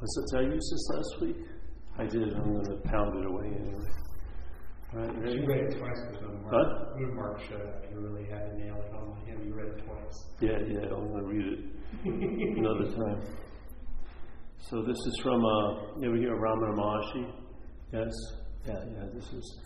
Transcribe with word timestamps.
Was 0.00 0.16
it, 0.16 0.36
did 0.36 0.50
I 0.50 0.54
use 0.54 0.68
this 0.70 0.96
last 0.96 1.22
week? 1.22 1.46
I 1.98 2.04
did. 2.06 2.34
I'm 2.34 2.52
going 2.52 2.64
to 2.66 2.88
pound 2.88 3.18
it 3.18 3.26
away 3.26 3.46
anyway. 3.46 3.90
Right, 4.92 5.18
ready? 5.20 5.40
You 5.40 5.46
read 5.46 5.64
it 5.72 5.78
twice 5.78 6.00
because 6.10 6.22
when 6.28 6.42
Mark, 6.42 6.54
Huh? 6.54 6.84
when 6.94 7.14
Mark 7.16 7.40
showed 7.48 7.60
up, 7.60 7.84
you 7.90 7.98
really 8.00 8.24
had 8.30 8.50
to 8.50 8.56
nail 8.58 8.76
it 8.76 8.94
on 8.94 9.16
him. 9.26 9.46
You 9.46 9.54
read 9.54 9.66
it 9.68 9.84
twice. 9.84 10.24
Yeah, 10.40 10.58
yeah, 10.66 10.94
I'm 10.94 11.08
going 11.10 11.22
to 11.22 11.28
read 11.28 11.46
it 11.52 12.58
another 12.58 12.84
time. 12.96 13.22
So 14.60 14.82
this 14.82 14.96
is 14.96 15.20
from, 15.22 15.44
uh, 15.44 15.98
you 16.00 16.08
ever 16.08 16.16
hear 16.16 16.34
of 16.34 16.40
Ramana 16.40 16.76
Maharshi? 16.78 17.32
Yes? 17.92 18.12
Yeah, 18.66 18.74
yeah, 18.94 19.04
this 19.14 19.24
is 19.32 19.60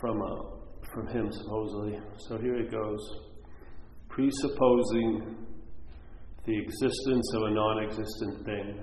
from, 0.00 0.20
uh, 0.20 0.86
from 0.92 1.06
him 1.08 1.30
supposedly. 1.32 1.98
So 2.28 2.38
here 2.38 2.56
it 2.56 2.70
goes. 2.70 3.00
Presupposing 4.08 5.36
the 6.46 6.58
existence 6.62 7.32
of 7.34 7.42
a 7.42 7.50
non 7.50 7.84
existent 7.84 8.44
thing, 8.44 8.80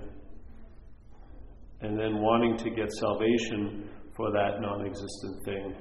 and 1.82 1.98
then 1.98 2.22
wanting 2.22 2.56
to 2.58 2.70
get 2.70 2.90
salvation 2.92 3.90
for 4.16 4.30
that 4.30 4.60
non 4.60 4.86
existent 4.86 5.44
thing. 5.44 5.74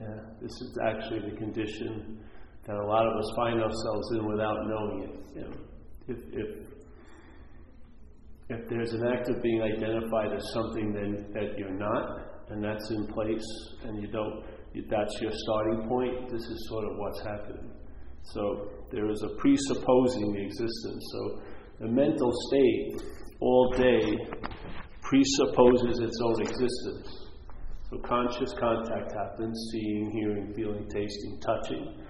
Yeah, 0.00 0.20
this 0.40 0.52
is 0.52 0.78
actually 0.86 1.30
the 1.30 1.36
condition 1.36 2.20
that 2.66 2.76
a 2.76 2.86
lot 2.86 3.06
of 3.06 3.16
us 3.16 3.32
find 3.34 3.60
ourselves 3.60 4.10
in 4.12 4.28
without 4.28 4.56
knowing 4.66 5.02
it. 5.02 5.34
You 5.34 5.42
know, 5.42 5.56
if, 6.06 6.18
if, 6.32 6.68
if 8.50 8.68
there's 8.68 8.92
an 8.92 9.06
act 9.06 9.28
of 9.28 9.42
being 9.42 9.60
identified 9.62 10.32
as 10.36 10.44
something 10.52 10.92
then 10.92 11.26
that 11.34 11.58
you're 11.58 11.76
not, 11.76 12.28
and 12.50 12.62
that's 12.62 12.90
in 12.90 13.06
place, 13.08 13.44
and 13.84 14.00
you 14.00 14.08
don't, 14.08 14.44
that's 14.88 15.20
your 15.20 15.32
starting 15.34 15.88
point, 15.88 16.30
this 16.30 16.42
is 16.42 16.68
sort 16.68 16.84
of 16.84 16.96
what's 16.96 17.20
happening. 17.22 17.72
So 18.22 18.68
there 18.92 19.10
is 19.10 19.22
a 19.22 19.34
presupposing 19.36 20.36
existence. 20.36 21.04
So 21.12 21.40
the 21.80 21.88
mental 21.88 22.30
state 22.48 23.02
all 23.40 23.72
day 23.76 24.18
presupposes 25.02 26.00
its 26.00 26.18
own 26.22 26.42
existence. 26.42 27.28
So 27.90 27.98
conscious 28.04 28.52
contact 28.58 29.12
happens 29.12 29.70
seeing, 29.72 30.10
hearing, 30.10 30.52
feeling, 30.54 30.86
tasting, 30.88 31.40
touching. 31.40 32.04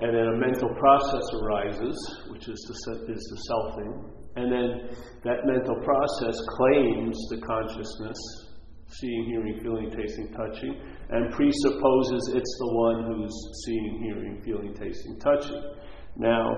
And 0.00 0.14
then 0.14 0.26
a 0.26 0.36
mental 0.38 0.68
process 0.78 1.24
arises, 1.42 1.96
which 2.30 2.48
is 2.48 2.58
the, 2.68 3.12
is 3.12 3.24
the 3.34 3.40
selfing. 3.50 4.18
And 4.36 4.52
then 4.52 4.96
that 5.24 5.44
mental 5.44 5.74
process 5.82 6.38
claims 6.56 7.18
the 7.30 7.40
consciousness, 7.44 8.18
seeing, 8.86 9.24
hearing, 9.24 9.58
feeling, 9.60 9.90
tasting, 9.90 10.32
touching, 10.32 10.80
and 11.10 11.32
presupposes 11.32 12.32
it's 12.34 12.56
the 12.60 12.74
one 12.74 13.04
who's 13.04 13.64
seeing, 13.64 14.02
hearing, 14.04 14.40
feeling, 14.44 14.74
tasting, 14.74 15.18
touching. 15.18 15.60
Now, 16.16 16.54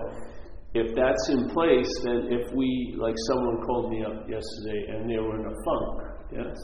if 0.75 0.95
that's 0.95 1.29
in 1.31 1.49
place, 1.51 1.91
then 2.05 2.29
if 2.31 2.53
we, 2.55 2.95
like 2.99 3.15
someone 3.29 3.61
called 3.67 3.91
me 3.91 4.05
up 4.05 4.29
yesterday 4.29 4.87
and 4.95 5.11
they 5.11 5.19
were 5.19 5.41
in 5.41 5.47
a 5.47 5.57
funk, 5.65 6.01
yes? 6.33 6.57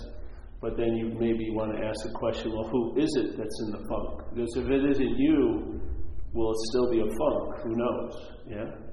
But 0.60 0.76
then 0.76 0.96
you 0.96 1.12
maybe 1.18 1.50
want 1.50 1.76
to 1.76 1.84
ask 1.84 1.98
the 2.06 2.12
question, 2.14 2.52
well, 2.52 2.68
who 2.70 2.96
is 2.98 3.10
it 3.18 3.36
that's 3.36 3.60
in 3.66 3.70
the 3.72 3.82
funk? 3.90 4.30
Because 4.34 4.56
if 4.56 4.70
it 4.70 4.90
isn't 4.90 5.18
you, 5.18 5.80
will 6.32 6.50
it 6.52 6.58
still 6.70 6.90
be 6.90 7.00
a 7.00 7.10
funk? 7.18 7.62
Who 7.64 7.76
knows? 7.76 8.14
Yeah? 8.48 8.86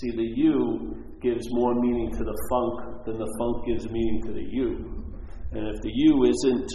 See, 0.00 0.10
the 0.10 0.28
you 0.36 1.04
gives 1.22 1.46
more 1.50 1.74
meaning 1.80 2.10
to 2.12 2.24
the 2.24 2.38
funk 2.50 3.06
than 3.06 3.18
the 3.18 3.30
funk 3.38 3.66
gives 3.66 3.88
meaning 3.90 4.20
to 4.26 4.32
the 4.32 4.46
you. 4.50 5.04
And 5.52 5.68
if 5.68 5.80
the 5.82 5.90
you 5.92 6.24
isn't, 6.24 6.70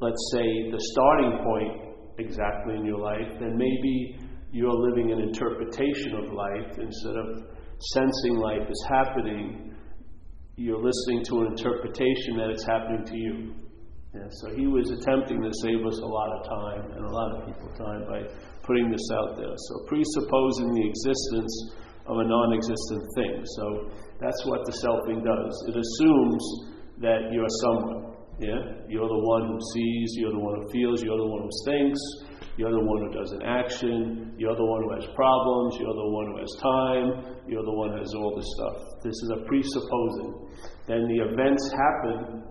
let's 0.00 0.30
say, 0.32 0.70
the 0.70 0.80
starting 0.92 1.38
point 1.42 2.18
exactly 2.18 2.76
in 2.76 2.84
your 2.84 2.98
life, 2.98 3.38
then 3.40 3.56
maybe 3.56 4.18
you're 4.56 4.72
living 4.72 5.12
an 5.12 5.20
interpretation 5.20 6.16
of 6.16 6.32
life 6.32 6.78
instead 6.80 7.16
of 7.20 7.44
sensing 7.92 8.40
life 8.40 8.64
is 8.64 8.86
happening. 8.88 9.76
You're 10.56 10.80
listening 10.80 11.24
to 11.28 11.44
an 11.44 11.46
interpretation 11.52 12.40
that 12.40 12.48
it's 12.48 12.64
happening 12.64 13.04
to 13.04 13.16
you. 13.18 13.54
Yeah, 14.14 14.24
so 14.40 14.56
he 14.56 14.66
was 14.66 14.88
attempting 14.88 15.44
to 15.44 15.52
save 15.60 15.84
us 15.84 16.00
a 16.00 16.08
lot 16.08 16.30
of 16.32 16.48
time 16.48 16.90
and 16.96 17.04
a 17.04 17.12
lot 17.12 17.36
of 17.36 17.44
people 17.44 17.68
time 17.76 18.08
by 18.08 18.24
putting 18.64 18.88
this 18.88 19.04
out 19.12 19.36
there. 19.36 19.52
So 19.52 19.84
presupposing 19.92 20.72
the 20.72 20.88
existence 20.88 21.52
of 22.08 22.16
a 22.16 22.24
non-existent 22.24 23.04
thing. 23.12 23.44
So 23.60 23.92
that's 24.24 24.40
what 24.48 24.64
the 24.64 24.72
selfing 24.72 25.20
does. 25.20 25.52
It 25.68 25.76
assumes 25.76 26.42
that 27.04 27.28
you're 27.28 27.52
someone. 27.60 28.16
Yeah, 28.40 28.64
you're 28.88 29.08
the 29.08 29.20
one 29.20 29.52
who 29.52 29.58
sees. 29.76 30.16
You're 30.16 30.32
the 30.32 30.40
one 30.40 30.62
who 30.62 30.68
feels. 30.72 31.04
You're 31.04 31.20
the 31.20 31.28
one 31.28 31.44
who 31.44 31.52
thinks. 31.68 32.00
You're 32.56 32.72
the 32.72 32.84
one 32.84 33.04
who 33.04 33.12
does 33.12 33.32
an 33.32 33.42
action. 33.42 34.34
You're 34.38 34.56
the 34.56 34.64
one 34.64 34.82
who 34.82 34.92
has 34.96 35.04
problems. 35.14 35.76
You're 35.78 35.92
the 35.92 36.08
one 36.08 36.26
who 36.32 36.38
has 36.40 36.52
time. 36.56 37.36
You're 37.46 37.64
the 37.64 37.76
one 37.76 37.92
who 37.92 37.98
has 37.98 38.14
all 38.16 38.32
this 38.34 38.48
stuff. 38.56 39.04
This 39.04 39.12
is 39.12 39.30
a 39.36 39.44
presupposing. 39.44 40.48
Then 40.88 41.04
the 41.04 41.20
events 41.28 41.62
happen, 41.68 42.44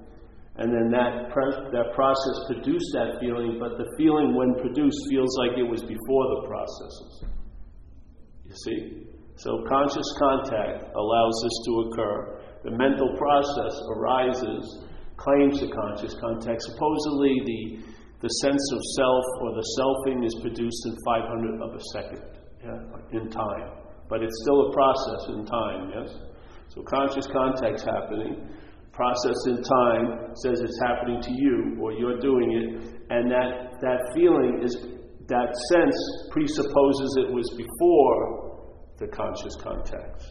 and 0.58 0.70
then 0.70 0.92
that, 0.92 1.34
pre- 1.34 1.74
that 1.74 1.94
process 1.96 2.38
produced 2.48 2.86
that 2.94 3.18
feeling, 3.20 3.58
but 3.60 3.78
the 3.82 3.90
feeling, 3.98 4.36
when 4.36 4.54
produced, 4.62 4.98
feels 5.10 5.34
like 5.40 5.58
it 5.58 5.68
was 5.68 5.82
before 5.82 6.26
the 6.38 6.42
processes. 6.48 7.26
You 8.46 8.56
see? 8.64 8.80
So 9.38 9.66
conscious 9.68 10.06
contact 10.20 10.96
allows 10.96 11.36
this 11.44 11.58
to 11.66 11.72
occur. 11.90 12.42
The 12.64 12.72
mental 12.72 13.10
process 13.18 13.74
arises, 13.98 14.86
claims 15.18 15.60
the 15.60 15.68
conscious 15.68 16.14
contact. 16.22 16.62
Supposedly, 16.62 17.36
the 17.46 17.95
the 18.22 18.30
sense 18.42 18.72
of 18.72 18.80
self 18.96 19.26
or 19.42 19.54
the 19.54 19.66
selfing 19.80 20.26
is 20.26 20.36
produced 20.42 20.86
in 20.86 20.96
500 21.06 21.62
of 21.62 21.76
a 21.76 21.82
second 21.94 22.24
yeah, 22.64 23.20
in 23.20 23.30
time. 23.30 23.86
But 24.10 24.24
it's 24.24 24.38
still 24.44 24.70
a 24.70 24.74
process 24.74 25.22
in 25.30 25.46
time, 25.46 25.92
yes? 25.94 26.10
So 26.70 26.82
conscious 26.84 27.28
contact's 27.28 27.84
happening. 27.84 28.50
Process 28.92 29.36
in 29.48 29.62
time 29.62 30.36
says 30.44 30.62
it's 30.62 30.80
happening 30.82 31.22
to 31.22 31.32
you 31.32 31.78
or 31.82 31.92
you're 31.92 32.20
doing 32.20 32.52
it, 32.52 33.02
and 33.10 33.30
that, 33.30 33.76
that 33.82 34.00
feeling 34.16 34.62
is 34.64 34.76
that 35.28 35.50
sense 35.74 35.98
presupposes 36.32 37.18
it 37.18 37.34
was 37.34 37.50
before 37.58 38.56
the 38.98 39.08
conscious 39.08 39.56
contact. 39.56 40.24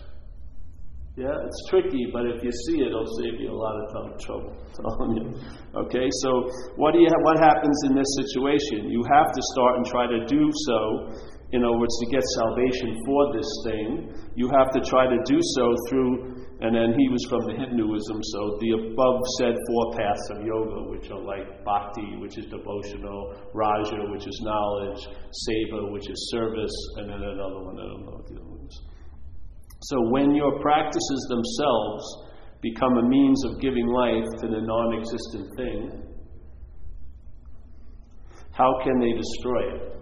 Yeah, 1.14 1.30
it's 1.46 1.62
tricky, 1.70 2.10
but 2.10 2.26
if 2.26 2.42
you 2.42 2.50
see 2.50 2.82
it, 2.82 2.90
it'll 2.90 3.06
save 3.22 3.38
you 3.38 3.46
a 3.46 3.54
lot 3.54 3.78
of 3.78 4.18
trouble. 4.18 4.50
okay, 5.86 6.08
so 6.10 6.30
what 6.74 6.90
do 6.90 6.98
you 6.98 7.06
ha- 7.06 7.22
what 7.22 7.38
happens 7.38 7.78
in 7.86 7.94
this 7.94 8.10
situation? 8.18 8.90
You 8.90 8.98
have 9.14 9.30
to 9.30 9.42
start 9.54 9.78
and 9.78 9.86
try 9.86 10.10
to 10.10 10.26
do 10.26 10.50
so. 10.66 11.14
In 11.54 11.62
other 11.62 11.78
words, 11.78 11.94
to 12.02 12.06
get 12.10 12.22
salvation 12.34 12.98
for 13.06 13.30
this 13.30 13.46
thing, 13.62 14.10
you 14.34 14.50
have 14.58 14.74
to 14.74 14.80
try 14.82 15.06
to 15.06 15.18
do 15.22 15.38
so 15.54 15.74
through. 15.88 16.34
And 16.66 16.74
then 16.74 16.98
he 16.98 17.06
was 17.06 17.22
from 17.30 17.46
the 17.46 17.62
Hinduism, 17.62 18.18
so 18.34 18.58
the 18.58 18.70
above 18.90 19.20
said 19.38 19.54
four 19.70 19.94
paths 19.94 20.26
of 20.34 20.42
yoga, 20.42 20.90
which 20.90 21.10
are 21.14 21.22
like 21.22 21.62
bhakti, 21.62 22.18
which 22.18 22.38
is 22.38 22.46
devotional, 22.46 23.38
raja, 23.54 24.02
which 24.10 24.26
is 24.26 24.34
knowledge, 24.42 24.98
seva, 25.30 25.92
which 25.92 26.10
is 26.10 26.18
service, 26.34 26.74
and 26.98 27.10
then 27.10 27.22
another 27.22 27.62
one 27.62 27.78
I 27.78 27.86
don't 27.86 28.02
know 28.02 28.18
what 28.18 28.26
the 28.26 28.34
other 28.34 28.50
one 28.50 28.66
is. 28.66 28.82
So 29.90 29.96
when 30.08 30.34
your 30.34 30.60
practices 30.60 31.26
themselves 31.28 32.02
become 32.62 32.96
a 32.96 33.06
means 33.06 33.44
of 33.44 33.60
giving 33.60 33.86
life 33.86 34.24
to 34.40 34.48
the 34.48 34.60
non 34.60 34.98
existent 34.98 35.46
thing, 35.56 36.02
how 38.52 38.72
can 38.82 38.98
they 38.98 39.12
destroy 39.12 39.76
it? 39.76 39.94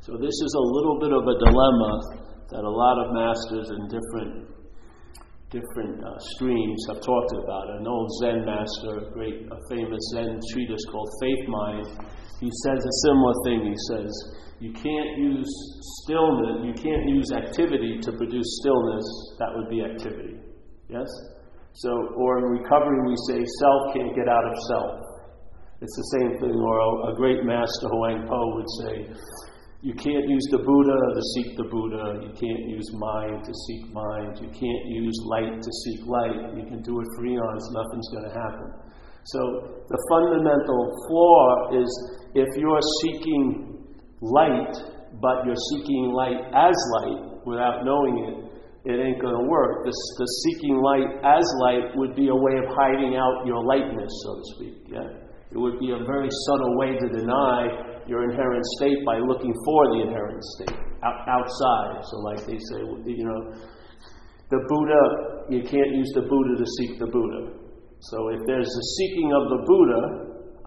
So 0.00 0.16
this 0.18 0.34
is 0.34 0.54
a 0.58 0.64
little 0.74 0.98
bit 0.98 1.12
of 1.12 1.22
a 1.22 1.38
dilemma 1.38 2.00
that 2.50 2.64
a 2.64 2.70
lot 2.70 2.98
of 2.98 3.14
masters 3.14 3.70
in 3.70 3.86
different 3.86 4.53
different 5.50 6.02
uh, 6.04 6.18
streams 6.36 6.80
have 6.88 7.00
talked 7.00 7.32
about. 7.32 7.70
An 7.78 7.86
old 7.86 8.10
Zen 8.20 8.44
master, 8.44 9.06
a 9.06 9.10
great, 9.12 9.46
a 9.50 9.58
famous 9.70 10.00
Zen 10.12 10.40
treatise 10.52 10.84
called 10.90 11.08
Faith 11.20 11.44
Mind, 11.48 11.86
he 12.40 12.50
says 12.64 12.78
a 12.78 12.94
similar 13.06 13.34
thing. 13.44 13.60
He 13.64 13.78
says, 13.88 14.10
you 14.60 14.72
can't 14.72 15.18
use 15.18 15.50
stillness, 16.02 16.64
you 16.64 16.74
can't 16.74 17.08
use 17.08 17.32
activity 17.32 17.98
to 18.02 18.12
produce 18.12 18.46
stillness, 18.60 19.04
that 19.38 19.50
would 19.54 19.68
be 19.68 19.82
activity. 19.82 20.36
Yes? 20.88 21.08
So, 21.74 21.90
or 22.16 22.38
in 22.38 22.44
recovery, 22.62 22.98
we 23.06 23.16
say 23.28 23.44
self 23.60 23.94
can't 23.94 24.14
get 24.14 24.28
out 24.28 24.44
of 24.46 24.54
self. 24.68 25.00
It's 25.80 25.96
the 25.96 26.18
same 26.18 26.38
thing, 26.38 26.54
or 26.54 26.78
a, 26.78 27.12
a 27.12 27.16
great 27.16 27.44
master, 27.44 27.88
Huang 27.90 28.26
Po, 28.28 28.40
would 28.54 28.70
say, 28.80 28.94
you 29.84 29.92
can't 29.92 30.24
use 30.24 30.48
the 30.48 30.64
Buddha 30.64 30.96
to 31.12 31.22
seek 31.36 31.60
the 31.60 31.68
Buddha. 31.68 32.24
You 32.24 32.32
can't 32.32 32.64
use 32.72 32.88
mind 32.96 33.44
to 33.44 33.52
seek 33.68 33.92
mind. 33.92 34.40
You 34.40 34.48
can't 34.48 34.84
use 34.88 35.12
light 35.28 35.60
to 35.60 35.70
seek 35.84 36.00
light. 36.08 36.56
You 36.56 36.64
can 36.64 36.80
do 36.80 37.04
it 37.04 37.08
for 37.12 37.28
eons, 37.28 37.68
nothing's 37.68 38.08
going 38.16 38.24
to 38.24 38.32
happen. 38.32 38.68
So 39.28 39.40
the 39.84 40.00
fundamental 40.08 40.88
flaw 41.04 41.76
is 41.76 41.88
if 42.32 42.48
you're 42.56 42.80
seeking 43.04 43.84
light, 44.24 44.72
but 45.20 45.44
you're 45.44 45.64
seeking 45.76 46.16
light 46.16 46.40
as 46.56 46.76
light 46.96 47.44
without 47.44 47.84
knowing 47.84 48.16
it, 48.24 48.36
it 48.88 48.96
ain't 49.04 49.20
going 49.20 49.36
to 49.36 49.46
work. 49.52 49.84
The, 49.84 49.92
the 49.92 50.28
seeking 50.48 50.80
light 50.80 51.12
as 51.28 51.44
light 51.60 51.92
would 51.96 52.16
be 52.16 52.32
a 52.32 52.34
way 52.34 52.56
of 52.56 52.72
hiding 52.72 53.20
out 53.20 53.44
your 53.44 53.62
lightness, 53.62 54.08
so 54.24 54.30
to 54.32 54.44
speak. 54.56 54.76
Yeah? 54.88 55.12
It 55.52 55.60
would 55.60 55.78
be 55.78 55.92
a 55.92 56.00
very 56.08 56.28
subtle 56.48 56.72
way 56.80 56.96
to 56.96 57.08
deny 57.20 57.93
your 58.06 58.30
inherent 58.30 58.64
state 58.78 58.98
by 59.04 59.18
looking 59.18 59.54
for 59.64 59.80
the 59.96 60.08
inherent 60.08 60.42
state 60.56 60.76
outside. 61.02 62.04
So, 62.04 62.16
like 62.24 62.46
they 62.46 62.58
say, 62.58 62.80
you 63.06 63.24
know, 63.24 63.56
the 64.50 64.60
Buddha, 64.68 65.02
you 65.48 65.62
can't 65.64 65.92
use 65.96 66.12
the 66.14 66.22
Buddha 66.22 66.54
to 66.60 66.66
seek 66.78 66.98
the 67.00 67.08
Buddha. 67.08 67.64
So 67.98 68.28
if 68.36 68.40
there's 68.46 68.68
a 68.68 68.84
seeking 69.00 69.32
of 69.32 69.48
the 69.48 69.60
Buddha, 69.64 70.02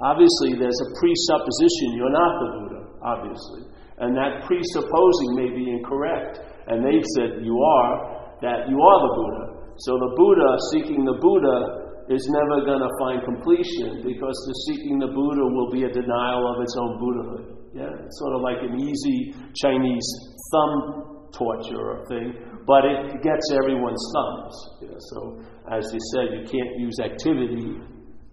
obviously 0.01 0.57
there's 0.57 0.81
a 0.81 0.89
presupposition 0.97 1.93
you're 1.93 2.11
not 2.11 2.33
the 2.41 2.49
Buddha, 2.57 2.81
obviously. 3.05 3.61
And 4.01 4.17
that 4.17 4.45
presupposing 4.49 5.29
may 5.37 5.49
be 5.53 5.69
incorrect. 5.69 6.41
And 6.67 6.81
they've 6.81 7.05
said 7.15 7.45
you 7.45 7.57
are, 7.61 8.35
that 8.41 8.69
you 8.69 8.77
are 8.77 8.99
the 9.05 9.13
Buddha. 9.13 9.45
So 9.85 9.91
the 10.01 10.11
Buddha 10.17 10.49
seeking 10.73 11.05
the 11.05 11.17
Buddha 11.21 11.86
is 12.09 12.23
never 12.31 12.63
going 12.63 12.79
to 12.79 12.91
find 13.03 13.19
completion 13.23 13.99
because 13.99 14.37
the 14.47 14.55
seeking 14.71 14.99
the 14.99 15.11
Buddha 15.11 15.43
will 15.43 15.71
be 15.71 15.83
a 15.83 15.91
denial 15.91 16.55
of 16.55 16.63
its 16.63 16.75
own 16.79 16.95
Buddhahood. 16.99 17.45
Yeah, 17.75 17.91
it's 17.99 18.17
sort 18.19 18.33
of 18.35 18.41
like 18.41 18.63
an 18.63 18.79
easy 18.79 19.35
Chinese 19.59 20.07
thumb 20.51 21.27
torture 21.35 21.99
thing, 22.07 22.31
but 22.65 22.87
it 22.87 23.19
gets 23.21 23.45
everyone's 23.59 23.99
thumbs. 24.15 24.55
Yeah, 24.87 24.97
so, 25.11 25.43
as 25.69 25.83
you 25.91 25.99
said, 26.15 26.25
you 26.31 26.43
can't 26.47 26.73
use 26.79 26.95
activity 27.03 27.75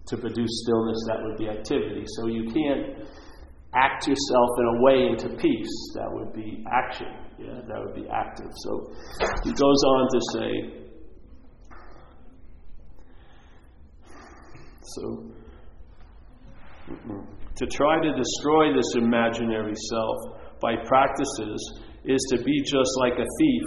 to 0.07 0.17
produce 0.17 0.53
stillness. 0.63 0.99
That 1.11 1.19
would 1.23 1.37
be 1.37 1.49
activity. 1.49 2.05
So 2.15 2.27
you 2.27 2.47
can't 2.47 3.03
act 3.75 4.07
yourself 4.07 4.49
in 4.55 4.65
a 4.71 4.77
way 4.81 4.97
into 5.11 5.35
peace. 5.35 5.75
That 5.99 6.07
would 6.15 6.31
be 6.31 6.63
action. 6.71 7.11
Yeah, 7.37 7.59
that 7.67 7.77
would 7.83 7.95
be 7.95 8.07
active. 8.07 8.49
So 8.63 8.95
he 9.43 9.51
goes 9.51 9.81
on 9.83 10.07
to 10.15 10.19
say. 10.31 10.84
So, 14.93 15.01
mm, 16.89 17.07
mm. 17.07 17.25
to 17.55 17.65
try 17.65 18.01
to 18.01 18.11
destroy 18.13 18.73
this 18.75 18.95
imaginary 18.95 19.73
self 19.89 20.17
by 20.61 20.75
practices 20.85 21.81
is 22.05 22.21
to 22.29 22.43
be 22.43 22.61
just 22.61 22.91
like 22.99 23.13
a 23.13 23.25
thief, 23.39 23.63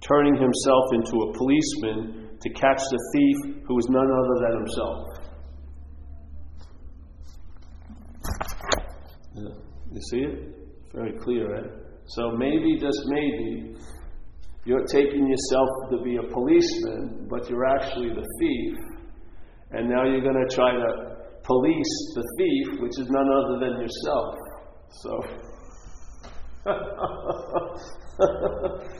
turning 0.00 0.34
himself 0.34 0.84
into 0.92 1.16
a 1.28 1.32
policeman 1.36 2.38
to 2.40 2.50
catch 2.50 2.80
the 2.90 2.98
thief 3.12 3.36
who 3.66 3.78
is 3.78 3.86
none 3.90 4.10
other 4.10 4.36
than 4.40 4.58
himself. 4.58 5.18
You 9.92 10.00
see 10.10 10.18
it? 10.18 10.54
Very 10.94 11.12
clear, 11.18 11.52
right? 11.52 11.70
So 12.06 12.30
maybe, 12.32 12.78
just 12.80 13.00
maybe, 13.06 13.74
you're 14.64 14.86
taking 14.86 15.26
yourself 15.26 15.68
to 15.90 16.02
be 16.02 16.16
a 16.16 16.32
policeman, 16.32 17.26
but 17.28 17.48
you're 17.50 17.66
actually 17.66 18.10
the 18.10 18.26
thief. 18.40 18.87
And 19.72 19.88
now 19.88 20.04
you're 20.04 20.22
going 20.22 20.46
to 20.48 20.54
try 20.54 20.72
to 20.72 21.16
police 21.42 22.12
the 22.14 22.22
thief, 22.38 22.80
which 22.80 22.98
is 22.98 23.08
none 23.10 23.28
other 23.30 23.58
than 23.60 23.80
yourself. 23.80 24.34
So. 24.90 25.22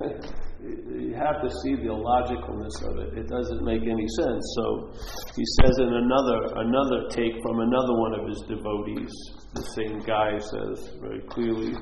you 0.00 1.14
have 1.14 1.40
to 1.42 1.50
see 1.62 1.76
the 1.76 1.88
illogicalness 1.88 2.82
of 2.84 2.98
it. 2.98 3.16
It 3.18 3.28
doesn't 3.28 3.62
make 3.64 3.82
any 3.82 4.06
sense. 4.20 4.54
So 4.56 4.90
he 5.36 5.44
says 5.60 5.78
in 5.78 5.92
another 5.92 6.46
another 6.56 7.08
take 7.10 7.34
from 7.42 7.60
another 7.60 7.94
one 7.96 8.14
of 8.20 8.26
his 8.28 8.42
devotees, 8.48 9.12
the 9.54 9.62
same 9.76 10.00
guy 10.00 10.38
says 10.38 10.90
very 11.00 11.20
clearly, 11.28 11.72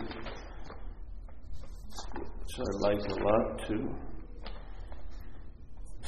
which 2.14 2.58
I 2.58 2.64
like 2.80 3.08
a 3.10 3.14
lot 3.22 3.58
too. 3.66 3.88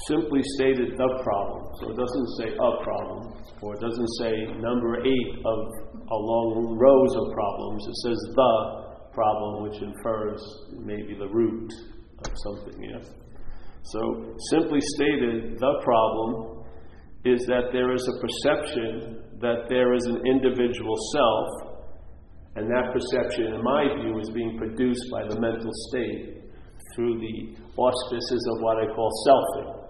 Simply 0.05 0.41
stated 0.61 0.93
the 0.93 1.11
problem. 1.25 1.63
So 1.81 1.91
it 1.91 1.97
doesn't 1.97 2.29
say 2.37 2.49
a 2.53 2.85
problem, 2.85 3.33
or 3.63 3.75
it 3.75 3.81
doesn't 3.81 4.13
say 4.21 4.33
number 4.61 5.01
eight 5.01 5.33
of 5.41 5.59
a 6.13 6.19
long 6.21 6.77
rows 6.77 7.13
of 7.17 7.33
problems. 7.33 7.81
It 7.89 7.97
says 8.05 8.19
the 8.37 8.87
problem, 9.17 9.63
which 9.65 9.81
infers 9.81 10.43
maybe 10.85 11.17
the 11.19 11.29
root 11.29 11.73
of 12.25 12.33
something, 12.45 12.77
yeah? 12.83 13.01
So, 13.83 14.37
simply 14.51 14.81
stated, 14.99 15.59
the 15.59 15.75
problem 15.83 16.65
is 17.25 17.41
that 17.47 17.73
there 17.73 17.95
is 17.95 18.03
a 18.07 18.21
perception 18.21 19.23
that 19.41 19.67
there 19.69 19.95
is 19.95 20.05
an 20.07 20.21
individual 20.27 20.97
self, 21.13 21.49
and 22.57 22.69
that 22.69 22.93
perception, 22.93 23.55
in 23.55 23.63
my 23.63 23.85
view, 24.01 24.19
is 24.19 24.31
being 24.31 24.59
produced 24.59 25.05
by 25.11 25.23
the 25.29 25.41
mental 25.41 25.71
state 25.89 26.43
through 26.95 27.19
the 27.21 27.57
auspices 27.77 28.49
of 28.53 28.63
what 28.63 28.79
I 28.79 28.95
call 28.95 29.11
selfing. 29.27 29.86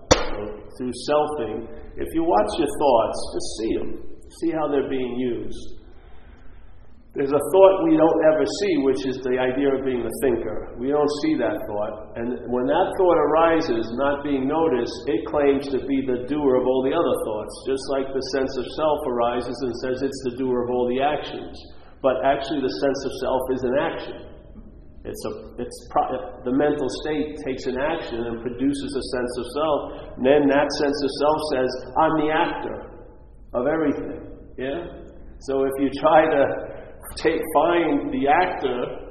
Through 0.79 0.93
selfing, 1.09 1.69
if 1.97 2.09
you 2.15 2.23
watch 2.25 2.53
your 2.59 2.69
thoughts, 2.69 3.19
just 3.33 3.49
see 3.59 3.73
them, 3.79 3.91
see 4.41 4.51
how 4.53 4.69
they're 4.69 4.91
being 4.91 5.17
used. 5.17 5.77
There's 7.17 7.33
a 7.33 7.41
thought 7.49 7.89
we 7.89 7.97
don't 7.97 8.23
ever 8.29 8.45
see, 8.45 8.75
which 8.85 9.09
is 9.09 9.17
the 9.25 9.41
idea 9.41 9.73
of 9.73 9.89
being 9.89 10.05
the 10.05 10.13
thinker. 10.21 10.77
We 10.77 10.93
don't 10.93 11.09
see 11.25 11.33
that 11.41 11.57
thought. 11.65 12.13
And 12.21 12.45
when 12.53 12.69
that 12.69 12.93
thought 13.01 13.17
arises, 13.17 13.89
not 13.97 14.21
being 14.21 14.45
noticed, 14.45 14.93
it 15.09 15.25
claims 15.25 15.65
to 15.73 15.81
be 15.89 16.05
the 16.05 16.29
doer 16.29 16.61
of 16.61 16.69
all 16.69 16.85
the 16.85 16.93
other 16.93 17.17
thoughts, 17.25 17.57
just 17.65 17.81
like 17.89 18.13
the 18.13 18.21
sense 18.37 18.53
of 18.61 18.69
self 18.77 19.01
arises 19.09 19.57
and 19.65 19.73
says 19.81 20.05
it's 20.05 20.23
the 20.29 20.37
doer 20.37 20.69
of 20.69 20.69
all 20.69 20.93
the 20.93 21.01
actions. 21.01 21.57
But 22.05 22.21
actually, 22.21 22.61
the 22.61 22.77
sense 22.85 23.01
of 23.09 23.13
self 23.25 23.43
is 23.49 23.63
an 23.65 23.77
action. 23.81 24.36
It's 25.07 25.23
a, 25.23 25.33
it's 25.63 25.79
pro- 25.95 26.43
the 26.43 26.51
mental 26.51 26.91
state 27.07 27.39
takes 27.47 27.67
an 27.71 27.79
action 27.79 28.27
and 28.27 28.43
produces 28.43 28.91
a 28.91 29.05
sense 29.15 29.33
of 29.39 29.47
self. 29.55 29.81
And 30.19 30.27
then 30.27 30.43
that 30.51 30.67
sense 30.83 30.99
of 30.99 31.11
self 31.23 31.39
says, 31.55 31.71
I'm 31.95 32.15
the 32.27 32.31
actor 32.35 32.77
of 33.55 33.71
everything. 33.71 34.27
Yeah? 34.59 34.83
So 35.47 35.63
if 35.63 35.75
you 35.79 35.91
try 36.03 36.27
to 36.27 36.43
take, 37.15 37.39
find 37.55 38.11
the 38.11 38.27
actor 38.27 39.07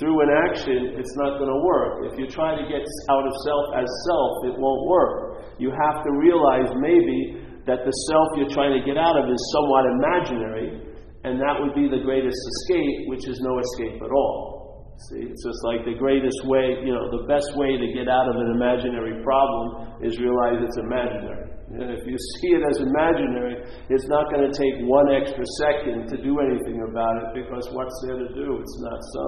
through 0.00 0.20
an 0.20 0.30
action, 0.52 1.00
it's 1.00 1.16
not 1.16 1.40
going 1.40 1.48
to 1.48 1.60
work. 1.64 2.12
If 2.12 2.18
you 2.20 2.26
try 2.28 2.52
to 2.52 2.64
get 2.68 2.84
out 3.08 3.24
of 3.24 3.32
self 3.48 3.64
as 3.80 3.88
self, 4.04 4.32
it 4.52 4.54
won't 4.60 4.84
work. 4.84 5.56
You 5.56 5.72
have 5.72 6.04
to 6.04 6.10
realize 6.20 6.68
maybe 6.76 7.40
that 7.64 7.88
the 7.88 7.94
self 8.12 8.28
you're 8.36 8.52
trying 8.52 8.76
to 8.76 8.84
get 8.84 9.00
out 9.00 9.16
of 9.16 9.30
is 9.32 9.40
somewhat 9.56 9.84
imaginary, 9.96 10.92
and 11.24 11.40
that 11.40 11.56
would 11.56 11.72
be 11.72 11.88
the 11.88 12.02
greatest 12.04 12.36
escape, 12.36 13.08
which 13.08 13.28
is 13.28 13.40
no 13.40 13.56
escape 13.60 14.02
at 14.02 14.10
all. 14.10 14.61
See, 15.08 15.24
it's 15.24 15.42
just 15.42 15.64
like 15.64 15.84
the 15.84 15.98
greatest 15.98 16.46
way, 16.46 16.78
you 16.84 16.92
know, 16.94 17.10
the 17.10 17.26
best 17.26 17.56
way 17.56 17.74
to 17.74 17.86
get 17.90 18.06
out 18.06 18.28
of 18.28 18.36
an 18.36 18.54
imaginary 18.54 19.22
problem 19.24 19.98
is 20.04 20.20
realize 20.20 20.62
it's 20.62 20.78
imaginary. 20.78 21.50
And 21.74 21.90
if 21.96 22.06
you 22.06 22.16
see 22.38 22.54
it 22.54 22.62
as 22.62 22.78
imaginary, 22.78 23.64
it's 23.88 24.06
not 24.06 24.30
going 24.30 24.44
to 24.46 24.52
take 24.52 24.84
one 24.86 25.10
extra 25.10 25.44
second 25.58 26.08
to 26.12 26.16
do 26.22 26.38
anything 26.38 26.84
about 26.86 27.16
it 27.24 27.42
because 27.42 27.66
what's 27.72 27.96
there 28.06 28.18
to 28.20 28.28
do? 28.34 28.60
It's 28.60 28.78
not 28.80 29.00
so. 29.12 29.24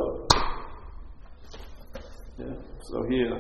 Yeah. 2.38 2.56
So 2.90 2.96
here, 3.08 3.34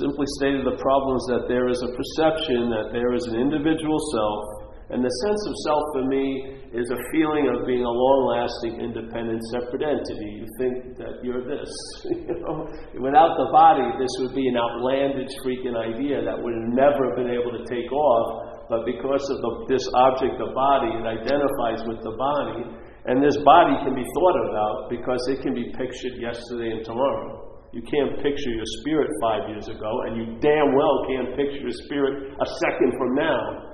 simply 0.00 0.26
stated, 0.38 0.64
the 0.64 0.78
problem 0.80 1.16
is 1.16 1.26
that 1.28 1.44
there 1.48 1.68
is 1.68 1.82
a 1.82 1.90
perception 1.92 2.70
that 2.70 2.90
there 2.92 3.12
is 3.14 3.26
an 3.26 3.36
individual 3.38 3.98
self 4.14 4.61
and 4.92 5.00
the 5.00 5.14
sense 5.24 5.42
of 5.48 5.54
self 5.64 5.84
for 5.96 6.04
me 6.04 6.52
is 6.76 6.84
a 6.92 7.00
feeling 7.16 7.48
of 7.48 7.64
being 7.64 7.80
a 7.80 7.88
long 7.88 8.20
lasting, 8.28 8.76
independent, 8.76 9.40
separate 9.48 9.80
entity. 9.88 10.44
You 10.44 10.48
think 10.60 10.74
that 11.00 11.24
you're 11.24 11.40
this. 11.48 11.72
you 12.28 12.36
know? 12.44 12.68
Without 13.00 13.40
the 13.40 13.48
body, 13.56 13.88
this 13.96 14.12
would 14.20 14.36
be 14.36 14.44
an 14.52 14.60
outlandish 14.60 15.32
freaking 15.40 15.80
idea 15.80 16.20
that 16.20 16.36
would 16.36 16.56
never 16.76 17.08
have 17.08 17.16
been 17.16 17.32
able 17.32 17.56
to 17.56 17.64
take 17.64 17.88
off. 17.88 18.68
But 18.68 18.84
because 18.84 19.24
of 19.32 19.40
the, 19.40 19.52
this 19.72 19.84
object, 19.96 20.36
the 20.36 20.52
body, 20.52 20.92
it 20.92 21.08
identifies 21.08 21.80
with 21.88 22.04
the 22.04 22.12
body. 22.12 22.76
And 23.08 23.24
this 23.24 23.40
body 23.48 23.72
can 23.88 23.96
be 23.96 24.04
thought 24.04 24.38
about 24.44 24.92
because 24.92 25.24
it 25.32 25.40
can 25.40 25.56
be 25.56 25.72
pictured 25.72 26.20
yesterday 26.20 26.76
and 26.76 26.84
tomorrow. 26.84 27.52
You 27.72 27.80
can't 27.80 28.20
picture 28.20 28.52
your 28.52 28.68
spirit 28.84 29.08
five 29.24 29.48
years 29.48 29.72
ago, 29.72 29.88
and 30.04 30.20
you 30.20 30.36
damn 30.44 30.76
well 30.76 30.96
can't 31.08 31.32
picture 31.32 31.64
your 31.64 31.78
spirit 31.88 32.36
a 32.36 32.46
second 32.60 32.92
from 33.00 33.16
now. 33.16 33.71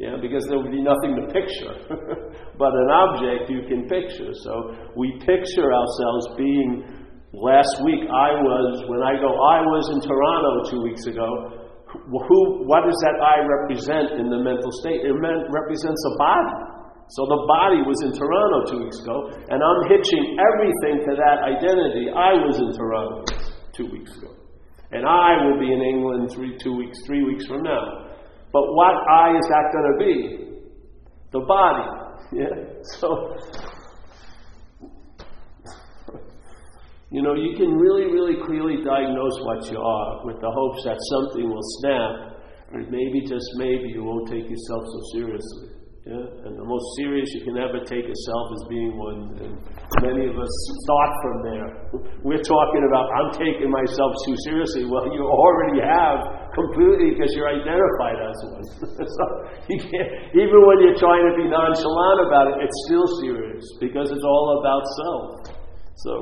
Yeah, 0.00 0.16
because 0.16 0.40
there 0.48 0.56
would 0.56 0.72
be 0.72 0.80
nothing 0.80 1.12
to 1.12 1.28
picture. 1.28 1.76
but 2.56 2.72
an 2.72 2.88
object 2.88 3.52
you 3.52 3.68
can 3.68 3.84
picture. 3.84 4.32
So 4.32 4.72
we 4.96 5.12
picture 5.20 5.68
ourselves 5.68 6.40
being. 6.40 6.96
Last 7.36 7.84
week 7.84 8.02
I 8.08 8.42
was, 8.42 8.82
when 8.90 9.04
I 9.06 9.14
go, 9.20 9.30
I 9.30 9.62
was 9.62 9.84
in 9.94 10.00
Toronto 10.02 10.72
two 10.72 10.82
weeks 10.82 11.04
ago. 11.04 11.28
Who, 11.86 12.38
what 12.66 12.82
does 12.88 12.96
that 13.06 13.22
I 13.22 13.44
represent 13.44 14.18
in 14.18 14.32
the 14.32 14.40
mental 14.40 14.72
state? 14.82 15.04
It 15.04 15.14
represents 15.14 16.02
a 16.10 16.12
body. 16.16 16.58
So 17.14 17.28
the 17.30 17.38
body 17.46 17.84
was 17.86 18.00
in 18.02 18.16
Toronto 18.16 18.58
two 18.72 18.80
weeks 18.82 18.98
ago, 19.04 19.30
and 19.52 19.58
I'm 19.62 19.80
hitching 19.90 20.38
everything 20.42 21.06
to 21.06 21.12
that 21.18 21.44
identity. 21.44 22.10
I 22.10 22.40
was 22.40 22.56
in 22.58 22.72
Toronto 22.72 23.22
two 23.76 23.86
weeks 23.92 24.10
ago. 24.16 24.34
And 24.90 25.06
I 25.06 25.44
will 25.44 25.58
be 25.60 25.70
in 25.70 25.82
England 25.82 26.34
three, 26.34 26.56
two 26.58 26.74
weeks, 26.74 26.98
three 27.06 27.22
weeks 27.22 27.46
from 27.46 27.62
now. 27.62 28.09
But 28.52 28.62
what 28.74 28.94
I 29.08 29.30
is 29.36 29.46
that 29.48 29.70
going 29.72 29.88
to 29.92 29.96
be? 30.04 30.14
The 31.32 31.40
body. 31.40 31.96
Yeah? 32.32 32.46
So, 33.00 33.34
you 37.10 37.22
know, 37.22 37.34
you 37.34 37.56
can 37.56 37.74
really, 37.74 38.04
really 38.04 38.36
clearly 38.46 38.84
diagnose 38.84 39.40
what 39.42 39.68
you 39.68 39.80
are 39.80 40.24
with 40.24 40.40
the 40.40 40.48
hopes 40.48 40.84
that 40.84 40.96
something 41.10 41.50
will 41.50 41.66
snap, 41.80 42.38
and 42.72 42.88
maybe, 42.88 43.22
just 43.26 43.50
maybe, 43.56 43.88
you 43.88 44.04
won't 44.04 44.28
take 44.28 44.48
yourself 44.48 44.84
so 44.86 45.00
seriously. 45.12 45.69
Yeah? 46.08 46.16
And 46.16 46.56
the 46.56 46.64
most 46.64 46.86
serious 46.96 47.28
you 47.36 47.44
can 47.44 47.60
ever 47.60 47.84
take 47.84 48.08
yourself 48.08 48.40
self 48.40 48.46
is 48.56 48.64
being 48.72 48.96
one. 48.96 49.20
And 49.36 49.52
many 50.00 50.24
of 50.32 50.36
us 50.40 50.52
start 50.88 51.12
from 51.20 51.36
there. 51.44 51.68
We're 52.24 52.40
talking 52.40 52.88
about, 52.88 53.04
I'm 53.20 53.30
taking 53.36 53.68
myself 53.68 54.16
too 54.24 54.32
seriously. 54.48 54.88
Well, 54.88 55.12
you 55.12 55.20
already 55.28 55.84
have 55.84 56.24
completely 56.56 57.12
because 57.12 57.36
you're 57.36 57.52
identified 57.52 58.16
as 58.16 58.36
one. 58.48 58.64
so 59.20 59.24
you 59.68 59.76
can't, 59.76 60.10
even 60.40 60.58
when 60.64 60.88
you're 60.88 60.96
trying 60.96 61.24
to 61.28 61.34
be 61.36 61.44
nonchalant 61.52 62.18
about 62.24 62.48
it, 62.48 62.64
it's 62.64 62.78
still 62.88 63.06
serious 63.20 63.64
because 63.76 64.08
it's 64.08 64.24
all 64.24 64.46
about 64.56 64.82
self. 65.04 65.24
So 66.00 66.12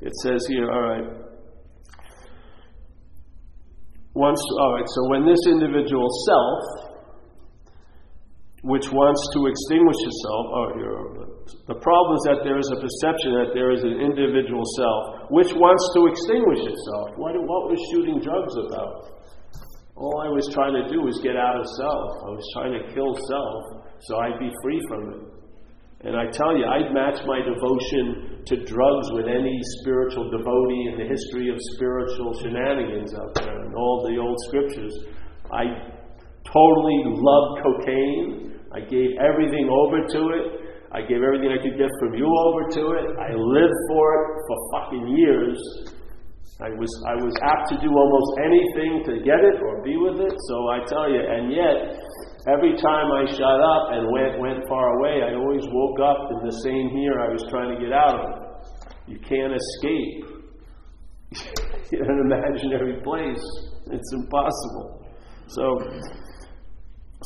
it 0.00 0.12
says 0.24 0.40
here, 0.48 0.72
all 0.72 0.84
right. 0.88 1.08
Once, 4.16 4.40
all 4.64 4.72
right, 4.72 4.88
so 4.88 5.00
when 5.12 5.28
this 5.28 5.44
individual 5.52 6.08
self, 6.24 6.85
which 8.66 8.90
wants 8.90 9.22
to 9.38 9.46
extinguish 9.46 10.00
itself. 10.02 10.44
The 11.70 11.78
problem 11.78 12.18
is 12.18 12.22
that 12.26 12.42
there 12.42 12.58
is 12.58 12.66
a 12.74 12.78
perception 12.82 13.38
that 13.38 13.54
there 13.54 13.70
is 13.70 13.86
an 13.86 14.02
individual 14.02 14.66
self 14.74 15.30
which 15.30 15.54
wants 15.54 15.84
to 15.94 16.10
extinguish 16.10 16.66
itself. 16.66 17.14
What, 17.14 17.38
what 17.38 17.70
was 17.70 17.78
shooting 17.94 18.18
drugs 18.18 18.54
about? 18.58 19.22
All 19.94 20.20
I 20.20 20.28
was 20.28 20.50
trying 20.52 20.74
to 20.74 20.84
do 20.90 21.00
was 21.00 21.22
get 21.22 21.38
out 21.38 21.56
of 21.56 21.64
self. 21.78 22.08
I 22.26 22.30
was 22.34 22.46
trying 22.52 22.74
to 22.74 22.82
kill 22.92 23.14
self 23.14 23.86
so 24.00 24.18
I'd 24.18 24.38
be 24.38 24.50
free 24.62 24.80
from 24.88 25.12
it. 25.12 25.20
And 26.04 26.14
I 26.14 26.30
tell 26.30 26.56
you, 26.56 26.64
I'd 26.66 26.92
match 26.92 27.18
my 27.26 27.40
devotion 27.40 28.44
to 28.46 28.54
drugs 28.64 29.08
with 29.12 29.26
any 29.26 29.58
spiritual 29.80 30.30
devotee 30.30 30.92
in 30.92 30.98
the 31.00 31.08
history 31.08 31.48
of 31.48 31.56
spiritual 31.74 32.34
shenanigans 32.38 33.14
out 33.14 33.34
there 33.34 33.58
and 33.64 33.74
all 33.74 34.06
the 34.06 34.20
old 34.20 34.36
scriptures. 34.46 34.92
I 35.50 35.64
totally 36.44 37.00
loved 37.06 37.62
cocaine. 37.64 38.55
I 38.74 38.80
gave 38.80 39.10
everything 39.22 39.68
over 39.70 40.02
to 40.02 40.20
it. 40.34 40.46
I 40.92 41.02
gave 41.02 41.22
everything 41.22 41.50
I 41.50 41.60
could 41.60 41.76
get 41.78 41.90
from 42.00 42.14
you 42.14 42.26
over 42.26 42.70
to 42.70 42.82
it. 42.98 43.06
I 43.20 43.34
lived 43.34 43.78
for 43.90 44.06
it 44.16 44.26
for 44.46 44.56
fucking 44.72 45.06
years. 45.16 45.58
I 46.56 46.72
was 46.72 46.88
I 47.04 47.14
was 47.20 47.36
apt 47.44 47.68
to 47.68 47.76
do 47.84 47.92
almost 47.92 48.30
anything 48.40 49.04
to 49.04 49.12
get 49.20 49.44
it 49.44 49.60
or 49.60 49.84
be 49.84 50.00
with 50.00 50.24
it. 50.24 50.32
So 50.48 50.56
I 50.72 50.80
tell 50.88 51.04
you, 51.04 51.20
and 51.20 51.52
yet 51.52 52.00
every 52.48 52.72
time 52.80 53.12
I 53.12 53.28
shut 53.28 53.60
up 53.60 53.84
and 53.92 54.08
went 54.08 54.40
went 54.40 54.64
far 54.64 54.96
away, 54.96 55.20
I 55.20 55.36
always 55.36 55.68
woke 55.68 56.00
up 56.00 56.32
in 56.32 56.48
the 56.48 56.56
same 56.64 56.96
here 56.96 57.20
I 57.20 57.28
was 57.28 57.44
trying 57.52 57.76
to 57.76 57.78
get 57.84 57.92
out 57.92 58.16
of. 58.16 58.30
You 59.06 59.20
can't 59.20 59.52
escape 59.52 60.24
in 61.92 62.08
an 62.08 62.20
imaginary 62.24 63.02
place. 63.04 63.44
It's 63.92 64.12
impossible. 64.14 65.04
So 65.48 65.78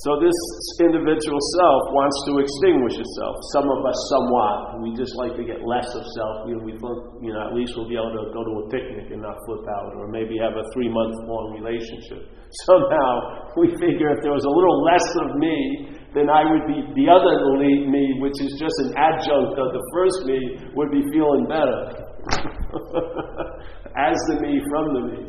so 0.06 0.16
this 0.16 0.32
individual 0.80 1.36
self 1.60 1.82
wants 1.92 2.16
to 2.24 2.40
extinguish 2.40 2.96
itself. 2.96 3.36
Some 3.52 3.68
of 3.68 3.84
us 3.84 3.98
somewhat. 4.08 4.80
We 4.80 4.96
just 4.96 5.12
like 5.20 5.36
to 5.36 5.44
get 5.44 5.60
less 5.60 5.92
of 5.92 6.00
self. 6.16 6.48
You 6.48 6.56
know, 6.56 6.64
we 6.64 6.72
think, 6.72 6.98
you 7.20 7.36
know, 7.36 7.42
at 7.44 7.52
least 7.52 7.76
we'll 7.76 7.84
be 7.84 8.00
able 8.00 8.16
to 8.16 8.32
go 8.32 8.40
to 8.40 8.54
a 8.64 8.72
picnic 8.72 9.12
and 9.12 9.20
not 9.20 9.36
flip 9.44 9.60
out, 9.68 9.92
or 10.00 10.08
maybe 10.08 10.40
have 10.40 10.56
a 10.56 10.64
three 10.72 10.88
month 10.88 11.20
long 11.28 11.52
relationship. 11.52 12.32
Somehow 12.64 13.52
we 13.60 13.76
figure 13.76 14.08
if 14.16 14.24
there 14.24 14.32
was 14.32 14.48
a 14.48 14.54
little 14.56 14.80
less 14.88 15.04
of 15.20 15.36
me, 15.36 15.92
then 16.16 16.32
I 16.32 16.48
would 16.48 16.64
be 16.64 16.80
the 16.96 17.06
other 17.12 17.36
me, 17.60 18.24
which 18.24 18.40
is 18.40 18.56
just 18.56 18.76
an 18.88 18.96
adjunct 18.96 19.60
of 19.60 19.68
the 19.68 19.84
first 19.92 20.24
me, 20.24 20.64
would 20.80 20.88
be 20.96 21.04
feeling 21.12 21.44
better. 21.44 22.08
As 24.00 24.16
the 24.32 24.40
me 24.40 24.64
from 24.64 24.96
the 24.96 25.02
me. 25.12 25.28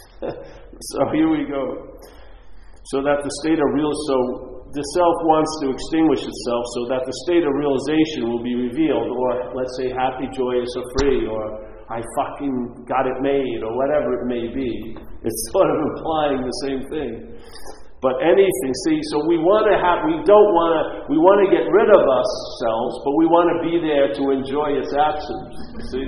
so 0.94 0.98
here 1.12 1.28
we 1.28 1.44
go. 1.44 1.96
So 2.92 3.02
that 3.02 3.20
the 3.22 3.32
state 3.42 3.58
of 3.58 3.68
real 3.74 3.92
so 4.06 4.56
the 4.76 4.84
self 4.92 5.16
wants 5.24 5.52
to 5.62 5.70
extinguish 5.70 6.22
itself 6.26 6.62
so 6.76 6.80
that 6.90 7.02
the 7.06 7.16
state 7.24 7.46
of 7.46 7.52
realization 7.54 8.28
will 8.28 8.42
be 8.42 8.54
revealed, 8.58 9.08
or 9.08 9.54
let's 9.54 9.72
say 9.80 9.88
happy, 9.94 10.26
joyous, 10.34 10.68
or 10.74 10.84
free, 10.98 11.24
or 11.24 11.42
I 11.88 12.02
fucking 12.18 12.84
got 12.84 13.06
it 13.06 13.18
made, 13.22 13.62
or 13.62 13.72
whatever 13.72 14.20
it 14.20 14.24
may 14.26 14.50
be. 14.50 14.98
It's 14.98 15.40
sort 15.54 15.70
of 15.70 15.78
implying 15.94 16.42
the 16.42 16.56
same 16.66 16.82
thing. 16.92 17.12
But 18.04 18.20
anything, 18.20 18.70
see, 18.84 19.00
so 19.08 19.24
we 19.24 19.40
want 19.40 19.64
to 19.72 19.80
have, 19.80 20.04
we 20.04 20.20
don't 20.28 20.50
want 20.52 20.72
to, 20.76 20.82
we 21.08 21.16
want 21.16 21.40
to 21.42 21.48
get 21.48 21.64
rid 21.64 21.88
of 21.88 22.02
ourselves, 22.04 22.92
but 23.00 23.12
we 23.16 23.24
want 23.24 23.48
to 23.56 23.58
be 23.64 23.80
there 23.80 24.12
to 24.12 24.22
enjoy 24.36 24.76
its 24.76 24.92
absence. 24.92 25.56
See, 25.88 26.04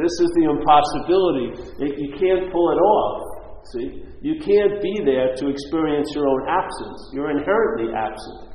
this 0.00 0.14
is 0.24 0.28
the 0.40 0.48
impossibility. 0.48 1.48
It, 1.84 1.92
you 2.00 2.10
can't 2.16 2.48
pull 2.48 2.72
it 2.72 2.80
off. 2.80 3.27
See? 3.74 4.04
You 4.22 4.40
can't 4.40 4.80
be 4.80 4.94
there 5.04 5.34
to 5.36 5.48
experience 5.48 6.08
your 6.14 6.28
own 6.28 6.42
absence. 6.48 7.10
You're 7.12 7.30
inherently 7.30 7.92
absent. 7.94 8.48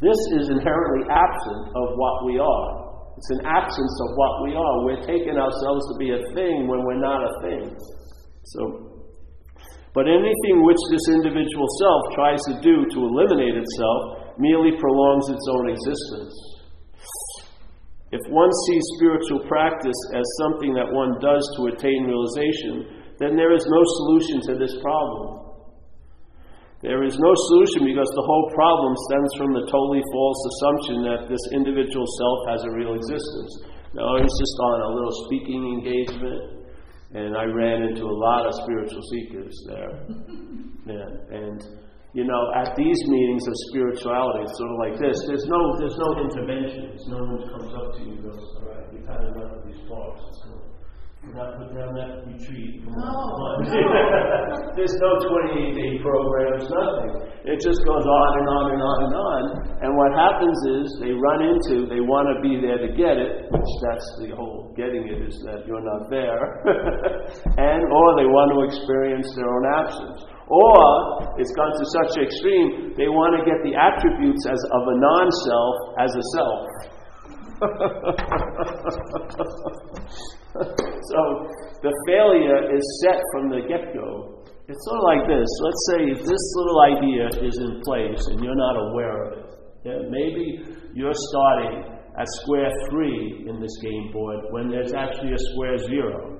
This 0.00 0.18
is 0.38 0.48
inherently 0.50 1.08
absent 1.10 1.62
of 1.74 1.86
what 1.96 2.26
we 2.26 2.38
are. 2.38 2.88
It's 3.16 3.30
an 3.30 3.46
absence 3.46 3.94
of 4.06 4.10
what 4.14 4.34
we 4.44 4.54
are. 4.54 4.84
We're 4.84 5.02
taking 5.02 5.34
ourselves 5.34 5.82
to 5.90 5.94
be 5.98 6.14
a 6.14 6.22
thing 6.34 6.68
when 6.68 6.84
we're 6.84 7.02
not 7.02 7.24
a 7.24 7.32
thing. 7.42 7.74
So, 8.44 8.60
but 9.94 10.06
anything 10.06 10.62
which 10.62 10.78
this 10.92 11.02
individual 11.10 11.66
self 11.82 12.02
tries 12.14 12.38
to 12.46 12.60
do 12.62 12.86
to 12.86 12.98
eliminate 13.00 13.58
itself 13.58 14.38
merely 14.38 14.70
prolongs 14.78 15.26
its 15.30 15.46
own 15.50 15.66
existence. 15.70 16.57
If 18.10 18.24
one 18.32 18.50
sees 18.66 18.84
spiritual 18.96 19.44
practice 19.48 20.00
as 20.14 20.24
something 20.40 20.72
that 20.72 20.88
one 20.88 21.20
does 21.20 21.44
to 21.56 21.68
attain 21.68 22.08
realization, 22.08 23.04
then 23.20 23.36
there 23.36 23.52
is 23.52 23.66
no 23.68 23.82
solution 23.84 24.40
to 24.48 24.54
this 24.56 24.80
problem. 24.80 25.48
There 26.80 27.02
is 27.04 27.18
no 27.18 27.32
solution 27.34 27.84
because 27.84 28.08
the 28.14 28.22
whole 28.22 28.50
problem 28.54 28.94
stems 29.10 29.30
from 29.36 29.50
the 29.52 29.66
totally 29.66 30.02
false 30.14 30.40
assumption 30.46 30.96
that 31.10 31.28
this 31.28 31.42
individual 31.52 32.06
self 32.06 32.38
has 32.54 32.64
a 32.64 32.70
real 32.70 32.94
existence. 32.94 33.50
Now, 33.94 34.14
I 34.14 34.22
was 34.22 34.30
just 34.30 34.56
on 34.62 34.80
a 34.86 34.90
little 34.94 35.16
speaking 35.26 35.62
engagement, 35.82 36.70
and 37.14 37.36
I 37.36 37.44
ran 37.50 37.82
into 37.82 38.04
a 38.04 38.14
lot 38.14 38.46
of 38.46 38.54
spiritual 38.62 39.02
seekers 39.10 39.54
there. 39.68 39.92
Yeah, 40.88 41.04
and 41.36 41.60
you 42.14 42.24
know, 42.24 42.42
at 42.56 42.74
these 42.76 43.00
meetings 43.06 43.46
of 43.46 43.54
spirituality, 43.68 44.48
it's 44.48 44.56
sort 44.56 44.70
of 44.72 44.78
like 44.80 44.96
this. 44.96 45.16
There's 45.28 45.46
no, 45.46 45.60
there's 45.78 45.98
no 45.98 46.10
interventions. 46.24 47.04
No 47.08 47.20
one 47.20 47.44
comes 47.52 47.72
up 47.74 47.94
to 47.96 48.00
you 48.00 48.12
and 48.16 48.22
goes, 48.24 48.40
"All 48.56 48.68
right, 48.72 48.86
you've 48.92 49.06
had 49.06 49.20
enough 49.28 49.60
of 49.60 49.62
these 49.68 49.80
talks. 49.84 50.20
Let's 50.24 50.40
go. 50.48 50.58
Not 51.34 51.58
put 51.60 51.74
down 51.76 51.92
that 51.92 52.24
retreat. 52.24 52.80
Come 52.88 52.94
on, 52.94 53.66
come 53.66 54.72
there's 54.78 54.96
no 54.96 55.10
28 55.50 55.76
day 55.76 55.92
programs, 56.00 56.64
nothing. 56.70 57.12
It 57.44 57.60
just 57.60 57.84
goes 57.84 58.06
on 58.06 58.30
and 58.38 58.48
on 58.48 58.64
and 58.72 58.80
on 58.80 58.98
and 59.04 59.14
on. 59.18 59.42
And 59.82 59.90
what 59.98 60.14
happens 60.16 60.56
is 60.80 60.96
they 61.02 61.12
run 61.12 61.44
into, 61.44 61.84
they 61.90 62.00
want 62.00 62.32
to 62.32 62.40
be 62.40 62.56
there 62.62 62.80
to 62.80 62.90
get 62.96 63.20
it, 63.20 63.50
which 63.50 63.72
that's 63.84 64.06
the 64.24 64.32
whole 64.32 64.72
getting 64.72 65.04
it 65.04 65.20
is 65.26 65.36
that 65.44 65.66
you're 65.66 65.84
not 65.84 66.08
there, 66.08 66.64
and 67.60 67.80
or 67.92 68.06
they 68.16 68.28
want 68.30 68.48
to 68.54 68.58
experience 68.72 69.28
their 69.36 69.50
own 69.52 69.64
absence. 69.68 70.37
Or 70.48 71.36
it's 71.36 71.52
gone 71.52 71.72
to 71.76 71.84
such 72.00 72.16
an 72.16 72.24
extreme, 72.24 72.96
they 72.96 73.12
want 73.12 73.36
to 73.36 73.44
get 73.44 73.60
the 73.60 73.76
attributes 73.76 74.48
as 74.48 74.56
of 74.72 74.82
a 74.88 74.96
non 74.96 75.28
self 75.44 75.76
as 76.00 76.08
a 76.16 76.24
self. 76.32 76.64
so 81.12 81.20
the 81.84 81.92
failure 82.06 82.72
is 82.72 82.80
set 83.04 83.20
from 83.32 83.50
the 83.50 83.60
get 83.68 83.92
go. 83.92 84.40
It's 84.68 84.80
sort 84.84 85.00
of 85.00 85.04
like 85.04 85.24
this. 85.28 85.48
Let's 85.60 85.84
say 85.92 86.00
this 86.16 86.44
little 86.56 86.80
idea 86.96 87.28
is 87.44 87.56
in 87.60 87.80
place 87.84 88.24
and 88.32 88.40
you're 88.44 88.56
not 88.56 88.76
aware 88.88 89.22
of 89.24 89.32
it. 89.38 89.44
Yeah, 89.84 90.00
maybe 90.08 90.64
you're 90.94 91.12
starting 91.14 91.84
at 92.18 92.26
square 92.42 92.70
three 92.90 93.44
in 93.48 93.60
this 93.60 93.76
game 93.82 94.12
board 94.12 94.44
when 94.50 94.68
there's 94.68 94.92
actually 94.94 95.32
a 95.32 95.38
square 95.52 95.78
zero 95.78 96.37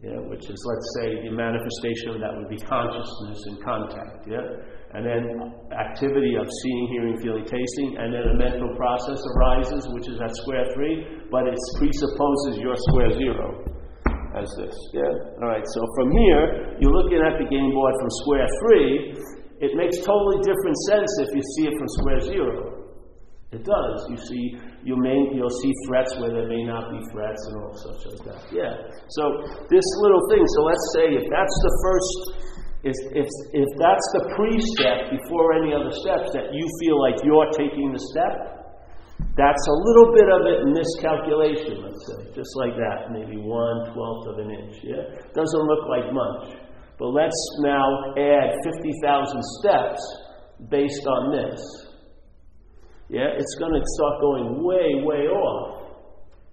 yeah, 0.00 0.16
which 0.32 0.48
is, 0.48 0.56
let's 0.56 0.88
say, 0.96 1.28
the 1.28 1.32
manifestation 1.36 2.16
of 2.16 2.24
that 2.24 2.32
would 2.32 2.48
be 2.48 2.56
consciousness 2.56 3.36
and 3.52 3.56
contact, 3.60 4.24
yeah? 4.24 4.40
And 4.96 5.04
then 5.04 5.24
activity 5.76 6.40
of 6.40 6.48
seeing, 6.48 6.84
hearing, 6.96 7.16
feeling, 7.20 7.44
tasting, 7.44 8.00
and 8.00 8.08
then 8.08 8.24
a 8.32 8.36
mental 8.40 8.72
process 8.80 9.20
arises, 9.20 9.84
which 9.92 10.08
is 10.08 10.16
at 10.16 10.32
square 10.40 10.64
three, 10.72 11.04
but 11.28 11.44
it 11.44 11.58
presupposes 11.76 12.56
your 12.64 12.80
square 12.88 13.12
zero 13.12 13.60
as 14.40 14.48
this, 14.56 14.72
yeah? 14.96 15.36
All 15.44 15.52
right, 15.52 15.68
so 15.68 15.80
from 15.92 16.08
here, 16.16 16.42
you're 16.80 16.96
looking 16.96 17.20
at 17.20 17.36
the 17.36 17.44
game 17.52 17.68
board 17.68 17.92
from 18.00 18.10
square 18.24 18.48
three, 18.64 19.20
it 19.60 19.76
makes 19.76 20.00
totally 20.00 20.40
different 20.40 20.76
sense 20.88 21.10
if 21.28 21.28
you 21.36 21.44
see 21.44 21.68
it 21.68 21.76
from 21.76 21.88
square 22.00 22.20
zero. 22.24 22.79
It 23.50 23.66
does. 23.66 23.98
You 24.06 24.16
see, 24.16 24.44
you 24.86 24.94
may 24.94 25.18
you'll 25.34 25.58
see 25.58 25.72
threats 25.86 26.14
where 26.22 26.30
there 26.30 26.46
may 26.46 26.62
not 26.62 26.86
be 26.86 27.02
threats 27.10 27.42
and 27.50 27.54
all 27.58 27.74
such 27.74 28.00
like 28.06 28.22
that. 28.30 28.42
Yeah. 28.54 28.78
So 29.10 29.22
this 29.66 29.86
little 30.06 30.22
thing. 30.30 30.46
So 30.54 30.60
let's 30.62 30.86
say 30.94 31.06
if 31.18 31.26
that's 31.26 31.56
the 31.66 31.74
first, 31.82 32.14
if 32.86 32.96
if 33.26 33.28
if 33.58 33.70
that's 33.82 34.06
the 34.14 34.22
pre-step 34.38 35.10
before 35.10 35.58
any 35.58 35.74
other 35.74 35.90
steps 35.90 36.30
that 36.38 36.54
you 36.54 36.62
feel 36.78 36.96
like 37.02 37.18
you're 37.26 37.50
taking 37.58 37.90
the 37.90 37.98
step, 38.14 38.34
that's 39.34 39.64
a 39.66 39.76
little 39.82 40.14
bit 40.14 40.28
of 40.30 40.40
it 40.46 40.58
in 40.62 40.70
this 40.70 40.90
calculation. 41.02 41.82
Let's 41.82 42.02
say 42.06 42.30
just 42.38 42.54
like 42.54 42.78
that, 42.78 43.10
maybe 43.10 43.34
one 43.34 43.90
twelfth 43.90 44.30
of 44.30 44.46
an 44.46 44.54
inch. 44.54 44.78
Yeah. 44.86 45.10
Doesn't 45.34 45.64
look 45.66 45.90
like 45.90 46.06
much. 46.14 46.70
But 47.00 47.16
let's 47.16 47.40
now 47.64 48.12
add 48.12 48.52
50,000 48.62 49.42
steps 49.58 50.02
based 50.68 51.06
on 51.08 51.32
this. 51.32 51.89
Yeah, 53.10 53.26
it's 53.34 53.56
going 53.58 53.74
to 53.74 53.82
start 53.98 54.22
going 54.22 54.62
way, 54.62 55.02
way 55.02 55.26
off. 55.26 55.98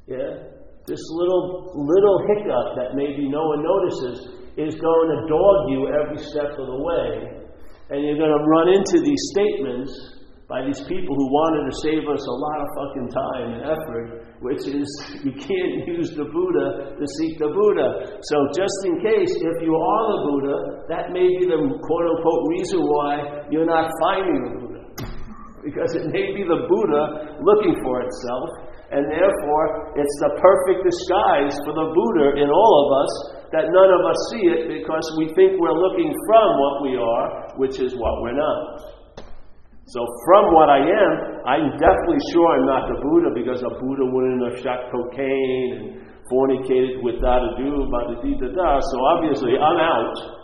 Yeah? 0.09 0.57
This 0.89 1.03
little, 1.13 1.69
little 1.77 2.17
hiccup 2.33 2.81
that 2.81 2.97
maybe 2.97 3.29
no 3.29 3.45
one 3.45 3.61
notices 3.61 4.33
is 4.57 4.73
going 4.73 5.09
to 5.13 5.19
dog 5.29 5.57
you 5.69 5.85
every 6.01 6.17
step 6.17 6.57
of 6.57 6.65
the 6.65 6.81
way. 6.81 7.45
And 7.93 8.01
you're 8.01 8.17
going 8.17 8.33
to 8.33 8.43
run 8.49 8.73
into 8.73 9.05
these 9.05 9.21
statements 9.37 10.17
by 10.49 10.65
these 10.65 10.81
people 10.89 11.13
who 11.13 11.27
wanted 11.29 11.69
to 11.69 11.73
save 11.85 12.09
us 12.09 12.23
a 12.25 12.37
lot 12.41 12.57
of 12.63 12.67
fucking 12.73 13.09
time 13.13 13.47
and 13.53 13.63
effort, 13.67 14.07
which 14.41 14.65
is 14.65 14.87
you 15.27 15.37
can't 15.37 15.85
use 15.85 16.09
the 16.17 16.25
Buddha 16.25 16.97
to 16.97 17.05
seek 17.21 17.37
the 17.37 17.53
Buddha. 17.53 18.17
So, 18.23 18.35
just 18.55 18.77
in 18.87 18.97
case, 19.03 19.29
if 19.29 19.57
you 19.61 19.75
are 19.77 20.03
the 20.09 20.19
Buddha, 20.25 20.57
that 20.89 21.11
may 21.13 21.27
be 21.37 21.45
the 21.45 21.59
quote 21.59 22.05
unquote 22.17 22.43
reason 22.49 22.81
why 22.81 23.45
you're 23.51 23.69
not 23.69 23.91
finding 24.01 24.41
the 24.41 24.51
Buddha. 24.57 24.66
Because 25.67 25.91
it 25.99 26.07
may 26.15 26.31
be 26.31 26.47
the 26.47 26.63
Buddha 26.63 27.35
looking 27.43 27.75
for 27.83 27.99
itself, 27.99 28.47
and 28.95 29.03
therefore 29.11 29.91
it's 29.99 30.17
the 30.23 30.31
perfect 30.39 30.79
disguise 30.87 31.59
for 31.67 31.75
the 31.75 31.91
Buddha 31.91 32.39
in 32.39 32.47
all 32.47 32.73
of 32.87 32.89
us 33.03 33.11
that 33.51 33.67
none 33.67 33.91
of 33.91 34.01
us 34.07 34.19
see 34.31 34.43
it 34.47 34.71
because 34.71 35.03
we 35.19 35.27
think 35.35 35.59
we're 35.59 35.75
looking 35.75 36.11
from 36.27 36.47
what 36.55 36.75
we 36.87 36.95
are, 36.95 37.27
which 37.59 37.79
is 37.83 37.95
what 37.99 38.15
we're 38.23 38.35
not. 38.35 38.95
So, 39.87 40.03
from 40.27 40.51
what 40.51 40.67
I 40.67 40.83
am, 40.83 41.11
I'm 41.47 41.67
definitely 41.79 42.19
sure 42.35 42.43
I'm 42.43 42.67
not 42.67 42.91
the 42.91 42.99
Buddha 42.99 43.31
because 43.31 43.63
a 43.63 43.71
Buddha 43.79 44.03
wouldn't 44.03 44.43
have 44.43 44.59
shot 44.59 44.91
cocaine 44.91 45.71
and 45.79 45.83
fornicated 46.27 46.99
with 47.03 47.23
da 47.23 47.39
da 47.39 47.55
do, 47.55 47.87
ba 47.87 47.99
da 48.11 48.19
da 48.19 48.47
da. 48.51 48.69
So, 48.83 48.95
obviously, 49.15 49.55
I'm 49.55 49.79
out. 49.79 50.36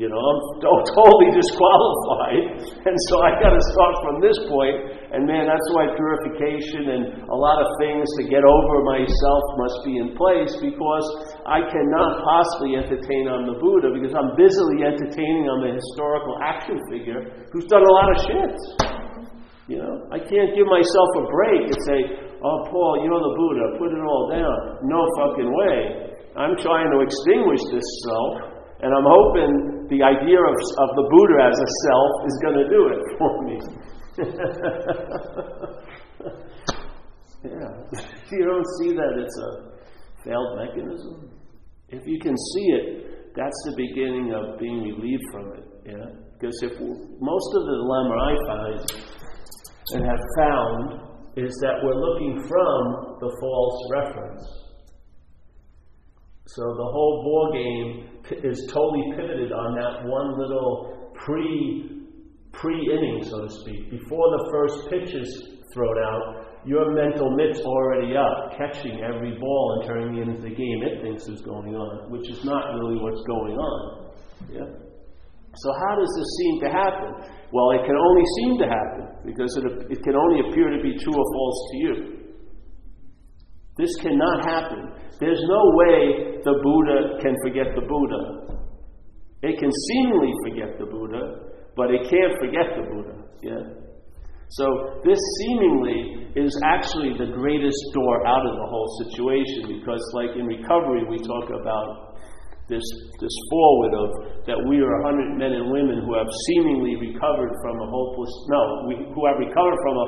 You 0.00 0.08
know, 0.08 0.16
I'm 0.16 0.40
totally 0.96 1.28
disqualified. 1.36 2.56
And 2.88 2.96
so 3.12 3.20
I 3.20 3.36
got 3.36 3.52
to 3.52 3.62
start 3.76 3.94
from 4.00 4.16
this 4.24 4.38
point. 4.48 4.96
And 5.12 5.28
man, 5.28 5.44
that's 5.44 5.68
why 5.76 5.92
purification 5.92 6.88
and 6.88 7.04
a 7.28 7.36
lot 7.36 7.60
of 7.60 7.68
things 7.76 8.08
to 8.16 8.24
get 8.24 8.40
over 8.40 8.80
myself 8.88 9.44
must 9.60 9.76
be 9.84 10.00
in 10.00 10.16
place 10.16 10.56
because 10.56 11.04
I 11.44 11.60
cannot 11.68 12.24
possibly 12.24 12.80
entertain 12.80 13.28
on 13.28 13.44
the 13.44 13.60
Buddha 13.60 13.92
because 13.92 14.16
I'm 14.16 14.32
busily 14.40 14.88
entertaining 14.88 15.52
on 15.52 15.68
the 15.68 15.76
historical 15.76 16.40
action 16.40 16.80
figure 16.88 17.20
who's 17.52 17.68
done 17.68 17.84
a 17.84 17.92
lot 17.92 18.08
of 18.08 18.16
shit. 18.24 18.56
You 19.68 19.84
know, 19.84 20.08
I 20.08 20.18
can't 20.18 20.56
give 20.56 20.64
myself 20.64 21.10
a 21.20 21.24
break 21.28 21.68
and 21.68 21.80
say, 21.84 22.00
oh, 22.40 22.58
Paul, 22.72 23.04
you're 23.04 23.20
the 23.20 23.34
Buddha, 23.36 23.64
put 23.76 23.92
it 23.92 24.00
all 24.00 24.32
down. 24.32 24.80
No 24.80 25.04
fucking 25.20 25.50
way. 25.52 26.08
I'm 26.40 26.56
trying 26.56 26.88
to 26.88 27.04
extinguish 27.04 27.60
this 27.68 27.84
self 28.08 28.59
and 28.82 28.94
I'm 28.94 29.04
hoping 29.04 29.86
the 29.88 30.02
idea 30.02 30.40
of, 30.40 30.56
of 30.56 30.88
the 30.96 31.04
Buddha 31.10 31.36
as 31.44 31.56
a 31.60 31.68
self 31.84 32.12
is 32.26 32.36
going 32.44 32.58
to 32.60 32.68
do 32.68 32.80
it 32.88 33.02
for 33.18 33.32
me. 33.44 33.58
yeah. 37.44 37.72
you 38.32 38.44
don't 38.44 38.68
see 38.80 38.92
that 38.96 39.12
it's 39.20 39.38
a 39.38 39.50
failed 40.24 40.56
mechanism. 40.56 41.30
If 41.88 42.06
you 42.06 42.18
can 42.20 42.36
see 42.36 42.66
it, 42.72 43.34
that's 43.34 43.60
the 43.66 43.74
beginning 43.76 44.32
of 44.32 44.58
being 44.58 44.82
relieved 44.82 45.24
from 45.32 45.52
it. 45.54 45.64
Yeah? 45.86 46.06
Because 46.38 46.56
if 46.62 46.72
most 46.80 47.50
of 47.56 47.62
the 47.66 47.76
dilemma 47.84 48.14
I 48.16 48.34
find 48.46 48.80
and 49.92 50.06
have 50.06 50.22
found 50.38 51.10
is 51.36 51.52
that 51.62 51.82
we're 51.82 51.94
looking 51.98 52.42
from 52.46 53.18
the 53.20 53.30
false 53.40 53.78
reference. 53.90 54.42
So 56.46 56.62
the 56.62 56.90
whole 56.90 57.22
ball 57.24 57.50
game 57.52 58.09
is 58.44 58.66
totally 58.72 59.12
pivoted 59.16 59.52
on 59.52 59.74
that 59.76 60.06
one 60.06 60.38
little 60.38 61.12
pre 61.14 62.06
pre 62.52 62.74
inning, 62.74 63.24
so 63.24 63.42
to 63.42 63.50
speak. 63.62 63.90
Before 63.90 64.26
the 64.38 64.42
first 64.50 64.76
pitch 64.90 65.14
is 65.14 65.30
thrown 65.74 65.96
out, 66.02 66.46
your 66.66 66.92
mental 66.92 67.30
mitt's 67.36 67.60
already 67.60 68.16
up, 68.16 68.56
catching 68.58 69.00
every 69.02 69.38
ball 69.38 69.78
and 69.78 69.88
turning 69.88 70.22
into 70.22 70.42
the 70.42 70.50
game 70.50 70.78
it 70.82 71.02
thinks 71.02 71.26
is 71.28 71.40
going 71.42 71.74
on, 71.74 72.10
which 72.10 72.28
is 72.28 72.44
not 72.44 72.74
really 72.74 73.00
what's 73.00 73.22
going 73.26 73.56
on. 73.56 74.12
Yeah. 74.50 74.68
So 75.56 75.68
how 75.72 75.96
does 75.96 76.10
this 76.16 76.30
seem 76.38 76.60
to 76.62 76.68
happen? 76.70 77.10
Well, 77.52 77.70
it 77.72 77.86
can 77.86 77.96
only 77.96 78.24
seem 78.38 78.58
to 78.58 78.66
happen 78.66 79.04
because 79.26 79.56
it, 79.56 79.64
it 79.90 80.02
can 80.02 80.14
only 80.14 80.48
appear 80.48 80.70
to 80.70 80.82
be 80.82 80.96
true 80.98 81.14
or 81.14 81.26
false 81.34 81.60
to 81.70 81.76
you. 81.78 81.94
This 83.78 83.96
cannot 84.02 84.44
happen 84.44 84.90
there's 85.20 85.44
no 85.44 85.62
way 85.76 86.19
the 86.44 86.54
Buddha 86.62 87.20
can 87.22 87.34
forget 87.44 87.74
the 87.74 87.82
Buddha. 87.82 88.60
It 89.42 89.58
can 89.58 89.70
seemingly 89.72 90.32
forget 90.44 90.78
the 90.78 90.86
Buddha, 90.86 91.54
but 91.76 91.90
it 91.90 92.08
can't 92.08 92.34
forget 92.40 92.76
the 92.76 92.84
Buddha. 92.92 93.16
Yeah? 93.42 93.80
So 94.50 95.00
this 95.04 95.18
seemingly 95.38 96.28
is 96.34 96.50
actually 96.66 97.14
the 97.16 97.30
greatest 97.32 97.78
door 97.94 98.26
out 98.26 98.44
of 98.44 98.54
the 98.58 98.66
whole 98.66 98.90
situation 99.06 99.78
because, 99.78 100.02
like 100.14 100.36
in 100.36 100.46
recovery, 100.46 101.06
we 101.08 101.18
talk 101.18 101.48
about 101.48 102.09
this, 102.70 102.86
this 103.18 103.36
forward 103.50 103.92
of 103.98 104.08
that 104.46 104.58
we 104.70 104.78
are 104.78 105.02
100 105.02 105.36
men 105.36 105.52
and 105.52 105.68
women 105.68 106.06
who 106.06 106.14
have 106.14 106.30
seemingly 106.46 106.94
recovered 106.96 107.52
from 107.60 107.76
a 107.82 107.86
hopeless, 107.90 108.32
no, 108.48 108.62
we, 108.86 108.94
who 109.10 109.22
have 109.26 109.36
recovered 109.42 109.78
from 109.82 109.96
a 109.98 110.06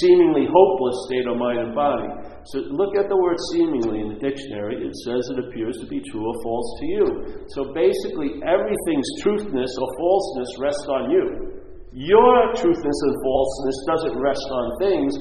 seemingly 0.00 0.46
hopeless 0.46 0.96
state 1.10 1.26
of 1.26 1.36
mind 1.36 1.58
and 1.58 1.72
body. 1.74 2.08
So 2.48 2.62
look 2.70 2.94
at 2.94 3.10
the 3.10 3.18
word 3.18 3.36
seemingly 3.52 4.00
in 4.00 4.14
the 4.14 4.20
dictionary. 4.22 4.78
It 4.80 4.94
says 5.04 5.26
it 5.34 5.42
appears 5.42 5.76
to 5.82 5.86
be 5.90 5.98
true 6.06 6.22
or 6.22 6.36
false 6.46 6.70
to 6.80 6.86
you. 6.86 7.06
So 7.52 7.74
basically, 7.74 8.38
everything's 8.46 9.10
truthness 9.20 9.72
or 9.74 9.88
falseness 9.98 10.50
rests 10.62 10.88
on 10.88 11.10
you. 11.10 11.26
Your 11.94 12.54
truthness 12.54 13.00
and 13.06 13.16
falseness 13.22 13.78
doesn't 13.86 14.16
rest 14.18 14.48
on 14.50 14.66
things, 14.78 15.12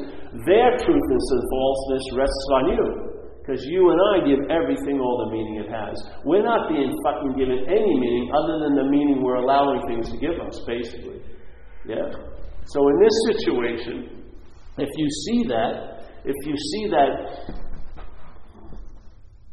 their 0.45 0.69
truthness 0.77 1.27
and 1.34 1.43
falseness 1.49 2.06
rests 2.17 2.47
on 2.53 2.63
you. 2.73 3.12
Because 3.43 3.65
you 3.67 3.91
and 3.91 3.99
I 3.99 4.13
give 4.23 4.39
everything 4.47 5.03
all 5.03 5.27
the 5.27 5.36
meaning 5.36 5.60
it 5.60 5.67
has. 5.67 5.99
We're 6.23 6.47
not 6.47 6.69
being 6.69 6.88
fucking 7.03 7.36
given 7.36 7.67
any 7.67 7.99
meaning 7.99 8.32
other 8.32 8.63
than 8.63 8.73
the 8.79 8.88
meaning 8.88 9.21
we're 9.21 9.43
allowing 9.43 9.84
things 9.86 10.10
to 10.12 10.17
give 10.17 10.39
us, 10.39 10.63
basically. 10.65 11.19
Yeah? 11.84 12.08
So 12.71 12.79
in 12.88 12.95
this 13.03 13.15
situation, 13.36 14.32
if 14.77 14.88
you 14.95 15.08
see 15.27 15.43
that, 15.51 16.08
if 16.23 16.39
you 16.47 16.56
see 16.56 16.88
that 16.95 17.51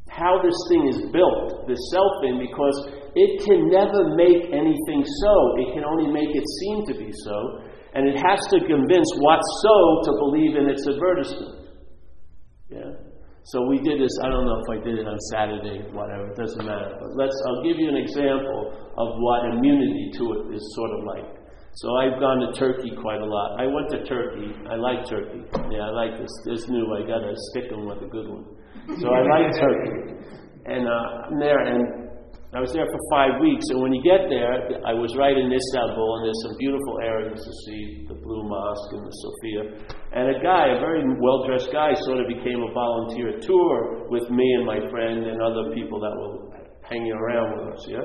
how 0.07 0.39
this 0.39 0.55
thing 0.69 0.87
is 0.87 1.11
built, 1.11 1.67
this 1.67 1.83
self 1.91 2.13
thing, 2.23 2.39
because 2.39 2.95
it 3.19 3.43
can 3.43 3.75
never 3.75 4.15
make 4.15 4.55
anything 4.55 5.03
so. 5.03 5.35
It 5.59 5.75
can 5.75 5.83
only 5.83 6.07
make 6.07 6.31
it 6.31 6.47
seem 6.63 6.87
to 6.87 6.95
be 6.95 7.11
so. 7.27 7.67
And 7.95 8.07
it 8.07 8.15
has 8.15 8.39
to 8.55 8.61
convince 8.71 9.11
what's 9.19 9.51
so 9.67 9.77
to 10.07 10.13
believe 10.23 10.55
in 10.55 10.71
its 10.71 10.87
advertisement. 10.87 11.75
Yeah? 12.71 13.10
So 13.45 13.67
we 13.67 13.81
did 13.81 14.01
this, 14.01 14.13
I 14.23 14.29
don't 14.29 14.45
know 14.45 14.61
if 14.61 14.69
I 14.69 14.85
did 14.85 14.99
it 15.01 15.07
on 15.09 15.19
Saturday, 15.33 15.81
whatever, 15.93 16.29
it 16.29 16.37
doesn't 16.37 16.65
matter. 16.65 16.93
But 17.01 17.17
let's, 17.17 17.35
I'll 17.49 17.65
give 17.65 17.81
you 17.81 17.89
an 17.89 17.97
example 17.97 18.73
of 18.99 19.09
what 19.17 19.49
immunity 19.57 20.13
to 20.19 20.25
it 20.37 20.55
is 20.55 20.63
sort 20.77 20.91
of 20.93 21.01
like. 21.09 21.41
So 21.73 21.97
I've 21.97 22.21
gone 22.21 22.41
to 22.41 22.53
Turkey 22.59 22.93
quite 23.01 23.21
a 23.21 23.25
lot. 23.25 23.59
I 23.59 23.67
went 23.67 23.89
to 23.91 24.05
Turkey. 24.05 24.53
I 24.69 24.77
like 24.77 25.09
Turkey. 25.09 25.41
Yeah, 25.71 25.89
I 25.89 25.91
like 25.91 26.21
this. 26.21 26.31
This 26.45 26.69
new, 26.69 26.85
I 26.93 27.07
got 27.07 27.25
to 27.25 27.33
stick 27.51 27.71
them 27.71 27.87
with 27.87 28.03
a 28.03 28.11
good 28.11 28.29
one. 28.29 28.45
So 29.01 29.09
I 29.09 29.23
like 29.23 29.55
Turkey. 29.55 30.21
And 30.67 30.87
uh, 30.87 31.31
I'm 31.31 31.39
there, 31.41 31.59
and 31.59 32.00
I 32.51 32.59
was 32.59 32.75
there 32.75 32.91
for 32.91 32.99
five 33.15 33.39
weeks, 33.39 33.63
and 33.71 33.79
when 33.79 33.95
you 33.95 34.03
get 34.03 34.27
there, 34.27 34.83
I 34.83 34.91
was 34.91 35.15
right 35.15 35.39
in 35.39 35.55
Istanbul, 35.55 36.09
and 36.19 36.23
there's 36.27 36.43
some 36.51 36.59
beautiful 36.59 36.99
areas 36.99 37.39
to 37.39 37.53
see 37.63 38.03
the 38.11 38.19
Blue 38.19 38.43
Mosque 38.43 38.91
and 38.91 39.07
the 39.07 39.15
Sophia. 39.23 39.63
And 40.11 40.35
a 40.35 40.39
guy, 40.43 40.75
a 40.75 40.83
very 40.83 41.07
well 41.23 41.47
dressed 41.47 41.71
guy, 41.71 41.95
sort 42.11 42.19
of 42.19 42.27
became 42.27 42.59
a 42.59 42.75
volunteer 42.75 43.39
tour 43.39 44.11
with 44.11 44.27
me 44.35 44.43
and 44.59 44.67
my 44.67 44.83
friend 44.91 45.31
and 45.31 45.39
other 45.39 45.71
people 45.79 46.03
that 46.03 46.11
were 46.11 46.51
hanging 46.91 47.15
around 47.15 47.55
with 47.55 47.67
us, 47.71 47.83
yeah? 47.87 48.03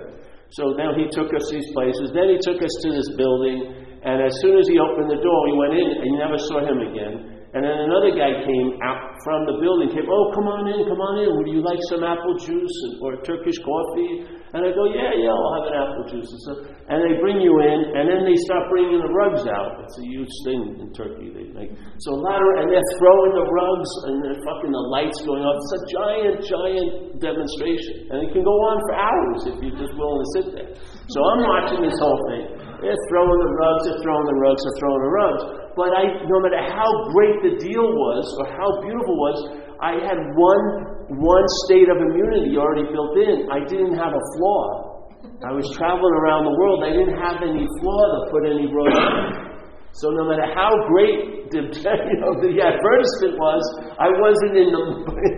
So 0.53 0.77
now 0.77 0.93
he 0.93 1.09
took 1.09 1.33
us 1.33 1.49
these 1.49 1.65
places. 1.73 2.13
Then 2.13 2.29
he 2.29 2.37
took 2.37 2.61
us 2.61 2.73
to 2.85 2.93
this 2.93 3.09
building, 3.17 3.97
and 4.05 4.21
as 4.21 4.33
soon 4.45 4.61
as 4.61 4.69
he 4.69 4.77
opened 4.77 5.09
the 5.09 5.25
door, 5.25 5.39
we 5.49 5.57
went 5.57 5.73
in, 5.73 5.89
and 5.89 6.05
you 6.05 6.21
never 6.21 6.37
saw 6.37 6.61
him 6.61 6.85
again. 6.85 7.34
And 7.55 7.63
then 7.63 7.87
another 7.87 8.11
guy 8.11 8.43
came 8.43 8.69
out 8.83 9.15
from 9.23 9.47
the 9.47 9.55
building, 9.63 9.87
came, 9.95 10.03
oh, 10.11 10.27
come 10.35 10.43
on 10.51 10.67
in, 10.67 10.83
come 10.91 10.99
on 10.99 11.23
in. 11.23 11.31
Would 11.39 11.47
you 11.47 11.63
like 11.63 11.79
some 11.87 12.03
apple 12.03 12.35
juice 12.35 12.77
or 12.99 13.15
Turkish 13.23 13.55
coffee? 13.63 14.27
And 14.51 14.59
I 14.59 14.75
go, 14.75 14.91
yeah, 14.91 15.15
yeah, 15.15 15.31
I'll 15.31 15.55
have 15.63 15.67
an 15.71 15.75
apple 15.79 16.05
juice. 16.11 16.27
And, 16.27 16.41
so, 16.43 16.51
and 16.91 16.99
they 16.99 17.15
bring 17.23 17.39
you 17.39 17.55
in, 17.63 17.95
and 17.95 18.11
then 18.11 18.27
they 18.27 18.35
start 18.43 18.67
bringing 18.67 18.99
the 18.99 19.07
rugs 19.07 19.47
out. 19.47 19.83
It's 19.87 19.95
a 19.99 20.07
huge 20.07 20.31
thing 20.43 20.83
in 20.83 20.91
Turkey. 20.91 21.31
They 21.31 21.47
make 21.55 21.71
so 22.03 22.15
a 22.15 22.21
lot 22.23 22.43
of, 22.43 22.49
and 22.59 22.67
they're 22.67 22.91
throwing 22.99 23.33
the 23.39 23.47
rugs, 23.47 23.91
and 24.07 24.13
they're 24.19 24.41
fucking 24.43 24.71
the 24.75 24.85
lights 24.91 25.19
going 25.23 25.43
off. 25.43 25.55
It's 25.55 25.75
a 25.75 25.83
giant, 25.95 26.35
giant 26.43 26.91
demonstration, 27.23 28.11
and 28.11 28.19
it 28.19 28.35
can 28.35 28.43
go 28.43 28.55
on 28.67 28.75
for 28.83 28.93
hours 28.99 29.39
if 29.47 29.55
you're 29.63 29.79
just 29.79 29.95
willing 29.95 30.19
to 30.19 30.29
sit 30.39 30.47
there. 30.59 30.71
So 31.07 31.17
I'm 31.23 31.41
watching 31.47 31.79
this 31.87 31.95
whole 32.03 32.19
thing. 32.35 32.51
They're 32.83 33.03
throwing 33.11 33.39
the 33.47 33.51
rugs, 33.63 33.81
they're 33.87 34.03
throwing 34.03 34.27
the 34.27 34.39
rugs, 34.43 34.59
they're 34.59 34.79
throwing 34.83 35.03
the 35.07 35.13
rugs. 35.15 35.64
But 35.75 35.91
I, 35.91 36.23
no 36.23 36.39
matter 36.39 36.63
how 36.71 36.87
great 37.11 37.43
the 37.43 37.53
deal 37.59 37.83
was 37.83 38.23
or 38.39 38.47
how 38.47 38.79
beautiful 38.79 39.11
it 39.11 39.23
was, 39.27 39.37
I 39.83 39.99
had 39.99 40.15
one, 40.39 40.65
one 41.19 41.47
state 41.67 41.91
of 41.91 41.99
immunity 41.99 42.55
already 42.55 42.87
built 42.87 43.19
in. 43.19 43.51
I 43.51 43.59
didn't 43.67 43.99
have 43.99 44.15
a 44.15 44.23
flaw. 44.39 44.95
I 45.43 45.51
was 45.51 45.67
traveling 45.75 46.15
around 46.15 46.47
the 46.47 46.55
world. 46.55 46.79
I 46.87 46.95
didn't 46.95 47.19
have 47.19 47.43
any 47.43 47.67
flaw 47.83 48.01
to 48.07 48.19
put 48.31 48.47
any 48.47 48.71
road 48.71 48.95
on. 48.95 49.45
So 49.99 50.11
no 50.11 50.27
matter 50.27 50.47
how 50.51 50.71
great 50.91 51.51
the, 51.51 51.71
you 52.11 52.17
know, 52.19 52.35
the 52.39 52.51
advertisement 52.55 53.35
was, 53.39 53.63
I 53.95 54.11
wasn't 54.11 54.55
in 54.59 54.69
the 54.75 54.83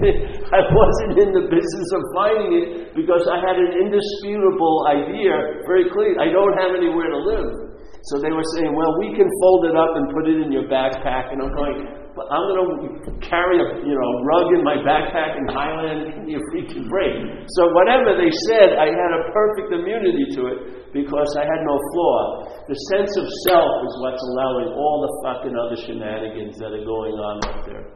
I 0.58 0.62
wasn't 0.65 1.13
in 1.21 1.30
the 1.34 1.45
business 1.45 1.89
of 1.93 2.02
finding 2.17 2.52
it 2.58 2.67
because 2.97 3.26
I 3.30 3.38
had 3.38 3.58
an 3.58 3.73
indisputable 3.86 4.89
idea 4.89 5.62
very 5.65 5.89
clear. 5.93 6.17
I 6.17 6.34
don't 6.34 6.58
have 6.58 6.73
anywhere 6.73 7.10
to 7.10 7.21
live. 7.21 7.66
So 8.08 8.24
they 8.24 8.32
were 8.32 8.46
saying, 8.56 8.72
well, 8.72 8.96
we 9.04 9.12
can 9.20 9.28
fold 9.43 9.67
it 9.67 9.76
up 9.76 9.91
and 10.00 10.08
put 10.15 10.32
it 10.32 10.39
in 10.39 10.48
your 10.48 10.72
backpack. 10.72 11.36
And 11.36 11.43
I'm 11.43 11.52
going, 11.52 12.08
but 12.15 12.26
I'm 12.32 12.46
going 12.50 13.04
to 13.04 13.12
carry 13.20 13.60
a 13.60 13.67
you 13.84 13.93
know 13.93 14.12
rug 14.24 14.48
in 14.56 14.63
my 14.63 14.80
backpack 14.80 15.36
in 15.38 15.46
Thailand. 15.52 16.15
Give 16.15 16.24
me 16.24 16.34
a 16.39 16.43
freaking 16.50 16.88
break. 16.88 17.13
So 17.60 17.70
whatever 17.76 18.15
they 18.15 18.32
said, 18.48 18.80
I 18.80 18.89
had 18.89 19.12
a 19.12 19.28
perfect 19.36 19.70
immunity 19.76 20.26
to 20.39 20.41
it 20.56 20.60
because 20.96 21.30
I 21.36 21.46
had 21.46 21.62
no 21.67 21.76
flaw. 21.93 22.48
The 22.65 22.80
sense 22.96 23.12
of 23.20 23.28
self 23.52 23.72
is 23.86 23.93
what's 24.00 24.24
allowing 24.34 24.72
all 24.72 24.98
the 25.04 25.13
fucking 25.28 25.56
other 25.60 25.78
shenanigans 25.78 26.58
that 26.63 26.72
are 26.74 26.88
going 26.88 27.15
on 27.20 27.38
up 27.43 27.67
there. 27.67 27.91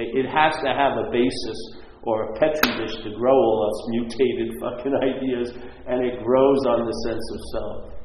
It 0.00 0.24
has 0.24 0.56
to 0.64 0.72
have 0.72 0.96
a 0.96 1.12
basis 1.12 1.58
or 2.02 2.32
a 2.32 2.40
petri 2.40 2.72
dish 2.80 2.96
to 3.04 3.12
grow 3.12 3.36
all 3.36 3.68
those 3.68 3.80
mutated 3.92 4.56
fucking 4.56 4.96
ideas, 5.14 5.52
and 5.86 6.00
it 6.00 6.24
grows 6.24 6.64
on 6.64 6.88
the 6.88 6.96
sense 7.04 7.26
of 7.36 7.40
self. 7.52 7.99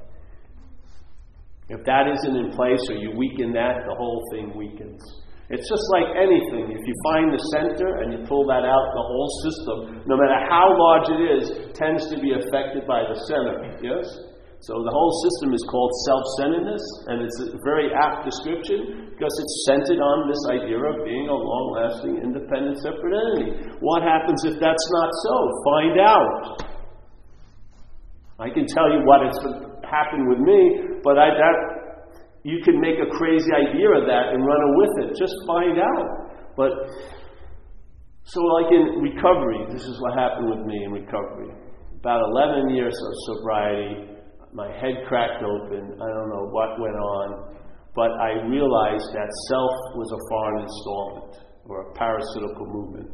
If 1.70 1.82
that 1.86 2.06
isn't 2.06 2.36
in 2.38 2.54
place 2.54 2.82
or 2.90 2.98
you 3.02 3.10
weaken 3.18 3.54
that, 3.58 3.86
the 3.90 3.96
whole 3.98 4.22
thing 4.32 4.54
weakens. 4.54 5.02
It's 5.50 5.70
just 5.70 5.86
like 5.94 6.10
anything. 6.18 6.74
If 6.74 6.82
you 6.82 6.96
find 7.14 7.30
the 7.30 7.42
center 7.54 8.02
and 8.02 8.14
you 8.14 8.20
pull 8.26 8.50
that 8.50 8.66
out, 8.66 8.86
the 8.98 9.06
whole 9.06 9.30
system, 9.46 9.78
no 10.10 10.18
matter 10.18 10.42
how 10.50 10.74
large 10.74 11.08
it 11.14 11.22
is, 11.38 11.46
tends 11.78 12.10
to 12.10 12.18
be 12.18 12.34
affected 12.34 12.86
by 12.90 13.06
the 13.06 13.18
center. 13.30 13.62
Yes? 13.78 14.06
So 14.66 14.74
the 14.82 14.90
whole 14.90 15.14
system 15.22 15.54
is 15.54 15.62
called 15.70 15.94
self 16.10 16.24
centeredness, 16.42 16.82
and 17.06 17.22
it's 17.22 17.38
a 17.54 17.62
very 17.62 17.94
apt 17.94 18.26
description 18.26 19.14
because 19.14 19.34
it's 19.38 19.56
centered 19.70 20.02
on 20.02 20.26
this 20.26 20.42
idea 20.50 20.82
of 20.82 21.06
being 21.06 21.30
a 21.30 21.38
long 21.38 21.66
lasting, 21.78 22.18
independent, 22.26 22.82
separate 22.82 23.14
entity. 23.14 23.50
What 23.86 24.02
happens 24.02 24.42
if 24.50 24.58
that's 24.58 24.86
not 24.98 25.10
so? 25.22 25.36
Find 25.62 25.96
out. 26.02 26.34
I 28.42 28.50
can 28.50 28.66
tell 28.66 28.90
you 28.90 29.06
what 29.06 29.22
has 29.22 29.38
happened 29.90 30.28
with 30.30 30.40
me, 30.40 31.00
but 31.04 31.18
I, 31.18 31.30
that 31.34 31.58
you 32.44 32.62
can 32.64 32.80
make 32.80 33.02
a 33.02 33.10
crazy 33.18 33.50
idea 33.54 33.90
of 33.90 34.06
that 34.06 34.34
and 34.34 34.46
run 34.46 34.64
with 34.78 34.94
it. 35.06 35.18
Just 35.18 35.34
find 35.48 35.82
out. 35.82 36.08
But 36.56 36.72
so, 38.24 38.42
like 38.58 38.74
in 38.74 39.02
recovery, 39.02 39.66
this 39.74 39.86
is 39.86 40.02
what 40.02 40.18
happened 40.18 40.50
with 40.50 40.66
me 40.66 40.84
in 40.86 40.92
recovery. 40.92 41.54
About 42.00 42.22
11 42.38 42.70
years 42.70 42.94
of 42.94 43.12
sobriety, 43.34 44.16
my 44.54 44.70
head 44.78 45.06
cracked 45.08 45.44
open. 45.44 45.94
I 45.98 46.08
don't 46.10 46.30
know 46.30 46.48
what 46.50 46.80
went 46.80 46.96
on, 46.96 47.58
but 47.94 48.12
I 48.22 48.46
realized 48.46 49.10
that 49.14 49.30
self 49.50 49.76
was 49.98 50.10
a 50.14 50.22
foreign 50.30 50.62
installment 50.64 51.34
or 51.66 51.90
a 51.90 51.94
parasitical 51.94 52.66
movement. 52.66 53.10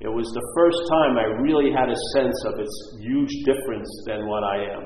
It 0.00 0.12
was 0.12 0.28
the 0.28 0.46
first 0.56 0.80
time 0.92 1.16
I 1.16 1.40
really 1.40 1.72
had 1.72 1.88
a 1.88 1.96
sense 2.12 2.36
of 2.52 2.60
its 2.60 2.74
huge 3.00 3.32
difference 3.44 3.88
than 4.06 4.28
what 4.28 4.44
I 4.44 4.58
am. 4.76 4.82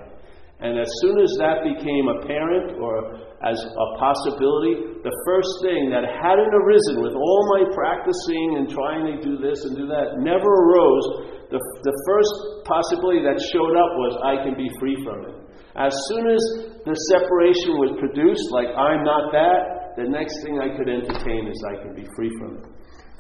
And 0.59 0.75
as 0.75 0.91
soon 1.07 1.23
as 1.23 1.31
that 1.39 1.63
became 1.63 2.11
apparent 2.11 2.83
or 2.83 3.23
as 3.47 3.55
a 3.63 3.87
possibility, 3.95 4.99
the 5.07 5.15
first 5.23 5.53
thing 5.63 5.95
that 5.95 6.03
hadn't 6.03 6.51
arisen 6.51 6.99
with 6.99 7.15
all 7.15 7.43
my 7.55 7.71
practicing 7.71 8.59
and 8.59 8.67
trying 8.67 9.07
to 9.07 9.15
do 9.23 9.39
this 9.39 9.63
and 9.63 9.79
do 9.79 9.87
that 9.87 10.19
never 10.19 10.51
arose. 10.51 11.31
The, 11.55 11.63
the 11.63 11.97
first 12.11 12.35
possibility 12.67 13.23
that 13.23 13.39
showed 13.55 13.79
up 13.79 13.91
was 14.03 14.19
I 14.27 14.43
can 14.43 14.59
be 14.59 14.67
free 14.83 14.99
from 15.07 15.31
it. 15.31 15.37
As 15.79 15.95
soon 16.11 16.27
as 16.27 16.43
the 16.83 16.97
separation 17.15 17.79
was 17.79 17.95
produced, 18.03 18.51
like 18.51 18.75
I'm 18.75 19.07
not 19.07 19.31
that, 19.31 19.95
the 19.95 20.11
next 20.11 20.43
thing 20.43 20.59
I 20.59 20.75
could 20.75 20.91
entertain 20.91 21.47
is 21.47 21.59
I 21.71 21.79
can 21.87 21.95
be 21.95 22.03
free 22.19 22.35
from 22.43 22.59
it. 22.59 22.67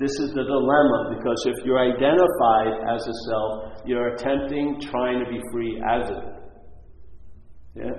This 0.03 0.15
is 0.19 0.35
the 0.35 0.43
dilemma 0.43 1.15
because 1.15 1.39
if 1.47 1.63
you're 1.63 1.79
identified 1.79 2.83
as 2.91 3.07
a 3.07 3.15
self, 3.31 3.83
you're 3.87 4.15
attempting, 4.15 4.83
trying 4.83 5.23
to 5.23 5.31
be 5.31 5.39
free 5.55 5.79
as 5.87 6.11
it. 6.11 6.38
Yeah? 7.79 7.95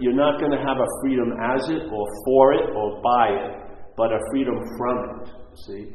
You're 0.00 0.16
not 0.16 0.40
going 0.40 0.52
to 0.52 0.62
have 0.62 0.78
a 0.78 0.90
freedom 1.02 1.36
as 1.36 1.68
it, 1.68 1.82
or 1.92 2.06
for 2.24 2.54
it, 2.54 2.70
or 2.72 3.02
by 3.02 3.28
it, 3.28 3.52
but 3.96 4.12
a 4.12 4.18
freedom 4.30 4.56
from 4.78 4.96
it. 5.20 5.28
See? 5.66 5.92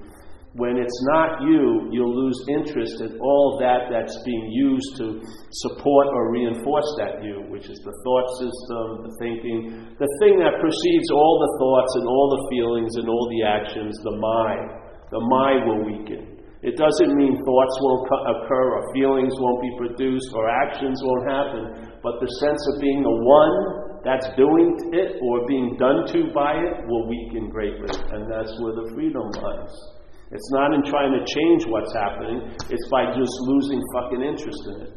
When 0.54 0.76
it's 0.76 1.00
not 1.16 1.42
you, 1.42 1.88
you'll 1.92 2.14
lose 2.14 2.36
interest 2.50 3.00
in 3.00 3.18
all 3.22 3.58
that 3.64 3.88
that's 3.90 4.22
being 4.26 4.52
used 4.52 4.98
to 4.98 5.24
support 5.64 6.08
or 6.12 6.34
reinforce 6.34 6.92
that 7.00 7.24
you, 7.24 7.48
which 7.48 7.70
is 7.72 7.80
the 7.80 7.96
thought 8.04 8.28
system, 8.36 9.08
the 9.08 9.16
thinking, 9.24 9.96
the 9.96 10.12
thing 10.20 10.44
that 10.44 10.60
precedes 10.60 11.10
all 11.16 11.40
the 11.40 11.52
thoughts 11.56 11.96
and 11.96 12.06
all 12.06 12.28
the 12.36 12.44
feelings 12.52 12.92
and 13.00 13.08
all 13.08 13.32
the 13.32 13.48
actions, 13.48 13.96
the 14.04 14.18
mind. 14.20 14.68
The 15.10 15.24
mind 15.24 15.62
will 15.68 15.82
weaken. 15.88 16.31
It 16.62 16.78
doesn't 16.78 17.18
mean 17.18 17.42
thoughts 17.42 17.76
won't 17.82 18.06
occur 18.06 18.66
or 18.78 18.94
feelings 18.94 19.34
won't 19.42 19.62
be 19.66 19.74
produced 19.82 20.30
or 20.38 20.46
actions 20.46 21.02
won't 21.02 21.26
happen, 21.26 21.64
but 22.06 22.22
the 22.22 22.30
sense 22.38 22.62
of 22.74 22.82
being 22.82 23.02
the 23.02 23.18
one 23.26 23.56
that's 24.06 24.30
doing 24.38 24.78
it 24.94 25.18
or 25.26 25.46
being 25.50 25.74
done 25.82 26.06
to 26.14 26.30
by 26.34 26.62
it 26.62 26.86
will 26.86 27.10
weaken 27.10 27.50
greatly, 27.50 27.90
and 28.14 28.30
that's 28.30 28.54
where 28.62 28.78
the 28.78 28.94
freedom 28.94 29.26
lies. 29.42 29.74
It's 30.30 30.50
not 30.54 30.74
in 30.78 30.86
trying 30.86 31.18
to 31.18 31.26
change 31.26 31.66
what's 31.66 31.94
happening, 31.98 32.54
it's 32.70 32.88
by 32.94 33.10
just 33.10 33.34
losing 33.50 33.82
fucking 33.98 34.22
interest 34.22 34.62
in 34.70 34.78
it. 34.86 34.94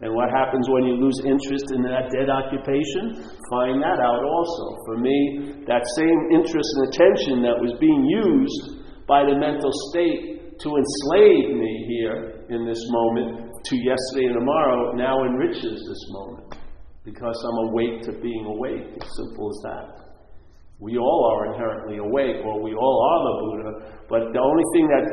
And 0.00 0.12
what 0.12 0.28
happens 0.28 0.68
when 0.68 0.84
you 0.84 0.96
lose 0.96 1.20
interest 1.24 1.72
in 1.72 1.80
that 1.84 2.12
dead 2.12 2.28
occupation? 2.28 3.28
Find 3.48 3.80
that 3.80 3.96
out 3.96 4.24
also. 4.24 4.76
For 4.84 4.96
me, 5.00 5.64
that 5.64 5.84
same 5.96 6.20
interest 6.36 6.68
and 6.76 6.84
attention 6.92 7.40
that 7.44 7.56
was 7.56 7.72
being 7.80 8.04
used 8.04 8.84
by 9.08 9.24
the 9.24 9.36
mental 9.40 9.72
state 9.88 10.35
to 10.60 10.68
enslave 10.76 11.56
me 11.56 11.84
here 11.88 12.46
in 12.48 12.66
this 12.66 12.80
moment 12.88 13.50
to 13.64 13.76
yesterday 13.76 14.26
and 14.26 14.34
tomorrow 14.38 14.92
now 14.92 15.24
enriches 15.24 15.84
this 15.86 16.02
moment 16.10 16.54
because 17.04 17.36
I'm 17.46 17.70
awake 17.70 18.02
to 18.02 18.12
being 18.12 18.44
awake. 18.46 18.98
As 19.00 19.08
simple 19.16 19.50
as 19.50 19.58
that. 19.62 20.06
We 20.78 20.98
all 20.98 21.22
are 21.32 21.54
inherently 21.54 21.96
awake, 21.96 22.44
or 22.44 22.60
we 22.60 22.76
all 22.76 22.98
are 23.08 23.20
the 23.24 23.34
Buddha, 23.40 23.72
but 24.12 24.20
the 24.28 24.42
only 24.44 24.66
thing 24.76 24.84
that 24.92 25.08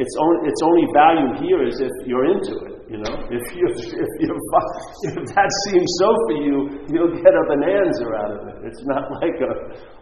its 0.00 0.14
only, 0.16 0.40
its 0.48 0.60
only 0.64 0.86
value 0.96 1.30
here 1.44 1.60
is 1.68 1.76
if 1.84 1.92
you're 2.08 2.32
into 2.32 2.56
it. 2.64 2.72
You 2.88 2.96
know, 3.04 3.14
if 3.28 3.44
you 3.52 3.64
if 3.76 4.12
you 4.24 4.28
if 4.32 5.16
that 5.36 5.50
seems 5.68 5.88
so 6.00 6.08
for 6.28 6.36
you, 6.40 6.56
you'll 6.88 7.12
get 7.20 7.28
a 7.28 7.44
bonanza 7.44 8.08
out 8.08 8.32
of 8.40 8.40
it. 8.56 8.56
It's 8.72 8.84
not 8.88 9.04
like 9.20 9.36
a 9.36 9.52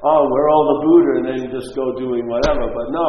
oh 0.07 0.23
we're 0.31 0.49
all 0.51 0.65
the 0.75 0.79
Buddha 0.87 1.11
and 1.19 1.25
then 1.27 1.37
you 1.43 1.49
just 1.59 1.75
go 1.75 1.91
doing 1.99 2.31
whatever. 2.31 2.71
But 2.71 2.87
no, 2.95 3.09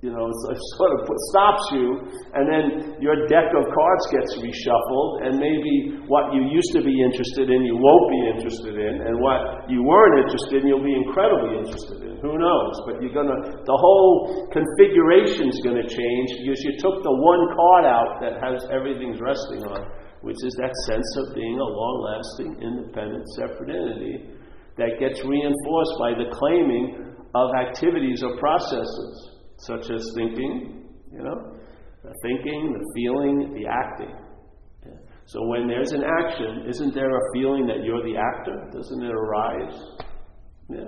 you 0.00 0.08
know, 0.08 0.24
it 0.52 0.60
sort 0.80 0.92
of 0.96 1.00
stops 1.28 1.64
you, 1.76 1.86
and 2.32 2.48
then 2.48 2.96
your 3.04 3.28
deck 3.28 3.52
of 3.52 3.64
cards 3.68 4.04
gets 4.08 4.32
reshuffled, 4.40 5.28
and 5.28 5.36
maybe 5.36 6.00
what 6.08 6.32
you 6.32 6.48
used 6.48 6.72
to 6.72 6.80
be 6.80 6.96
interested 7.04 7.52
in, 7.52 7.68
you 7.68 7.76
won't 7.76 8.08
be 8.08 8.22
interested 8.32 8.80
in, 8.80 9.04
and 9.04 9.20
what 9.20 9.68
you 9.68 9.84
weren't 9.84 10.24
interested 10.24 10.64
in, 10.64 10.72
you'll 10.72 10.84
be 10.84 10.96
incredibly 10.96 11.60
interested 11.60 12.00
in. 12.00 12.16
Who 12.24 12.36
knows? 12.36 12.74
But 12.88 13.00
you're 13.04 13.12
gonna, 13.12 13.60
the 13.64 13.76
whole 13.76 14.48
configuration's 14.52 15.60
gonna 15.60 15.84
change 15.84 16.28
because 16.40 16.60
you 16.64 16.80
took 16.80 17.04
the 17.04 17.12
one 17.12 17.44
card 17.52 17.84
out 17.84 18.10
that 18.24 18.40
has 18.40 18.64
everything's 18.72 19.20
resting 19.20 19.68
on, 19.68 19.84
which 20.24 20.40
is 20.40 20.52
that 20.60 20.72
sense 20.88 21.08
of 21.20 21.36
being 21.36 21.60
a 21.60 21.64
long-lasting, 21.64 22.56
independent, 22.60 23.24
separate 23.36 23.68
entity 23.68 24.32
that 24.76 24.96
gets 24.96 25.20
reinforced 25.24 25.96
by 26.00 26.16
the 26.16 26.28
claiming 26.32 27.12
of 27.36 27.52
activities 27.52 28.24
or 28.24 28.36
processes 28.40 29.39
such 29.66 29.90
as 29.90 30.12
thinking, 30.16 30.88
you 31.12 31.22
know, 31.22 31.58
the 32.02 32.14
thinking, 32.22 32.72
the 32.72 32.84
feeling, 32.94 33.54
the 33.54 33.68
acting. 33.68 34.14
So 35.26 35.46
when 35.46 35.68
there's 35.68 35.92
an 35.92 36.02
action, 36.02 36.66
isn't 36.66 36.92
there 36.92 37.10
a 37.10 37.24
feeling 37.34 37.66
that 37.66 37.84
you're 37.84 38.02
the 38.02 38.18
actor? 38.18 38.66
Doesn't 38.72 39.02
it 39.02 39.14
arise? 39.14 39.78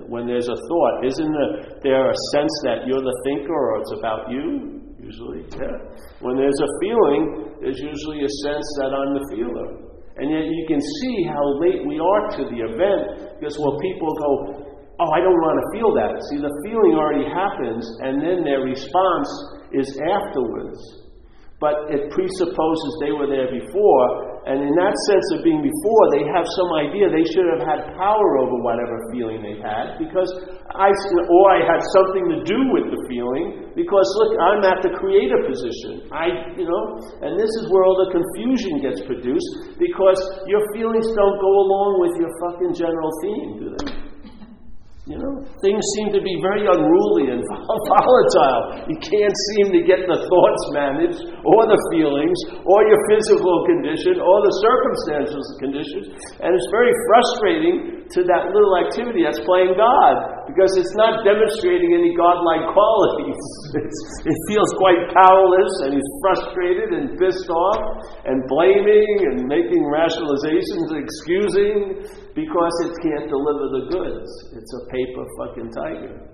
When 0.08 0.26
there's 0.26 0.48
a 0.48 0.56
thought, 0.56 1.06
isn't 1.06 1.34
there 1.82 2.10
a 2.10 2.16
sense 2.34 2.54
that 2.64 2.86
you're 2.86 3.02
the 3.02 3.18
thinker 3.24 3.54
or 3.54 3.80
it's 3.80 3.92
about 3.98 4.30
you? 4.30 4.82
Usually, 4.98 5.42
yeah. 5.58 5.78
When 6.20 6.36
there's 6.36 6.58
a 6.58 6.70
feeling, 6.82 7.54
there's 7.60 7.78
usually 7.78 8.22
a 8.22 8.32
sense 8.42 8.66
that 8.82 8.90
I'm 8.94 9.14
the 9.14 9.26
feeler. 9.34 9.68
And 10.18 10.30
yet 10.30 10.46
you 10.46 10.64
can 10.66 10.80
see 10.80 11.26
how 11.26 11.42
late 11.62 11.86
we 11.86 11.98
are 11.98 12.22
to 12.38 12.42
the 12.50 12.66
event 12.66 13.38
because 13.38 13.58
well, 13.58 13.78
people 13.78 14.10
go, 14.18 14.30
oh, 15.02 15.10
I 15.10 15.18
don't 15.18 15.42
want 15.42 15.58
to 15.58 15.66
feel 15.74 15.90
that. 15.98 16.14
See, 16.30 16.38
the 16.38 16.54
feeling 16.62 16.94
already 16.94 17.26
happens, 17.26 17.82
and 18.06 18.22
then 18.22 18.46
their 18.46 18.62
response 18.62 19.28
is 19.74 19.90
afterwards. 19.98 20.78
But 21.58 21.94
it 21.94 22.10
presupposes 22.10 22.90
they 22.98 23.14
were 23.14 23.30
there 23.30 23.46
before, 23.46 24.06
and 24.50 24.58
in 24.58 24.74
that 24.74 24.94
sense 25.06 25.26
of 25.38 25.46
being 25.46 25.62
before, 25.62 26.02
they 26.10 26.26
have 26.26 26.42
some 26.58 26.70
idea 26.74 27.06
they 27.06 27.22
should 27.30 27.46
have 27.54 27.62
had 27.62 27.94
power 27.94 28.28
over 28.42 28.58
whatever 28.66 28.98
feeling 29.14 29.38
they 29.38 29.62
had, 29.62 29.94
because 30.02 30.26
I, 30.74 30.90
or 30.90 31.44
I 31.54 31.62
had 31.62 31.78
something 31.94 32.34
to 32.34 32.38
do 32.42 32.58
with 32.74 32.90
the 32.90 32.98
feeling, 33.06 33.70
because 33.78 34.06
look, 34.18 34.32
I'm 34.42 34.66
at 34.66 34.82
the 34.82 34.90
creator 34.98 35.38
position. 35.46 36.10
I, 36.10 36.50
you 36.58 36.66
know, 36.66 36.82
and 37.22 37.38
this 37.38 37.52
is 37.62 37.70
where 37.70 37.86
all 37.86 37.94
the 37.94 38.10
confusion 38.10 38.82
gets 38.82 38.98
produced, 39.06 39.78
because 39.78 40.18
your 40.50 40.66
feelings 40.74 41.06
don't 41.14 41.38
go 41.38 41.52
along 41.62 42.02
with 42.02 42.18
your 42.18 42.32
fucking 42.42 42.74
general 42.74 43.10
theme, 43.22 43.50
do 43.62 43.66
they? 43.78 44.11
You 45.02 45.18
know, 45.18 45.42
things 45.58 45.82
seem 45.98 46.14
to 46.14 46.22
be 46.22 46.38
very 46.38 46.62
unruly 46.62 47.34
and 47.34 47.42
volatile. 47.90 48.86
You 48.86 48.94
can't 49.02 49.36
seem 49.50 49.74
to 49.74 49.82
get 49.82 50.06
the 50.06 50.14
thoughts 50.14 50.62
managed, 50.70 51.26
or 51.42 51.60
the 51.66 51.80
feelings, 51.90 52.38
or 52.62 52.86
your 52.86 53.02
physical 53.10 53.66
condition, 53.66 54.22
or 54.22 54.36
the 54.46 54.54
circumstances 54.62 55.42
and 55.42 55.58
conditions. 55.58 56.06
And 56.38 56.54
it's 56.54 56.70
very 56.70 56.94
frustrating 57.10 58.06
to 58.14 58.22
that 58.30 58.54
little 58.54 58.78
activity 58.78 59.26
that's 59.26 59.42
playing 59.42 59.74
God, 59.74 60.46
because 60.46 60.70
it's 60.78 60.94
not 60.94 61.26
demonstrating 61.26 61.98
any 61.98 62.14
godlike 62.14 62.70
qualities. 62.70 63.42
It's, 63.82 64.00
it 64.22 64.38
feels 64.46 64.70
quite 64.78 65.10
powerless, 65.10 65.72
and 65.82 65.98
he's 65.98 66.10
frustrated 66.22 66.94
and 66.94 67.18
pissed 67.18 67.50
off, 67.50 67.82
and 68.22 68.46
blaming, 68.46 69.34
and 69.34 69.50
making 69.50 69.82
rationalizations, 69.82 70.94
excusing, 70.94 72.06
because 72.34 72.74
it 72.84 72.92
can't 73.02 73.28
deliver 73.28 73.66
the 73.76 73.84
goods. 73.92 74.30
It's 74.56 74.72
a 74.72 74.82
paper 74.88 75.24
fucking 75.38 75.70
tiger. 75.72 76.32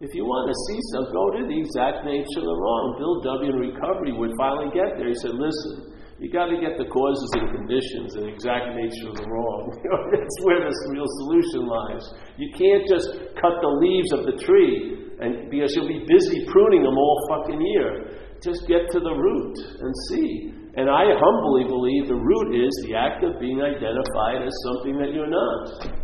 If 0.00 0.16
you 0.16 0.24
want 0.24 0.48
to 0.48 0.56
see 0.64 0.80
some, 0.96 1.12
go 1.12 1.28
to 1.36 1.44
the 1.44 1.58
exact 1.60 2.08
nature 2.08 2.40
of 2.40 2.48
the 2.48 2.56
wrong. 2.56 2.96
Bill 2.96 3.20
W. 3.36 3.52
in 3.52 3.56
recovery 3.60 4.16
would 4.16 4.32
finally 4.40 4.72
get 4.72 4.96
there. 4.96 5.12
He 5.12 5.18
said, 5.20 5.36
listen, 5.36 5.92
you 6.16 6.32
got 6.32 6.48
to 6.48 6.56
get 6.56 6.80
the 6.80 6.88
causes 6.88 7.28
and 7.36 7.52
conditions 7.52 8.16
and 8.16 8.24
exact 8.24 8.72
nature 8.80 9.12
of 9.12 9.20
the 9.20 9.28
wrong. 9.28 9.76
That's 10.16 10.38
where 10.40 10.64
this 10.64 10.80
real 10.88 11.04
solution 11.20 11.68
lies. 11.68 12.04
You 12.40 12.48
can't 12.56 12.88
just 12.88 13.12
cut 13.36 13.60
the 13.60 13.72
leaves 13.76 14.12
of 14.16 14.24
the 14.24 14.40
tree 14.40 15.00
and 15.20 15.52
because 15.52 15.76
you'll 15.76 15.92
be 15.92 16.00
busy 16.08 16.48
pruning 16.48 16.80
them 16.80 16.96
all 16.96 17.16
fucking 17.28 17.60
year. 17.60 18.16
Just 18.40 18.64
get 18.64 18.88
to 18.96 19.00
the 19.00 19.12
root 19.12 19.56
and 19.84 19.92
see. 20.08 20.59
And 20.76 20.88
I 20.88 21.02
humbly 21.10 21.64
believe 21.64 22.06
the 22.06 22.14
root 22.14 22.54
is 22.54 22.70
the 22.86 22.94
act 22.94 23.24
of 23.24 23.40
being 23.40 23.60
identified 23.60 24.46
as 24.46 24.54
something 24.70 24.98
that 25.02 25.12
you're 25.12 25.26
not. 25.26 25.98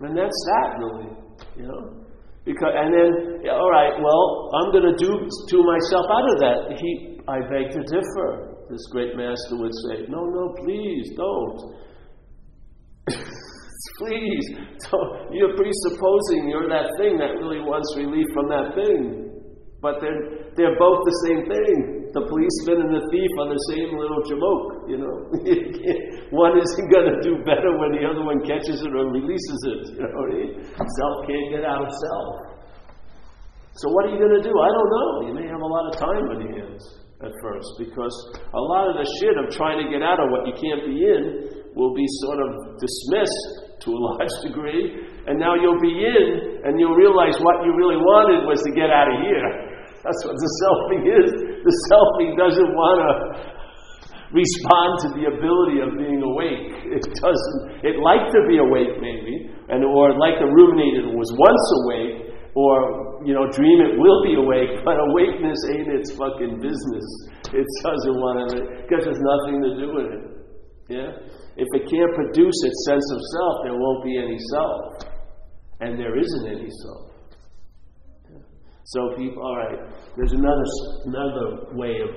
And 0.00 0.16
that's 0.16 0.40
that, 0.50 0.78
really. 0.78 1.14
You 1.56 1.66
know? 1.68 2.06
Because, 2.44 2.72
and 2.74 2.90
then, 2.90 3.10
all 3.52 3.70
right, 3.70 3.92
well, 4.00 4.50
I'm 4.58 4.72
going 4.72 4.88
to 4.90 4.96
do, 4.98 5.12
do 5.46 5.62
myself 5.62 6.06
out 6.10 6.26
of 6.32 6.36
that. 6.40 6.58
He, 6.80 7.20
I 7.28 7.38
beg 7.46 7.70
to 7.70 7.82
differ. 7.84 8.56
This 8.70 8.80
great 8.90 9.14
master 9.14 9.56
would 9.58 9.74
say, 9.86 10.06
no, 10.08 10.24
no, 10.24 10.54
please, 10.64 11.10
don't. 11.14 11.74
please, 13.98 14.46
don't. 14.90 15.34
You're 15.34 15.54
presupposing 15.54 16.48
you're 16.48 16.68
that 16.68 16.90
thing 16.98 17.18
that 17.18 17.38
really 17.38 17.60
wants 17.60 17.94
relief 17.96 18.26
from 18.32 18.48
that 18.48 18.74
thing. 18.74 19.29
But 19.80 19.96
they're, 20.04 20.52
they're 20.60 20.76
both 20.76 21.00
the 21.08 21.16
same 21.24 21.48
thing. 21.48 22.12
The 22.12 22.20
policeman 22.28 22.84
and 22.84 22.92
the 22.92 23.04
thief 23.08 23.32
are 23.40 23.48
the 23.48 23.62
same 23.72 23.96
little 23.96 24.20
jamoke, 24.28 24.92
you 24.92 24.98
know. 25.00 25.14
one 26.36 26.60
isn't 26.60 26.88
going 26.92 27.08
to 27.08 27.18
do 27.24 27.40
better 27.48 27.72
when 27.80 27.96
the 27.96 28.04
other 28.04 28.20
one 28.20 28.44
catches 28.44 28.84
it 28.84 28.92
or 28.92 29.08
releases 29.08 29.60
it, 29.72 29.82
you 29.96 30.04
know. 30.04 30.24
Self 30.76 31.14
can't 31.24 31.48
get 31.48 31.64
out 31.64 31.80
of 31.80 31.88
self. 31.88 32.60
So 33.80 33.88
what 33.96 34.04
are 34.04 34.12
you 34.12 34.20
going 34.20 34.36
to 34.36 34.44
do? 34.44 34.52
I 34.52 34.68
don't 34.68 34.90
know. 34.92 35.10
You 35.30 35.34
may 35.40 35.46
have 35.48 35.62
a 35.64 35.70
lot 35.70 35.88
of 35.88 35.96
time 35.96 36.28
on 36.28 36.36
your 36.44 36.52
hands 36.60 36.84
at 37.24 37.32
first 37.40 37.68
because 37.78 38.12
a 38.36 38.62
lot 38.74 38.88
of 38.90 39.00
the 39.00 39.06
shit 39.20 39.36
of 39.40 39.48
trying 39.52 39.80
to 39.80 39.88
get 39.88 40.04
out 40.04 40.20
of 40.20 40.28
what 40.28 40.44
you 40.44 40.52
can't 40.56 40.84
be 40.84 40.96
in 41.04 41.22
will 41.72 41.94
be 41.94 42.04
sort 42.26 42.40
of 42.42 42.76
dismissed 42.76 43.70
to 43.80 43.88
a 43.94 44.00
large 44.12 44.34
degree, 44.42 44.98
and 45.30 45.38
now 45.38 45.54
you'll 45.54 45.80
be 45.80 45.94
in 45.94 46.60
and 46.64 46.80
you'll 46.80 46.98
realize 46.98 47.38
what 47.40 47.62
you 47.64 47.72
really 47.76 47.96
wanted 47.96 48.44
was 48.44 48.60
to 48.66 48.72
get 48.74 48.90
out 48.90 49.08
of 49.08 49.16
here. 49.22 49.69
That's 50.00 50.20
what 50.24 50.36
the 50.36 50.50
selfing 50.64 51.02
is. 51.04 51.28
The 51.60 51.74
selfing 51.92 52.32
doesn't 52.40 52.72
want 52.72 52.98
to 53.04 53.12
respond 54.32 54.90
to 55.04 55.08
the 55.18 55.24
ability 55.28 55.82
of 55.84 55.98
being 55.98 56.22
awake. 56.22 56.72
It 56.88 57.04
doesn't. 57.20 57.84
It 57.84 58.00
liked 58.00 58.32
to 58.32 58.40
be 58.48 58.62
awake, 58.62 58.96
maybe, 59.02 59.52
and 59.68 59.84
or 59.84 60.16
like 60.16 60.40
the 60.40 60.48
ruminate 60.48 61.04
it 61.04 61.12
was 61.12 61.28
once 61.36 61.66
awake, 61.84 62.32
or 62.56 63.20
you 63.28 63.36
know, 63.36 63.44
dream 63.52 63.78
it 63.84 64.00
will 64.00 64.24
be 64.24 64.40
awake. 64.40 64.80
But 64.86 64.96
awakeness 65.12 65.60
ain't 65.76 65.90
its 65.92 66.16
fucking 66.16 66.64
business. 66.64 67.06
It 67.52 67.66
doesn't 67.84 68.16
want 68.16 68.56
to 68.56 68.58
because 68.86 69.04
there's 69.04 69.20
nothing 69.20 69.60
to 69.60 69.70
do 69.76 69.86
with 69.92 70.08
it. 70.16 70.24
Yeah. 70.88 71.10
If 71.60 71.68
it 71.76 71.90
can't 71.92 72.12
produce 72.16 72.56
its 72.64 72.78
sense 72.88 73.04
of 73.12 73.20
self, 73.36 73.54
there 73.68 73.76
won't 73.76 74.02
be 74.02 74.16
any 74.16 74.38
self, 74.54 75.04
and 75.84 75.98
there 76.00 76.16
isn't 76.16 76.46
any 76.48 76.70
self. 76.88 77.09
So 78.84 79.14
people, 79.16 79.42
all 79.42 79.56
right, 79.56 79.78
there's 80.16 80.32
another 80.32 80.64
another 81.06 81.76
way 81.76 82.00
of 82.00 82.10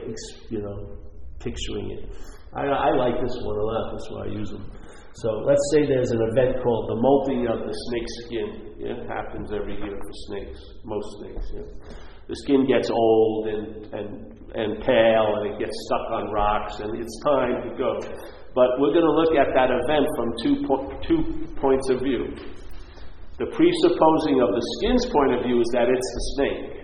you 0.50 0.62
know 0.62 0.98
picturing 1.40 1.92
it. 1.92 2.10
I, 2.56 2.66
I 2.66 2.90
like 2.96 3.16
this 3.22 3.36
one 3.42 3.58
a 3.58 3.64
lot. 3.64 3.92
That's 3.92 4.10
why 4.12 4.22
I 4.26 4.30
use 4.32 4.50
them. 4.50 4.72
So 5.16 5.30
let's 5.46 5.62
say 5.74 5.86
there's 5.86 6.10
an 6.10 6.22
event 6.34 6.58
called 6.64 6.90
the 6.90 6.98
molting 6.98 7.46
of 7.46 7.60
the 7.60 7.74
snake 7.74 8.10
skin. 8.26 8.50
It 8.80 9.08
happens 9.08 9.52
every 9.54 9.78
year 9.78 9.94
for 9.94 10.14
snakes, 10.28 10.60
most 10.84 11.08
snakes. 11.20 11.46
Yeah. 11.54 11.96
The 12.28 12.36
skin 12.42 12.66
gets 12.66 12.90
old 12.90 13.48
and, 13.48 13.94
and, 13.94 14.10
and 14.56 14.82
pale 14.82 15.28
and 15.38 15.54
it 15.54 15.60
gets 15.60 15.76
stuck 15.86 16.10
on 16.18 16.32
rocks 16.32 16.80
and 16.80 16.98
it's 16.98 17.20
time 17.22 17.70
to 17.70 17.78
go. 17.78 18.00
But 18.56 18.80
we're 18.80 18.94
going 18.94 19.06
to 19.06 19.18
look 19.18 19.36
at 19.38 19.54
that 19.54 19.70
event 19.70 20.08
from 20.18 20.34
two, 20.42 20.56
po- 20.66 21.00
two 21.06 21.48
points 21.62 21.90
of 21.90 22.00
view. 22.02 22.34
The 23.42 23.50
presupposing 23.50 24.38
of 24.46 24.54
the 24.54 24.64
skin's 24.78 25.06
point 25.10 25.32
of 25.34 25.40
view 25.42 25.58
is 25.58 25.70
that 25.74 25.90
it's 25.90 26.10
the 26.14 26.24
snake. 26.38 26.84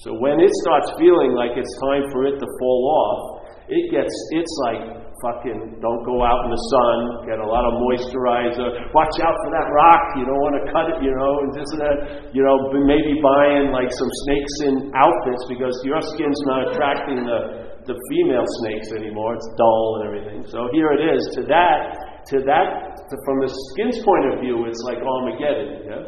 So 0.00 0.14
when 0.16 0.40
it 0.40 0.52
starts 0.64 0.94
feeling 0.96 1.34
like 1.34 1.58
it's 1.58 1.74
time 1.82 2.08
for 2.14 2.24
it 2.24 2.40
to 2.40 2.46
fall 2.62 2.82
off, 2.88 3.20
it 3.68 3.84
gets, 3.92 4.14
it's 4.32 4.54
like 4.64 4.80
fucking 5.20 5.76
don't 5.82 6.02
go 6.08 6.24
out 6.24 6.40
in 6.46 6.50
the 6.54 6.62
sun, 6.72 7.28
get 7.28 7.36
a 7.36 7.44
lot 7.44 7.68
of 7.68 7.82
moisturizer, 7.84 8.94
watch 8.96 9.16
out 9.20 9.36
for 9.44 9.50
that 9.52 9.68
rock, 9.74 10.02
you 10.16 10.24
don't 10.24 10.40
want 10.40 10.56
to 10.56 10.64
cut 10.72 10.86
it, 10.88 10.98
you 11.04 11.12
know, 11.12 11.32
and 11.44 11.50
this 11.52 11.68
and 11.76 11.80
that, 11.84 11.96
you 12.32 12.40
know, 12.40 12.56
maybe 12.86 13.18
buying 13.20 13.68
like 13.74 13.90
some 13.92 14.08
snakeskin 14.24 14.88
outfits 14.96 15.44
because 15.52 15.74
your 15.84 16.00
skin's 16.00 16.40
not 16.48 16.72
attracting 16.72 17.28
the, 17.28 17.76
the 17.84 17.96
female 18.08 18.46
snakes 18.64 18.88
anymore, 18.96 19.36
it's 19.36 19.50
dull 19.60 20.00
and 20.00 20.02
everything. 20.08 20.40
So 20.48 20.70
here 20.72 20.94
it 20.96 21.02
is. 21.04 21.20
To 21.36 21.44
that, 21.52 22.07
to 22.30 22.36
that 22.44 22.98
from 23.24 23.40
the 23.40 23.50
skin's 23.72 24.04
point 24.04 24.24
of 24.32 24.40
view, 24.40 24.68
it's 24.68 24.82
like 24.84 25.00
Armageddon, 25.00 25.88
yes? 25.88 26.06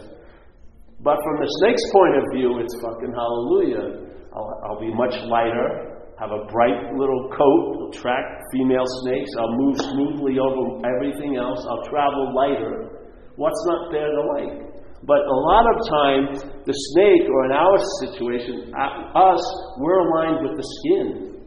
But 1.00 1.16
from 1.24 1.36
the 1.40 1.48
snake's 1.64 1.86
point 1.96 2.14
of 2.20 2.24
view, 2.36 2.60
it's 2.60 2.76
fucking 2.84 3.12
hallelujah. 3.16 4.04
I'll, 4.36 4.52
I'll 4.68 4.80
be 4.80 4.92
much 4.92 5.16
lighter, 5.32 6.04
have 6.20 6.28
a 6.28 6.44
bright 6.52 6.92
little 6.92 7.32
coat, 7.32 7.88
attract 7.88 8.44
female 8.52 8.84
snakes, 9.00 9.30
I'll 9.40 9.56
move 9.56 9.76
smoothly 9.80 10.36
over 10.36 10.84
everything 10.84 11.40
else, 11.40 11.64
I'll 11.64 11.88
travel 11.88 12.36
lighter. 12.36 13.08
What's 13.36 13.64
not 13.64 13.90
there 13.90 14.12
to 14.12 14.22
like? 14.36 14.70
But 15.08 15.24
a 15.24 15.38
lot 15.48 15.64
of 15.64 15.76
times, 15.88 16.44
the 16.68 16.76
snake, 16.92 17.24
or 17.24 17.44
in 17.48 17.52
our 17.56 17.78
situation, 18.04 18.74
us, 18.76 19.42
we're 19.80 20.00
aligned 20.04 20.44
with 20.44 20.60
the 20.60 20.66
skin. 20.76 21.40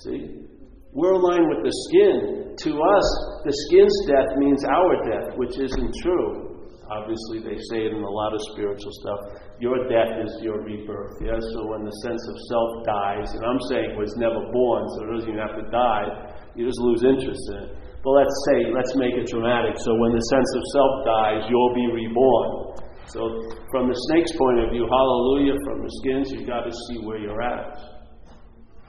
See? 0.00 0.47
We're 0.92 1.12
aligned 1.12 1.48
with 1.52 1.60
the 1.60 1.74
skin. 1.88 2.56
To 2.56 2.70
us, 2.72 3.08
the 3.44 3.54
skin's 3.68 3.96
death 4.08 4.30
means 4.40 4.64
our 4.64 4.92
death, 5.04 5.36
which 5.36 5.60
isn't 5.60 5.92
true. 6.00 6.48
Obviously, 6.88 7.44
they 7.44 7.60
say 7.68 7.84
it 7.84 7.92
in 7.92 8.00
a 8.00 8.08
lot 8.08 8.32
of 8.32 8.40
spiritual 8.56 8.88
stuff. 9.04 9.20
Your 9.60 9.76
death 9.92 10.24
is 10.24 10.32
your 10.40 10.64
rebirth. 10.64 11.20
Yeah? 11.20 11.36
So 11.52 11.68
when 11.68 11.84
the 11.84 11.92
sense 12.00 12.24
of 12.24 12.34
self 12.48 12.70
dies, 12.88 13.28
and 13.36 13.44
I'm 13.44 13.60
saying 13.68 14.00
was 14.00 14.16
never 14.16 14.40
born, 14.48 14.88
so 14.88 14.96
it 15.04 15.08
doesn't 15.12 15.28
even 15.28 15.42
have 15.44 15.56
to 15.60 15.68
die, 15.68 16.08
you 16.56 16.64
just 16.64 16.80
lose 16.80 17.04
interest 17.04 17.44
in 17.52 17.56
it. 17.68 17.70
But 18.00 18.12
let's 18.24 18.36
say, 18.48 18.72
let's 18.72 18.96
make 18.96 19.12
it 19.20 19.28
dramatic. 19.28 19.76
So 19.76 19.92
when 20.00 20.16
the 20.16 20.24
sense 20.32 20.50
of 20.56 20.62
self 20.72 20.92
dies, 21.04 21.44
you'll 21.52 21.76
be 21.76 21.86
reborn. 21.92 22.80
So 23.12 23.20
from 23.68 23.92
the 23.92 23.98
snake's 24.08 24.32
point 24.40 24.64
of 24.64 24.72
view, 24.72 24.88
hallelujah, 24.88 25.60
from 25.68 25.84
the 25.84 25.92
skins, 26.00 26.32
you've 26.32 26.48
got 26.48 26.64
to 26.64 26.72
see 26.72 27.04
where 27.04 27.20
you're 27.20 27.44
at. 27.44 27.97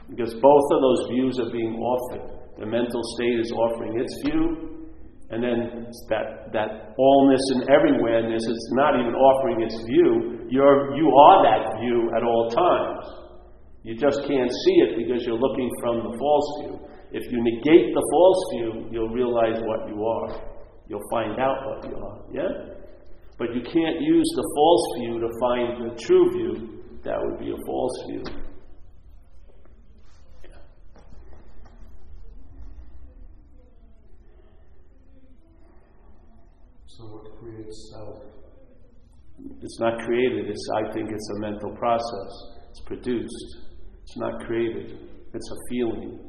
Because 0.09 0.33
both 0.33 0.67
of 0.73 0.79
those 0.81 1.01
views 1.13 1.39
are 1.39 1.51
being 1.51 1.77
offered. 1.77 2.25
The 2.59 2.65
mental 2.65 3.01
state 3.15 3.39
is 3.39 3.51
offering 3.51 3.99
its 3.99 4.13
view, 4.25 4.69
and 5.29 5.43
then 5.43 5.85
that, 6.09 6.51
that 6.51 6.97
allness 6.97 7.45
and 7.53 7.69
everywhereness 7.69 8.41
is 8.41 8.61
not 8.73 8.99
even 8.99 9.13
offering 9.13 9.61
its 9.61 9.77
view. 9.85 10.43
You're, 10.49 10.97
you 10.97 11.07
are 11.07 11.37
that 11.45 11.79
view 11.79 12.09
at 12.17 12.23
all 12.23 12.49
times. 12.49 13.05
You 13.83 13.95
just 13.95 14.19
can't 14.27 14.49
see 14.49 14.77
it 14.89 14.97
because 14.97 15.23
you're 15.25 15.39
looking 15.39 15.69
from 15.79 16.11
the 16.11 16.17
false 16.17 16.49
view. 16.61 16.79
If 17.11 17.31
you 17.31 17.41
negate 17.41 17.93
the 17.93 18.05
false 18.11 18.41
view, 18.53 18.89
you'll 18.91 19.13
realize 19.13 19.61
what 19.63 19.87
you 19.87 20.03
are. 20.03 20.29
You'll 20.87 21.09
find 21.11 21.39
out 21.39 21.57
what 21.65 21.85
you 21.89 21.95
are. 21.95 22.19
Yeah? 22.33 22.75
But 23.37 23.55
you 23.55 23.61
can't 23.61 24.01
use 24.01 24.29
the 24.35 24.45
false 24.55 24.85
view 24.99 25.19
to 25.21 25.29
find 25.39 25.89
the 25.89 25.95
true 26.01 26.29
view. 26.33 26.83
That 27.03 27.17
would 27.21 27.39
be 27.39 27.51
a 27.51 27.65
false 27.65 28.03
view. 28.09 28.23
So 36.99 37.05
what 37.15 37.31
creates 37.39 37.91
self? 37.95 38.19
It's 39.61 39.79
not 39.79 39.99
created. 40.03 40.49
It's, 40.49 40.67
I 40.83 40.91
think 40.91 41.09
it's 41.09 41.29
a 41.37 41.39
mental 41.39 41.71
process. 41.77 42.31
It's 42.69 42.81
produced. 42.85 43.49
It's 44.03 44.17
not 44.17 44.41
created. 44.45 44.99
It's 45.33 45.49
a 45.51 45.59
feeling 45.69 46.19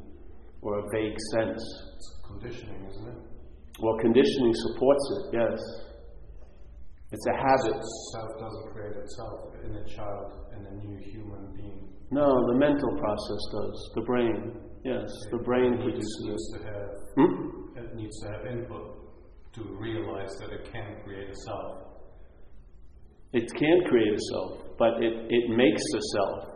or 0.61 0.79
a 0.79 0.83
vague 0.93 1.17
sense. 1.35 1.59
It's 1.97 2.21
conditioning, 2.25 2.87
isn't 2.89 3.07
it? 3.07 3.19
Well, 3.83 3.97
conditioning 3.99 4.53
supports 4.53 5.05
it, 5.11 5.37
yes. 5.43 5.59
It's 7.11 7.27
a 7.27 7.35
habit. 7.35 7.81
Self 8.13 8.29
doesn't 8.39 8.71
create 8.71 8.95
itself 8.95 9.51
in 9.65 9.75
a 9.75 9.85
child, 9.91 10.47
in 10.55 10.65
a 10.67 10.73
new 10.79 10.97
human 11.11 11.51
being. 11.53 11.89
No, 12.11 12.23
the 12.53 12.57
mental 12.59 12.95
process 12.95 13.41
does. 13.51 13.91
The 13.95 14.01
brain. 14.07 14.55
Yes, 14.85 15.09
the 15.31 15.37
brain 15.43 15.73
It 15.73 15.81
produces 15.83 16.21
needs 16.23 16.51
to 16.53 16.63
have 16.63 16.89
Hmm? 17.17 17.77
it 17.77 17.95
needs 17.95 18.19
to 18.21 18.27
have 18.31 18.45
input 18.47 19.00
to 19.53 19.61
realize 19.79 20.31
that 20.39 20.51
it 20.51 20.71
can 20.71 21.01
create 21.03 21.29
a 21.29 21.35
self. 21.45 21.91
It 23.33 23.47
can 23.53 23.79
create 23.87 24.13
a 24.13 24.21
self, 24.33 24.57
but 24.77 25.03
it, 25.03 25.13
it 25.29 25.49
makes 25.49 25.81
a 25.81 26.01
self. 26.15 26.51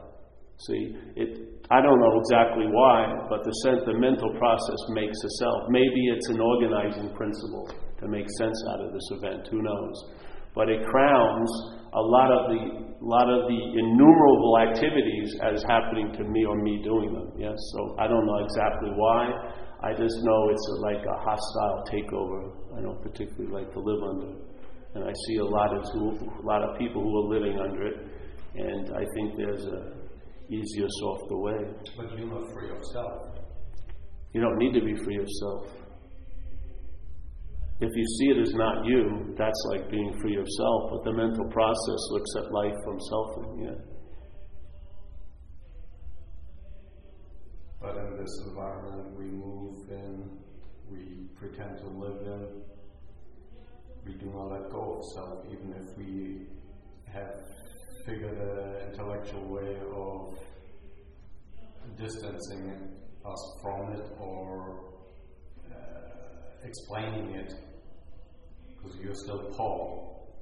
See, 0.67 0.95
it, 1.15 1.55
I 1.71 1.81
don't 1.81 1.99
know 1.99 2.19
exactly 2.19 2.67
why, 2.67 3.27
but 3.29 3.43
the, 3.43 3.51
sense, 3.63 3.81
the 3.85 3.97
mental 3.99 4.31
process 4.37 4.81
makes 4.89 5.17
a 5.23 5.29
self. 5.39 5.59
Maybe 5.69 6.07
it's 6.15 6.29
an 6.29 6.39
organizing 6.39 7.11
principle 7.15 7.67
to 7.99 8.07
make 8.07 8.27
sense 8.37 8.55
out 8.71 8.81
of 8.85 8.93
this 8.93 9.07
event, 9.11 9.47
who 9.51 9.61
knows. 9.61 9.97
But 10.55 10.69
it 10.69 10.85
crowns 10.87 11.51
a 11.91 11.99
lot 11.99 12.31
of 12.31 12.51
the 12.51 12.85
lot 13.01 13.29
of 13.29 13.45
the 13.45 13.61
innumerable 13.77 14.55
activities 14.65 15.35
as 15.43 15.61
happening 15.67 16.11
to 16.13 16.23
me 16.23 16.45
or 16.45 16.55
me 16.63 16.81
doing 16.83 17.13
them. 17.13 17.29
Yes, 17.37 17.55
so 17.75 17.95
I 17.99 18.07
don't 18.07 18.25
know 18.25 18.39
exactly 18.43 18.89
why. 18.95 19.29
I 19.83 19.91
just 19.91 20.15
know 20.23 20.49
it's 20.49 20.67
a, 20.73 20.75
like 20.81 21.03
a 21.05 21.17
hostile 21.21 21.83
takeover. 21.91 22.55
I 22.77 22.81
don't 22.81 23.01
particularly 23.01 23.51
like 23.51 23.71
to 23.73 23.79
live 23.79 24.01
under, 24.03 24.33
and 24.95 25.03
I 25.03 25.13
see 25.27 25.37
a 25.37 25.45
lot 25.45 25.75
of 25.75 25.83
who, 25.93 26.11
a 26.39 26.45
lot 26.45 26.61
of 26.61 26.77
people 26.77 27.01
who 27.01 27.17
are 27.17 27.39
living 27.39 27.59
under 27.59 27.87
it, 27.87 27.97
and 28.55 28.95
I 28.95 29.05
think 29.15 29.37
there's 29.37 29.65
a 29.65 29.93
easier, 30.49 30.87
softer 31.01 31.37
way. 31.37 31.57
But 31.97 32.17
you're 32.17 32.27
not 32.27 32.53
free 32.53 32.69
of 32.69 32.83
self. 32.93 33.39
You 34.33 34.41
don't 34.41 34.57
need 34.57 34.73
to 34.79 34.85
be 34.85 34.95
free 35.03 35.15
yourself. 35.15 35.67
If 37.79 37.91
you 37.93 38.05
see 38.19 38.25
it 38.31 38.41
as 38.41 38.53
not 38.53 38.85
you, 38.85 39.35
that's 39.37 39.65
like 39.69 39.89
being 39.89 40.17
free 40.21 40.37
of 40.37 40.47
self, 40.57 40.91
but 40.91 41.03
the 41.03 41.13
mental 41.13 41.45
process 41.49 42.01
looks 42.11 42.29
at 42.37 42.51
life 42.51 42.73
from 42.85 42.97
selfing, 43.11 43.65
yeah. 43.65 43.75
But 47.81 47.97
in 47.97 48.17
this 48.17 48.43
environment 48.47 49.17
we 49.17 49.25
move 49.25 49.89
in, 49.89 50.34
pretend 51.37 51.77
to 51.79 51.87
live 51.87 52.21
in, 52.25 52.61
we 54.05 54.13
do 54.13 54.27
not 54.27 54.51
let 54.51 54.69
go 54.71 54.97
of 54.99 55.05
self, 55.13 55.45
even 55.51 55.73
if 55.73 55.97
we 55.97 56.47
have 57.11 57.35
figured 58.05 58.37
an 58.37 58.89
intellectual 58.91 59.45
way 59.47 59.77
of 59.95 60.37
distancing 61.97 62.93
us 63.25 63.59
from 63.61 63.93
it 63.93 64.03
or 64.19 64.93
uh, 65.71 65.75
explaining 66.63 67.35
it, 67.35 67.53
because 68.75 68.97
you're 69.01 69.15
still 69.15 69.51
Paul. 69.57 70.35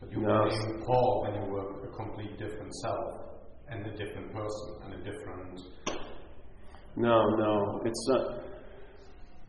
But 0.00 0.12
you 0.12 0.20
No. 0.22 0.44
were 0.44 0.84
Paul 0.84 1.22
when 1.22 1.34
you 1.42 1.50
were 1.52 1.84
a 1.84 1.94
complete 1.94 2.38
different 2.38 2.74
self 2.76 3.20
and 3.68 3.86
a 3.86 3.96
different 3.96 4.32
person 4.34 4.74
and 4.84 4.94
a 4.94 5.04
different 5.04 5.60
No, 6.96 7.22
no, 7.36 7.80
it's 7.84 8.08
not. 8.08 8.49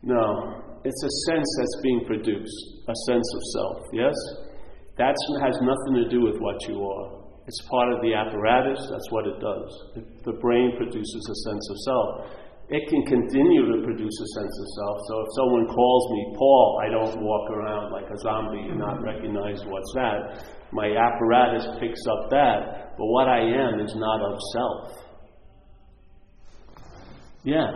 No, 0.02 0.62
it's 0.84 1.02
a 1.02 1.12
sense 1.30 1.46
that's 1.58 1.78
being 1.82 2.04
produced, 2.06 2.58
a 2.88 2.96
sense 3.06 3.28
of 3.34 3.42
self, 3.54 3.78
yes? 3.92 4.14
That 4.98 5.14
has 5.40 5.56
nothing 5.62 5.94
to 6.02 6.08
do 6.10 6.22
with 6.22 6.38
what 6.38 6.58
you 6.68 6.82
are. 6.82 7.22
It's 7.46 7.60
part 7.70 7.92
of 7.92 8.02
the 8.02 8.14
apparatus, 8.14 8.78
that's 8.90 9.10
what 9.10 9.26
it 9.26 9.38
does. 9.38 9.70
The 10.24 10.32
brain 10.42 10.74
produces 10.76 11.22
a 11.30 11.36
sense 11.50 11.64
of 11.70 11.76
self. 11.86 12.08
It 12.68 12.88
can 12.88 13.02
continue 13.06 13.66
to 13.76 13.84
produce 13.84 14.14
a 14.14 14.28
sense 14.40 14.54
of 14.58 14.66
self. 14.78 14.96
So 15.08 15.14
if 15.20 15.28
someone 15.36 15.66
calls 15.66 16.04
me 16.12 16.34
Paul, 16.38 16.80
I 16.82 16.88
don't 16.90 17.22
walk 17.22 17.50
around 17.50 17.92
like 17.92 18.10
a 18.10 18.18
zombie 18.18 18.70
and 18.70 18.78
not 18.78 19.02
recognize 19.02 19.62
what's 19.66 19.92
that. 19.94 20.46
My 20.72 20.88
apparatus 20.96 21.66
picks 21.80 22.00
up 22.06 22.30
that, 22.30 22.94
but 22.96 23.06
what 23.06 23.28
I 23.28 23.40
am 23.40 23.80
is 23.80 23.94
not 23.94 24.20
of 24.22 24.38
self. 24.52 24.98
Yeah, 27.44 27.70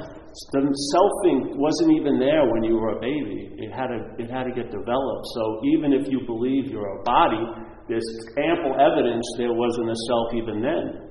the 0.53 0.61
selfing 0.68 1.57
wasn't 1.57 1.96
even 1.96 2.18
there 2.18 2.44
when 2.51 2.62
you 2.62 2.77
were 2.77 2.96
a 2.96 3.01
baby. 3.01 3.53
It 3.57 3.72
had 3.72 3.88
to, 3.88 4.01
it 4.18 4.29
had 4.31 4.44
to 4.44 4.53
get 4.53 4.70
developed. 4.70 5.27
So 5.35 5.61
even 5.77 5.92
if 5.92 6.11
you 6.12 6.20
believe 6.27 6.68
you're 6.68 7.01
a 7.01 7.03
body, 7.03 7.40
there's 7.88 8.05
ample 8.37 8.75
evidence 8.77 9.25
there 9.38 9.53
wasn't 9.53 9.90
a 9.90 9.99
self 10.09 10.35
even 10.35 10.61
then. 10.61 11.07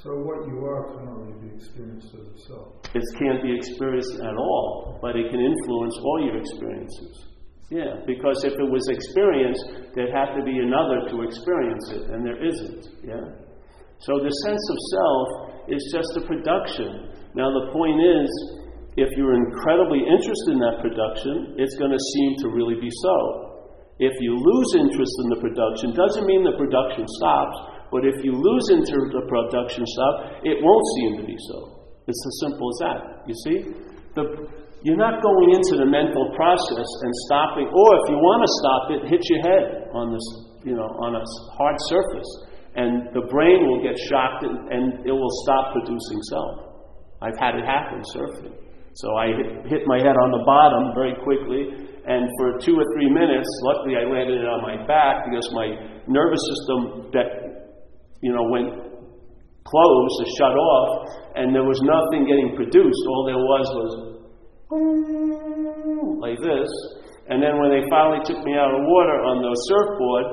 So 0.00 0.16
what 0.24 0.48
you 0.48 0.56
are 0.64 0.96
can 0.96 1.08
only 1.12 1.36
be 1.44 1.52
experienced 1.52 2.08
as 2.16 2.24
a 2.24 2.38
self. 2.48 2.80
It 2.94 3.04
can't 3.20 3.42
be 3.42 3.52
experienced 3.52 4.16
at 4.24 4.32
all, 4.32 4.98
but 5.02 5.16
it 5.16 5.28
can 5.28 5.40
influence 5.40 5.96
all 6.00 6.24
your 6.24 6.40
experiences. 6.40 7.28
Yeah, 7.68 8.02
because 8.06 8.42
if 8.42 8.56
it 8.56 8.68
was 8.70 8.82
experienced, 8.88 9.94
there'd 9.94 10.10
have 10.16 10.34
to 10.34 10.42
be 10.42 10.58
another 10.58 11.06
to 11.12 11.22
experience 11.22 11.86
it, 11.92 12.02
and 12.10 12.24
there 12.24 12.40
isn't. 12.42 12.88
Yeah? 13.04 13.22
So 14.00 14.16
the 14.16 14.32
sense 14.48 14.64
of 14.72 14.78
self 14.96 15.28
is 15.68 15.82
just 15.92 16.16
a 16.16 16.22
production. 16.24 17.10
Now, 17.34 17.50
the 17.50 17.70
point 17.74 18.00
is, 18.00 18.30
if 18.96 19.08
you're 19.16 19.34
incredibly 19.34 20.02
interested 20.02 20.56
in 20.56 20.60
that 20.60 20.82
production, 20.82 21.54
it's 21.58 21.76
going 21.78 21.92
to 21.92 22.02
seem 22.16 22.30
to 22.42 22.46
really 22.50 22.80
be 22.80 22.90
so. 22.90 23.16
If 24.00 24.16
you 24.18 24.32
lose 24.32 24.70
interest 24.80 25.14
in 25.24 25.28
the 25.36 25.40
production, 25.44 25.92
doesn't 25.92 26.24
mean 26.24 26.42
the 26.42 26.56
production 26.56 27.04
stops, 27.20 27.56
but 27.92 28.08
if 28.08 28.24
you 28.24 28.32
lose 28.32 28.66
interest 28.72 29.12
in 29.12 29.16
the 29.20 29.28
production 29.28 29.84
stop, 29.84 30.40
it 30.42 30.56
won't 30.58 30.86
seem 30.96 31.10
to 31.20 31.24
be 31.28 31.36
so. 31.52 31.58
It's 32.08 32.18
as 32.18 32.34
simple 32.48 32.66
as 32.72 32.78
that. 32.80 32.98
You 33.28 33.36
see? 33.44 33.56
The, 34.16 34.24
you're 34.82 34.98
not 34.98 35.20
going 35.20 35.52
into 35.52 35.76
the 35.76 35.84
mental 35.84 36.32
process 36.34 36.88
and 36.88 37.12
stopping, 37.28 37.68
or 37.68 37.88
if 38.00 38.04
you 38.08 38.16
want 38.16 38.40
to 38.40 38.50
stop 38.64 38.82
it, 38.96 39.00
hit 39.12 39.22
your 39.28 39.42
head 39.44 39.64
on 39.92 40.10
this, 40.10 40.26
you 40.64 40.72
know, 40.72 40.88
on 41.04 41.14
a 41.14 41.22
hard 41.54 41.76
surface, 41.92 42.30
and 42.76 43.10
the 43.14 43.26
brain 43.26 43.66
will 43.66 43.82
get 43.82 43.98
shocked 44.06 44.44
and, 44.44 44.56
and 44.70 44.84
it 45.06 45.12
will 45.12 45.34
stop 45.42 45.72
producing 45.72 46.22
self. 46.30 46.70
I've 47.22 47.38
had 47.38 47.54
it 47.58 47.64
happen 47.66 48.00
surfing. 48.14 48.54
So 48.94 49.14
I 49.14 49.26
hit, 49.34 49.66
hit 49.70 49.82
my 49.86 49.98
head 49.98 50.18
on 50.18 50.30
the 50.34 50.42
bottom 50.46 50.90
very 50.94 51.14
quickly, 51.22 51.90
and 52.06 52.26
for 52.38 52.58
two 52.58 52.74
or 52.74 52.86
three 52.94 53.10
minutes, 53.10 53.46
luckily 53.62 53.94
I 53.94 54.04
landed 54.08 54.42
it 54.42 54.48
on 54.48 54.62
my 54.66 54.82
back 54.86 55.24
because 55.30 55.46
my 55.54 55.68
nervous 56.08 56.42
system 56.50 57.10
that 57.14 57.28
you 58.20 58.34
know 58.34 58.42
went 58.50 58.90
closed 59.62 60.16
or 60.20 60.28
shut 60.34 60.56
off, 60.58 61.06
and 61.36 61.54
there 61.54 61.62
was 61.62 61.78
nothing 61.86 62.26
getting 62.26 62.56
produced. 62.56 63.02
All 63.06 63.24
there 63.26 63.38
was 63.38 63.66
was 63.78 63.92
like 66.18 66.38
this. 66.42 66.70
And 67.30 67.38
then 67.38 67.62
when 67.62 67.70
they 67.70 67.86
finally 67.86 68.18
took 68.26 68.42
me 68.42 68.58
out 68.58 68.74
of 68.74 68.82
water 68.90 69.22
on 69.22 69.38
the 69.38 69.54
surfboard, 69.70 70.26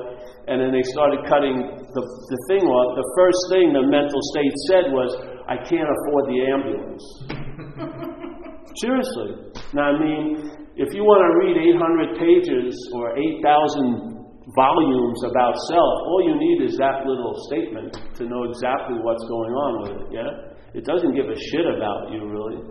and 0.50 0.58
then 0.58 0.74
they 0.74 0.82
started 0.90 1.22
cutting 1.30 1.86
the, 1.98 2.04
the 2.06 2.40
thing 2.46 2.62
was, 2.62 2.86
the 2.94 3.08
first 3.18 3.40
thing 3.50 3.74
the 3.74 3.86
mental 3.90 4.22
state 4.30 4.54
said 4.70 4.84
was, 4.94 5.10
I 5.50 5.58
can't 5.66 5.90
afford 5.90 6.30
the 6.30 6.38
ambulance. 6.46 7.04
Seriously. 8.84 9.50
Now, 9.74 9.90
I 9.90 9.98
mean, 9.98 10.54
if 10.78 10.94
you 10.94 11.02
want 11.02 11.26
to 11.26 11.30
read 11.42 11.58
800 11.58 12.22
pages 12.22 12.70
or 12.94 13.18
8,000 13.18 14.14
volumes 14.54 15.20
about 15.26 15.58
self, 15.66 15.94
all 16.06 16.22
you 16.22 16.38
need 16.38 16.70
is 16.70 16.78
that 16.78 17.02
little 17.02 17.34
statement 17.50 17.98
to 18.14 18.30
know 18.30 18.46
exactly 18.46 19.02
what's 19.02 19.24
going 19.26 19.52
on 19.52 19.72
with 19.82 19.94
it, 19.98 20.06
yeah? 20.14 20.32
It 20.78 20.86
doesn't 20.86 21.18
give 21.18 21.26
a 21.26 21.38
shit 21.50 21.66
about 21.66 22.14
you, 22.14 22.22
really. 22.22 22.62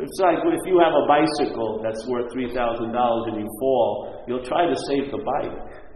It's 0.00 0.18
like 0.22 0.40
if 0.40 0.64
you 0.64 0.80
have 0.80 0.94
a 0.96 1.04
bicycle 1.04 1.82
that's 1.84 2.06
worth 2.08 2.32
$3,000 2.32 2.54
and 2.54 3.36
you 3.36 3.48
fall, 3.60 4.24
you'll 4.26 4.46
try 4.46 4.64
to 4.64 4.76
save 4.88 5.10
the 5.10 5.20
bike. 5.20 5.89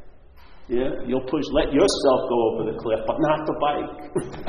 Yeah? 0.68 0.90
You'll 1.04 1.28
push, 1.28 1.44
let 1.52 1.72
yourself 1.72 2.20
go 2.28 2.38
over 2.52 2.62
the 2.72 2.76
cliff, 2.80 3.00
but 3.06 3.16
not 3.20 3.44
the 3.44 3.56
bike. 3.60 3.92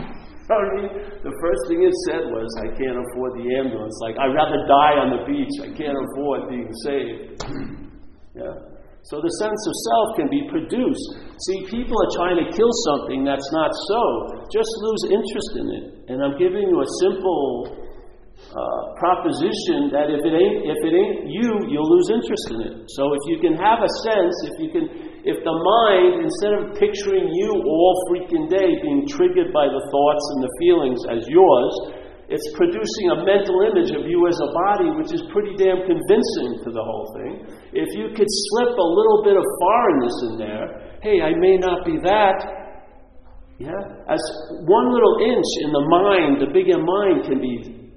I 0.46 0.62
mean, 0.78 0.90
the 1.26 1.34
first 1.42 1.62
thing 1.66 1.82
it 1.82 1.96
said 2.06 2.30
was, 2.30 2.46
I 2.62 2.70
can't 2.78 3.02
afford 3.02 3.34
the 3.34 3.50
ambulance. 3.58 3.98
Like, 3.98 4.14
I'd 4.22 4.30
rather 4.30 4.62
die 4.70 4.96
on 5.02 5.10
the 5.18 5.22
beach. 5.26 5.50
I 5.66 5.74
can't 5.74 5.98
afford 5.98 6.54
being 6.54 6.70
saved. 6.86 7.42
yeah. 8.38 8.54
So 9.10 9.22
the 9.22 9.34
sense 9.38 9.62
of 9.70 9.74
self 9.86 10.08
can 10.18 10.30
be 10.34 10.46
produced. 10.50 11.06
See, 11.50 11.60
people 11.70 11.94
are 11.94 12.12
trying 12.18 12.42
to 12.42 12.48
kill 12.50 12.74
something 12.90 13.22
that's 13.22 13.46
not 13.54 13.70
so. 13.90 14.02
Just 14.50 14.70
lose 14.82 15.04
interest 15.14 15.52
in 15.62 15.68
it. 15.78 15.86
And 16.10 16.18
I'm 16.26 16.38
giving 16.42 16.66
you 16.66 16.78
a 16.82 16.90
simple 17.06 17.86
uh, 18.50 18.82
proposition 18.98 19.94
that 19.94 20.10
if 20.10 20.26
it 20.26 20.34
ain't 20.34 20.58
if 20.66 20.80
it 20.82 20.94
ain't 20.98 21.20
you, 21.30 21.50
you'll 21.70 21.86
lose 21.86 22.10
interest 22.18 22.46
in 22.50 22.60
it. 22.66 22.74
So 22.98 23.14
if 23.14 23.24
you 23.30 23.38
can 23.46 23.54
have 23.62 23.86
a 23.86 23.92
sense, 24.10 24.36
if 24.50 24.56
you 24.58 24.70
can, 24.74 24.86
if 25.26 25.42
the 25.42 25.58
mind 25.58 26.22
instead 26.22 26.54
of 26.54 26.78
picturing 26.78 27.26
you 27.34 27.50
all 27.50 27.94
freaking 28.10 28.46
day 28.46 28.78
being 28.82 29.10
triggered 29.10 29.50
by 29.52 29.66
the 29.66 29.84
thoughts 29.90 30.26
and 30.38 30.40
the 30.46 30.54
feelings 30.62 31.02
as 31.10 31.26
yours, 31.26 31.74
It's 32.28 32.50
producing 32.58 33.14
a 33.14 33.22
mental 33.22 33.62
image 33.70 33.94
of 33.94 34.10
you 34.10 34.26
as 34.26 34.34
a 34.42 34.50
body, 34.50 34.90
which 34.98 35.14
is 35.14 35.22
pretty 35.30 35.54
damn 35.62 35.86
convincing 35.86 36.58
to 36.66 36.74
the 36.74 36.82
whole 36.82 37.14
thing. 37.22 37.46
If 37.70 37.94
you 37.94 38.10
could 38.18 38.26
slip 38.26 38.74
a 38.74 38.90
little 38.98 39.22
bit 39.22 39.38
of 39.38 39.46
foreignness 39.62 40.18
in 40.32 40.34
there, 40.42 40.66
hey, 41.06 41.22
I 41.22 41.38
may 41.38 41.58
not 41.62 41.86
be 41.86 42.02
that. 42.02 42.42
Yeah? 43.62 43.78
As 44.10 44.22
one 44.66 44.90
little 44.90 45.22
inch 45.22 45.50
in 45.62 45.70
the 45.70 45.86
mind, 45.86 46.42
the 46.42 46.50
bigger 46.50 46.82
mind 46.82 47.30
can 47.30 47.38
be 47.38 47.94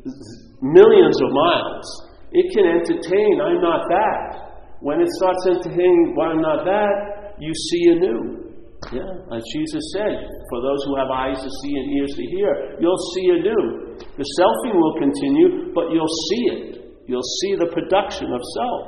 millions 0.60 1.16
of 1.24 1.32
miles. 1.32 1.88
It 2.30 2.52
can 2.52 2.68
entertain, 2.68 3.40
I'm 3.40 3.64
not 3.64 3.88
that. 3.88 4.52
When 4.80 5.00
it 5.00 5.08
starts 5.16 5.40
entertaining, 5.56 6.14
well, 6.14 6.36
I'm 6.36 6.42
not 6.42 6.68
that, 6.68 7.17
you 7.40 7.52
see 7.54 7.82
anew. 7.96 8.44
Yeah, 8.92 9.36
as 9.36 9.42
Jesus 9.52 9.82
said, 9.92 10.14
for 10.50 10.62
those 10.62 10.80
who 10.86 10.96
have 10.96 11.10
eyes 11.10 11.42
to 11.42 11.50
see 11.50 11.74
and 11.76 11.98
ears 11.98 12.14
to 12.14 12.22
hear, 12.22 12.76
you'll 12.80 13.04
see 13.14 13.26
anew. 13.30 13.96
The 13.98 14.26
selfing 14.38 14.76
will 14.78 14.94
continue, 14.98 15.74
but 15.74 15.90
you'll 15.90 16.16
see 16.30 16.44
it. 16.54 17.02
You'll 17.06 17.30
see 17.42 17.56
the 17.56 17.66
production 17.72 18.32
of 18.32 18.40
self. 18.54 18.86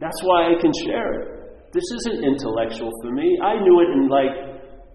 That's 0.00 0.20
why 0.22 0.54
I 0.54 0.60
can 0.60 0.72
share 0.84 1.20
it. 1.20 1.72
This 1.72 1.84
isn't 2.00 2.24
intellectual 2.24 2.90
for 3.02 3.12
me. 3.12 3.38
I 3.42 3.60
knew 3.60 3.80
it 3.80 3.90
in 3.92 4.08
like, 4.08 4.32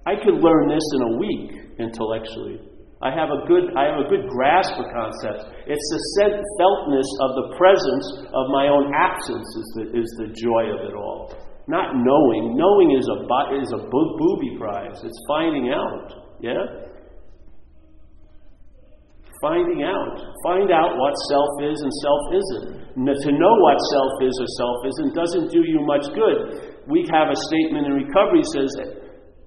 I 0.06 0.16
could 0.16 0.42
learn 0.42 0.70
this 0.70 0.84
in 0.96 1.02
a 1.02 1.18
week 1.18 1.52
intellectually. 1.78 2.71
I 3.02 3.10
have 3.10 3.34
a 3.34 3.42
good, 3.50 3.74
I 3.74 3.90
have 3.90 4.06
a 4.06 4.08
good 4.10 4.30
grasp 4.30 4.78
of 4.78 4.86
concepts. 4.94 5.50
It's 5.66 5.88
the 5.90 6.02
feltness 6.62 7.10
of 7.26 7.30
the 7.34 7.48
presence 7.58 8.06
of 8.30 8.46
my 8.54 8.70
own 8.70 8.94
absence 8.94 9.50
is 9.58 9.68
the, 9.74 9.84
is 9.98 10.10
the 10.22 10.30
joy 10.38 10.70
of 10.70 10.86
it 10.86 10.94
all. 10.94 11.34
Not 11.66 11.98
knowing. 11.98 12.54
Knowing 12.54 12.94
is 12.94 13.10
a, 13.10 13.26
is 13.58 13.70
a 13.74 13.82
booby 13.90 14.54
prize. 14.58 15.02
It's 15.02 15.22
finding 15.28 15.74
out. 15.74 16.30
Yeah? 16.42 16.62
Finding 19.42 19.82
out. 19.82 20.22
Find 20.46 20.70
out 20.70 20.94
what 21.02 21.18
self 21.34 21.50
is 21.66 21.82
and 21.82 21.94
self 22.06 22.24
isn't. 22.38 22.66
To 23.02 23.32
know 23.34 23.56
what 23.66 23.78
self 23.90 24.14
is 24.22 24.36
or 24.38 24.50
self 24.62 24.78
isn't 24.86 25.16
doesn't 25.18 25.50
do 25.50 25.66
you 25.66 25.82
much 25.82 26.06
good. 26.14 26.78
We 26.86 27.10
have 27.10 27.34
a 27.34 27.38
statement 27.50 27.90
in 27.90 27.94
recovery 28.06 28.46
says 28.54 28.70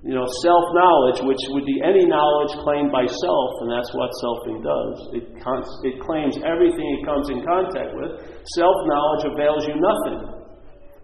you 0.05 0.13
know, 0.13 0.29
self 0.45 0.65
knowledge, 0.77 1.25
which 1.25 1.41
would 1.57 1.65
be 1.65 1.81
any 1.81 2.05
knowledge 2.05 2.53
claimed 2.61 2.93
by 2.93 3.09
self, 3.09 3.51
and 3.65 3.73
that's 3.73 3.89
what 3.97 4.13
selfing 4.21 4.61
does. 4.61 4.97
It, 5.17 5.25
con- 5.41 5.65
it 5.81 5.97
claims 6.05 6.37
everything 6.45 6.85
it 7.01 7.09
comes 7.09 7.33
in 7.33 7.41
contact 7.41 7.97
with. 7.97 8.21
Self 8.53 8.77
knowledge 8.85 9.25
avails 9.33 9.65
you 9.65 9.81
nothing. 9.81 10.45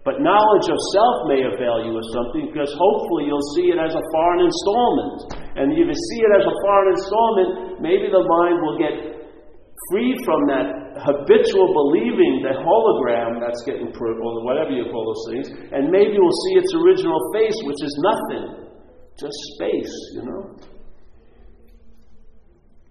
But 0.05 0.21
knowledge 0.21 0.69
of 0.69 0.77
self 0.93 1.15
may 1.25 1.41
avail 1.41 1.81
you 1.81 1.97
of 1.97 2.05
something 2.13 2.53
because 2.53 2.69
hopefully 2.77 3.25
you'll 3.25 3.49
see 3.57 3.73
it 3.73 3.81
as 3.81 3.93
a 3.93 4.03
foreign 4.13 4.45
installment. 4.45 5.33
And 5.57 5.73
if 5.73 5.81
you 5.81 5.97
see 6.13 6.21
it 6.21 6.33
as 6.37 6.45
a 6.45 6.55
foreign 6.61 6.89
installment, 6.93 7.49
maybe 7.81 8.05
the 8.05 8.21
mind 8.21 8.57
will 8.61 8.77
get 8.77 8.93
freed 9.89 10.17
from 10.29 10.45
that 10.45 11.01
habitual 11.01 11.73
believing, 11.73 12.45
the 12.45 12.53
hologram 12.53 13.41
that's 13.41 13.65
getting, 13.65 13.89
or 13.89 14.45
whatever 14.45 14.69
you 14.69 14.85
call 14.93 15.09
those 15.09 15.25
things, 15.33 15.47
and 15.73 15.89
maybe 15.89 16.21
we'll 16.21 16.41
see 16.49 16.61
its 16.61 16.69
original 16.77 17.17
face, 17.33 17.57
which 17.65 17.81
is 17.81 17.93
nothing. 18.05 18.70
Just 19.21 19.37
space, 19.53 19.93
you 20.17 20.25
know. 20.25 20.57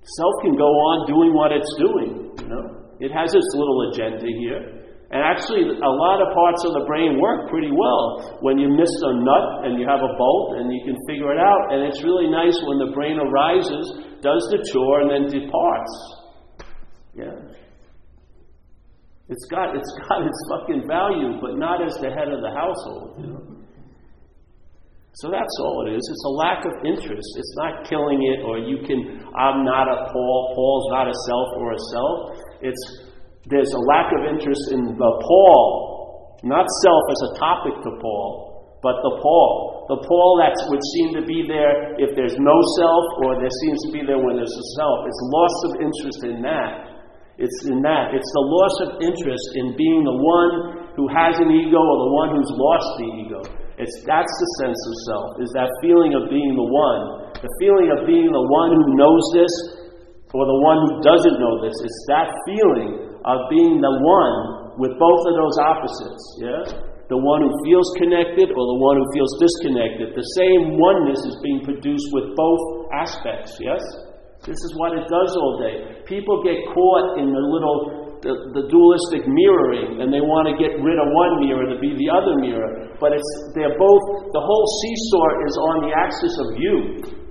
Self 0.06 0.34
can 0.46 0.54
go 0.54 0.70
on 0.70 1.10
doing 1.10 1.34
what 1.34 1.50
it's 1.50 1.74
doing, 1.74 2.30
you 2.38 2.46
know. 2.46 2.86
It 3.02 3.10
has 3.10 3.34
its 3.34 3.50
little 3.58 3.90
agenda 3.90 4.30
here. 4.38 4.80
And 5.10 5.26
actually, 5.26 5.66
a 5.66 5.90
lot 5.90 6.22
of 6.22 6.30
parts 6.30 6.62
of 6.62 6.70
the 6.78 6.86
brain 6.86 7.18
work 7.18 7.50
pretty 7.50 7.74
well. 7.74 8.38
When 8.46 8.62
you 8.62 8.70
miss 8.70 8.94
a 9.02 9.12
nut 9.26 9.66
and 9.66 9.74
you 9.74 9.82
have 9.90 10.06
a 10.06 10.12
bolt 10.14 10.62
and 10.62 10.70
you 10.70 10.86
can 10.86 10.94
figure 11.10 11.34
it 11.34 11.40
out, 11.42 11.74
and 11.74 11.82
it's 11.82 11.98
really 12.06 12.30
nice 12.30 12.54
when 12.62 12.78
the 12.78 12.94
brain 12.94 13.18
arises, 13.18 14.06
does 14.22 14.42
the 14.54 14.62
chore, 14.70 15.02
and 15.02 15.10
then 15.10 15.22
departs. 15.26 15.94
Yeah. 17.18 17.42
It's 19.26 19.46
got, 19.50 19.74
it's 19.74 19.92
got 20.06 20.22
its 20.22 20.40
fucking 20.46 20.86
value, 20.86 21.42
but 21.42 21.58
not 21.58 21.82
as 21.82 21.98
the 21.98 22.14
head 22.14 22.30
of 22.30 22.38
the 22.38 22.54
household, 22.54 23.18
you 23.18 23.26
know. 23.34 23.59
So 25.18 25.26
that's 25.26 25.56
all 25.58 25.86
it 25.86 25.98
is. 25.98 26.02
It's 26.06 26.26
a 26.26 26.34
lack 26.38 26.62
of 26.62 26.74
interest. 26.86 27.28
It's 27.34 27.54
not 27.58 27.82
killing 27.90 28.22
it, 28.30 28.46
or 28.46 28.62
you 28.62 28.78
can, 28.86 29.26
I'm 29.34 29.66
not 29.66 29.90
a 29.90 30.06
Paul, 30.06 30.54
Paul's 30.54 30.86
not 30.94 31.10
a 31.10 31.16
self 31.26 31.48
or 31.58 31.74
a 31.74 31.80
self. 31.90 32.18
It's, 32.62 32.82
there's 33.50 33.74
a 33.74 33.82
lack 33.90 34.06
of 34.22 34.30
interest 34.30 34.70
in 34.70 34.86
the 34.86 35.12
Paul, 35.26 36.38
not 36.46 36.62
self 36.86 37.02
as 37.10 37.20
a 37.26 37.32
topic 37.42 37.74
to 37.82 37.90
Paul, 37.98 38.78
but 38.82 39.02
the 39.02 39.18
Paul. 39.18 39.90
The 39.90 39.98
Paul 40.06 40.38
that 40.38 40.54
would 40.70 40.84
seem 40.94 41.18
to 41.18 41.26
be 41.26 41.42
there 41.42 41.98
if 41.98 42.14
there's 42.14 42.38
no 42.38 42.56
self, 42.78 43.04
or 43.26 43.34
there 43.42 43.50
seems 43.66 43.78
to 43.86 43.90
be 43.90 44.06
there 44.06 44.22
when 44.22 44.38
there's 44.38 44.54
a 44.54 44.66
self. 44.78 45.10
It's 45.10 45.22
loss 45.26 45.56
of 45.66 45.72
interest 45.82 46.20
in 46.22 46.38
that. 46.46 47.02
It's 47.42 47.66
in 47.66 47.82
that. 47.82 48.14
It's 48.14 48.30
the 48.30 48.46
loss 48.46 48.74
of 48.86 48.90
interest 49.02 49.46
in 49.58 49.74
being 49.74 50.06
the 50.06 50.14
one 50.14 50.86
who 50.94 51.10
has 51.10 51.34
an 51.42 51.50
ego 51.50 51.80
or 51.82 51.98
the 52.06 52.12
one 52.14 52.28
who's 52.38 52.52
lost 52.54 52.88
the 53.02 53.08
ego. 53.26 53.40
It's, 53.80 54.04
that's 54.04 54.28
the 54.28 54.48
sense 54.60 54.76
of 54.76 54.94
self, 55.08 55.28
is 55.40 55.48
that 55.56 55.72
feeling 55.80 56.12
of 56.12 56.28
being 56.28 56.52
the 56.52 56.68
one. 56.68 57.32
The 57.40 57.48
feeling 57.56 57.88
of 57.96 58.04
being 58.04 58.28
the 58.28 58.46
one 58.52 58.76
who 58.76 58.84
knows 59.00 59.24
this 59.32 59.54
or 60.36 60.44
the 60.44 60.60
one 60.60 60.78
who 60.84 60.90
doesn't 61.00 61.36
know 61.40 61.64
this. 61.64 61.72
It's 61.80 62.02
that 62.12 62.28
feeling 62.44 63.16
of 63.24 63.38
being 63.48 63.80
the 63.80 63.94
one 64.04 64.36
with 64.76 65.00
both 65.00 65.22
of 65.24 65.32
those 65.32 65.56
opposites. 65.64 66.24
Yeah? 66.44 66.62
The 67.08 67.18
one 67.18 67.40
who 67.40 67.52
feels 67.64 67.88
connected 67.96 68.52
or 68.52 68.64
the 68.76 68.80
one 68.84 69.00
who 69.00 69.06
feels 69.16 69.32
disconnected. 69.40 70.12
The 70.12 70.28
same 70.36 70.76
oneness 70.76 71.18
is 71.24 71.40
being 71.40 71.64
produced 71.64 72.06
with 72.12 72.36
both 72.36 72.92
aspects. 72.92 73.56
Yes? 73.58 73.80
This 74.44 74.60
is 74.60 74.72
what 74.76 74.92
it 74.92 75.08
does 75.08 75.32
all 75.40 75.56
day. 75.56 76.04
People 76.04 76.44
get 76.44 76.68
caught 76.76 77.16
in 77.16 77.32
the 77.32 77.44
little 77.48 78.00
the, 78.20 78.36
the 78.52 78.64
dualistic 78.68 79.24
mirroring, 79.24 80.04
and 80.04 80.12
they 80.12 80.20
want 80.20 80.44
to 80.52 80.54
get 80.60 80.76
rid 80.76 81.00
of 81.00 81.08
one 81.08 81.40
mirror 81.40 81.64
to 81.72 81.80
be 81.80 81.96
the 81.96 82.08
other 82.12 82.36
mirror. 82.36 82.89
But 83.00 83.16
it's 83.16 83.32
they're 83.56 83.74
both 83.80 84.04
the 84.30 84.44
whole 84.44 84.66
seesaw 84.84 85.26
is 85.48 85.54
on 85.56 85.76
the 85.88 85.92
axis 85.96 86.34
of 86.36 86.48
you. 86.60 86.76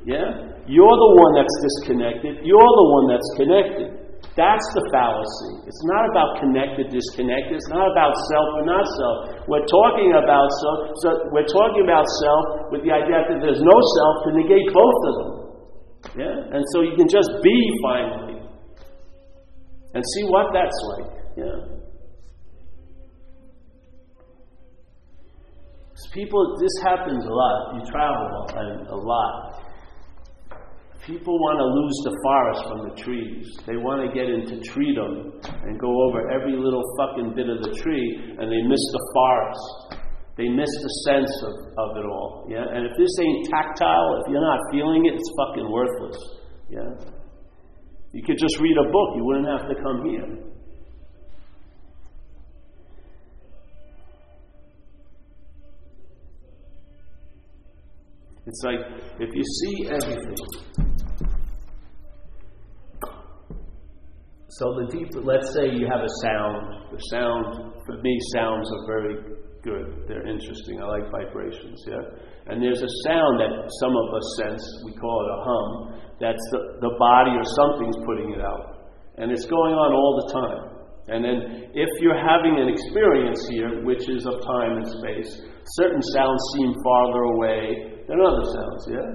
Yeah? 0.09 0.49
You're 0.65 0.97
the 0.97 1.11
one 1.17 1.31
that's 1.37 1.55
disconnected, 1.61 2.41
you're 2.41 2.73
the 2.73 2.87
one 2.97 3.05
that's 3.13 3.29
connected. 3.37 3.99
That's 4.37 4.67
the 4.71 4.83
fallacy. 4.93 5.67
It's 5.67 5.83
not 5.89 6.07
about 6.07 6.39
connected, 6.39 6.91
disconnected. 6.91 7.59
It's 7.59 7.71
not 7.71 7.91
about 7.91 8.15
self 8.31 8.47
or 8.55 8.65
not 8.67 8.85
self. 8.87 9.17
We're 9.51 9.67
talking 9.67 10.15
about 10.15 10.47
self. 10.63 10.77
So 11.03 11.07
we're 11.35 11.49
talking 11.49 11.83
about 11.83 12.07
self 12.23 12.71
with 12.71 12.87
the 12.87 12.91
idea 12.93 13.19
that 13.19 13.39
there's 13.43 13.59
no 13.59 13.77
self 13.99 14.13
to 14.27 14.29
negate 14.39 14.67
both 14.71 14.99
of 15.11 15.13
them. 15.19 15.31
Yeah, 16.23 16.55
and 16.55 16.63
so 16.71 16.87
you 16.87 16.95
can 16.95 17.11
just 17.11 17.27
be 17.43 17.57
finally 17.83 18.39
and 19.93 20.03
see 20.15 20.23
what 20.31 20.55
that's 20.55 20.77
like. 20.95 21.11
Yeah. 21.35 21.78
People, 26.13 26.57
this 26.59 26.71
happens 26.83 27.25
a 27.25 27.33
lot. 27.33 27.75
You 27.75 27.81
travel 27.91 28.27
a, 28.55 28.95
a 28.95 28.99
lot. 28.99 29.65
People 31.05 31.39
want 31.39 31.57
to 31.57 31.67
lose 31.67 31.97
the 32.05 32.15
forest 32.21 32.61
from 32.69 32.79
the 32.85 32.95
trees. 33.01 33.49
They 33.65 33.77
want 33.81 34.05
to 34.05 34.09
get 34.13 34.29
into 34.29 34.61
treedom 34.61 35.41
and 35.41 35.79
go 35.79 35.89
over 36.05 36.29
every 36.29 36.53
little 36.53 36.83
fucking 36.99 37.33
bit 37.33 37.49
of 37.49 37.63
the 37.63 37.73
tree, 37.81 38.35
and 38.37 38.45
they 38.45 38.61
miss 38.67 38.83
the 38.93 39.03
forest. 39.15 40.05
They 40.37 40.47
miss 40.47 40.69
the 40.69 40.93
sense 41.09 41.33
of, 41.43 41.53
of 41.81 41.89
it 41.97 42.05
all. 42.05 42.47
Yeah? 42.47 42.63
And 42.63 42.85
if 42.85 42.93
this 42.95 43.11
ain't 43.19 43.49
tactile, 43.49 44.23
if 44.23 44.31
you're 44.31 44.43
not 44.43 44.59
feeling 44.71 45.05
it, 45.07 45.19
it's 45.19 45.31
fucking 45.35 45.67
worthless. 45.67 46.19
Yeah? 46.69 46.93
You 48.13 48.23
could 48.23 48.37
just 48.37 48.59
read 48.59 48.77
a 48.77 48.87
book, 48.91 49.09
you 49.17 49.23
wouldn't 49.25 49.47
have 49.47 49.67
to 49.67 49.75
come 49.75 49.99
here. 50.07 50.48
It's 58.49 58.63
like 58.65 58.81
if 59.21 59.29
you 59.29 59.45
see 59.61 59.75
everything. 59.93 60.41
So 64.49 64.65
the 64.73 64.89
deep, 64.89 65.13
let's 65.21 65.53
say 65.53 65.69
you 65.69 65.85
have 65.85 66.01
a 66.01 66.13
sound. 66.25 66.89
The 66.89 66.97
sound, 67.13 67.45
for 67.85 68.01
me, 68.01 68.13
sounds 68.33 68.65
are 68.73 68.85
very 68.89 69.15
good. 69.61 70.09
They're 70.09 70.25
interesting. 70.25 70.81
I 70.81 70.85
like 70.97 71.05
vibrations, 71.13 71.77
yeah? 71.85 72.01
And 72.49 72.57
there's 72.57 72.81
a 72.81 72.89
sound 73.05 73.37
that 73.37 73.53
some 73.53 73.93
of 73.93 74.07
us 74.17 74.27
sense, 74.41 74.65
we 74.83 74.97
call 74.97 75.17
it 75.21 75.29
a 75.29 75.39
hum, 75.45 76.01
that's 76.19 76.45
the, 76.49 76.89
the 76.89 76.93
body 76.97 77.37
or 77.37 77.45
something's 77.45 78.01
putting 78.01 78.33
it 78.33 78.41
out. 78.41 78.89
And 79.21 79.31
it's 79.31 79.45
going 79.45 79.77
on 79.77 79.93
all 79.93 80.25
the 80.25 80.33
time. 80.33 80.63
And 81.13 81.21
then 81.21 81.69
if 81.77 81.89
you're 82.01 82.17
having 82.17 82.57
an 82.57 82.67
experience 82.67 83.45
here, 83.47 83.85
which 83.85 84.09
is 84.09 84.25
of 84.25 84.41
time 84.41 84.81
and 84.81 84.87
space, 84.89 85.45
certain 85.77 86.01
sounds 86.01 86.41
seem 86.57 86.73
farther 86.83 87.21
away 87.37 87.98
than 88.09 88.17
other 88.17 88.45
sounds, 88.49 88.83
yeah? 88.89 89.09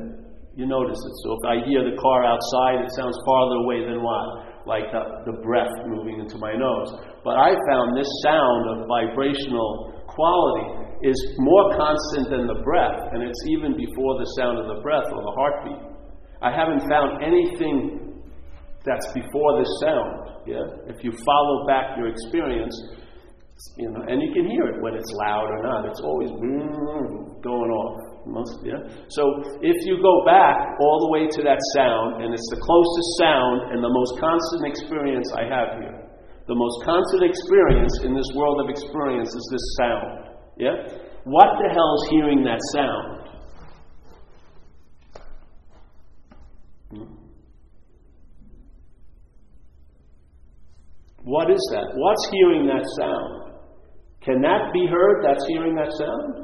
You 0.55 0.71
notice 0.71 0.97
it. 0.97 1.15
So 1.27 1.35
if 1.35 1.45
I 1.51 1.67
hear 1.67 1.83
the 1.83 1.99
car 1.99 2.23
outside, 2.23 2.87
it 2.87 2.91
sounds 2.95 3.19
farther 3.27 3.59
away 3.67 3.83
than 3.83 3.99
what? 4.07 4.55
Like 4.71 4.87
the, 4.95 5.03
the 5.27 5.37
breath 5.43 5.75
moving 5.91 6.23
into 6.23 6.39
my 6.39 6.55
nose. 6.55 6.95
But 7.27 7.35
I 7.35 7.59
found 7.69 7.99
this 7.99 8.09
sound 8.23 8.63
of 8.71 8.87
vibrational 8.87 9.99
quality 10.07 10.95
is 11.03 11.19
more 11.43 11.75
constant 11.75 12.31
than 12.31 12.47
the 12.47 12.63
breath, 12.63 13.03
and 13.13 13.27
it's 13.27 13.43
even 13.51 13.75
before 13.77 14.15
the 14.23 14.29
sound 14.39 14.63
of 14.63 14.71
the 14.71 14.81
breath 14.81 15.11
or 15.11 15.21
the 15.27 15.35
heartbeat. 15.35 15.83
I 16.41 16.55
haven't 16.55 16.87
found 16.89 17.19
anything 17.19 18.23
That's 18.85 19.07
before 19.13 19.59
this 19.59 19.73
sound. 19.81 20.47
Yeah? 20.47 20.65
If 20.93 21.03
you 21.03 21.11
follow 21.25 21.67
back 21.67 21.97
your 21.97 22.09
experience, 22.09 22.77
you 23.77 23.91
know, 23.91 24.03
and 24.07 24.21
you 24.21 24.31
can 24.33 24.51
hear 24.51 24.67
it 24.69 24.83
when 24.83 24.95
it's 24.95 25.11
loud 25.25 25.49
or 25.49 25.63
not. 25.63 25.89
It's 25.89 26.01
always 26.01 26.31
going 26.31 27.71
off. 27.71 27.97
Most, 28.27 28.57
yeah. 28.65 28.81
So 29.09 29.23
if 29.61 29.77
you 29.85 30.01
go 30.01 30.25
back 30.25 30.57
all 30.81 30.99
the 31.05 31.11
way 31.13 31.29
to 31.29 31.43
that 31.45 31.61
sound, 31.77 32.25
and 32.25 32.33
it's 32.33 32.49
the 32.49 32.57
closest 32.57 33.11
sound 33.21 33.73
and 33.73 33.85
the 33.85 33.93
most 33.93 34.19
constant 34.19 34.65
experience 34.65 35.29
I 35.37 35.45
have 35.45 35.77
here. 35.81 36.01
The 36.47 36.55
most 36.55 36.85
constant 36.85 37.23
experience 37.25 38.01
in 38.05 38.15
this 38.15 38.29
world 38.35 38.61
of 38.61 38.69
experience 38.69 39.29
is 39.29 39.49
this 39.53 39.77
sound. 39.77 40.29
Yeah? 40.57 40.77
What 41.25 41.49
the 41.61 41.69
hell 41.69 41.95
is 42.01 42.09
hearing 42.11 42.45
that 42.45 42.61
sound? 42.73 43.25
Hmm? 46.91 47.15
What 51.25 51.51
is 51.51 51.71
that? 51.73 51.87
What's 51.95 52.29
hearing 52.31 52.67
that 52.67 52.85
sound? 53.01 53.55
Can 54.23 54.41
that 54.43 54.73
be 54.73 54.87
heard? 54.87 55.25
That's 55.25 55.45
hearing 55.49 55.75
that 55.77 55.93
sound? 55.99 56.44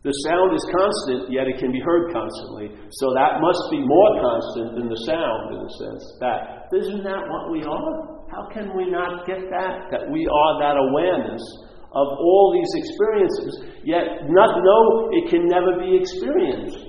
The 0.00 0.16
sound 0.24 0.56
is 0.56 0.64
constant, 0.72 1.28
yet 1.28 1.44
it 1.44 1.60
can 1.60 1.68
be 1.68 1.80
heard 1.84 2.08
constantly. 2.08 2.72
So 3.04 3.12
that 3.12 3.36
must 3.36 3.68
be 3.68 3.84
more 3.84 4.10
constant 4.16 4.80
than 4.80 4.88
the 4.88 5.00
sound, 5.04 5.52
in 5.52 5.60
a 5.60 5.72
sense. 5.76 6.02
That 6.24 6.72
isn't 6.72 7.04
that 7.04 7.20
what 7.28 7.52
we 7.52 7.60
are? 7.68 8.24
How 8.32 8.48
can 8.48 8.72
we 8.72 8.88
not 8.88 9.28
get 9.28 9.44
that? 9.52 9.92
That 9.92 10.08
we 10.08 10.24
are 10.24 10.52
that 10.64 10.80
awareness 10.80 11.44
of 11.92 12.06
all 12.16 12.56
these 12.56 12.72
experiences, 12.80 13.52
yet 13.84 14.24
not 14.32 14.50
know 14.64 15.10
it 15.12 15.28
can 15.28 15.44
never 15.44 15.76
be 15.84 15.98
experienced. 16.00 16.80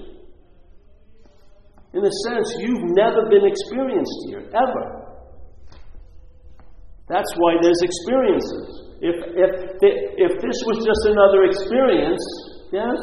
In 1.91 2.05
a 2.05 2.13
sense, 2.31 2.47
you've 2.63 2.95
never 2.95 3.27
been 3.27 3.43
experienced 3.43 4.19
here, 4.29 4.47
ever. 4.55 4.85
That's 7.09 7.33
why 7.35 7.59
there's 7.59 7.81
experiences. 7.83 8.87
If, 9.01 9.17
if, 9.35 9.51
if 10.15 10.31
this 10.39 10.59
was 10.63 10.79
just 10.85 11.03
another 11.11 11.43
experience, 11.43 12.23
Yes? 12.71 12.95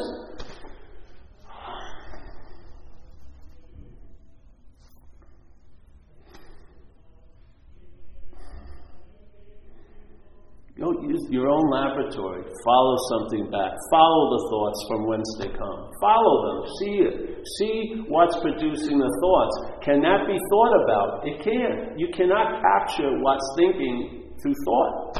Don't 10.79 11.03
use 11.09 11.19
your 11.29 11.49
own 11.49 11.69
laboratory. 11.69 12.41
Follow 12.65 12.95
something 13.11 13.51
back. 13.51 13.73
Follow 13.91 14.23
the 14.31 14.47
thoughts 14.49 14.85
from 14.87 15.07
whence 15.07 15.35
they 15.37 15.49
come. 15.49 15.91
Follow 16.01 16.35
them. 16.47 16.71
See 16.79 16.95
it. 17.03 17.47
See 17.59 18.05
what's 18.07 18.39
producing 18.39 18.97
the 18.97 19.11
thoughts. 19.21 19.83
Can 19.83 20.01
that 20.01 20.25
be 20.25 20.39
thought 20.49 20.73
about? 20.81 21.27
It 21.27 21.43
can't. 21.43 21.99
You 21.99 22.07
cannot 22.15 22.63
capture 22.63 23.11
what's 23.19 23.45
thinking 23.57 24.33
through 24.41 24.55
thought. 24.65 25.19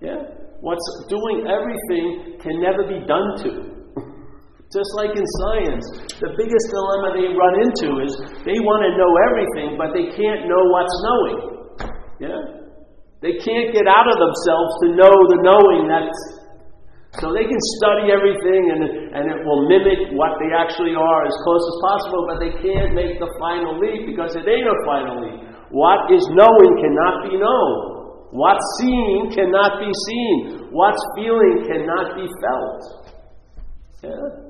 Yeah? 0.00 0.18
What's 0.60 0.82
doing 1.08 1.46
everything 1.46 2.40
can 2.40 2.62
never 2.62 2.88
be 2.88 3.06
done 3.06 3.36
to. 3.44 3.73
Just 4.74 4.90
like 4.98 5.14
in 5.14 5.22
science, 5.38 5.86
the 6.18 6.34
biggest 6.34 6.66
dilemma 6.74 7.14
they 7.14 7.30
run 7.30 7.54
into 7.62 8.02
is 8.02 8.10
they 8.42 8.58
want 8.58 8.82
to 8.82 8.90
know 8.98 9.06
everything, 9.30 9.78
but 9.78 9.94
they 9.94 10.10
can't 10.18 10.50
know 10.50 10.62
what's 10.66 10.96
knowing. 11.06 11.38
Yeah? 12.18 12.42
They 13.22 13.38
can't 13.38 13.70
get 13.70 13.86
out 13.86 14.10
of 14.10 14.18
themselves 14.18 14.70
to 14.82 14.86
know 14.98 15.14
the 15.30 15.38
knowing 15.46 15.86
that's. 15.86 16.18
So 17.22 17.30
they 17.30 17.46
can 17.46 17.62
study 17.78 18.10
everything 18.10 18.74
and, 18.74 19.14
and 19.14 19.24
it 19.30 19.46
will 19.46 19.70
mimic 19.70 20.10
what 20.18 20.34
they 20.42 20.50
actually 20.50 20.98
are 20.98 21.22
as 21.22 21.34
close 21.46 21.62
as 21.62 21.76
possible, 21.78 22.26
but 22.26 22.42
they 22.42 22.50
can't 22.58 22.98
make 22.98 23.22
the 23.22 23.30
final 23.38 23.78
leap 23.78 24.10
because 24.10 24.34
it 24.34 24.42
ain't 24.42 24.66
a 24.66 24.78
final 24.82 25.22
leap. 25.22 25.54
What 25.70 26.10
is 26.10 26.26
knowing 26.34 26.72
cannot 26.82 27.30
be 27.30 27.38
known. 27.38 28.26
What's 28.34 28.66
seen 28.82 29.30
cannot 29.30 29.78
be 29.78 29.94
seen. 29.94 30.66
What's 30.74 30.98
feeling 31.14 31.62
cannot 31.70 32.18
be 32.18 32.26
felt. 32.26 32.82
Yeah? 34.02 34.44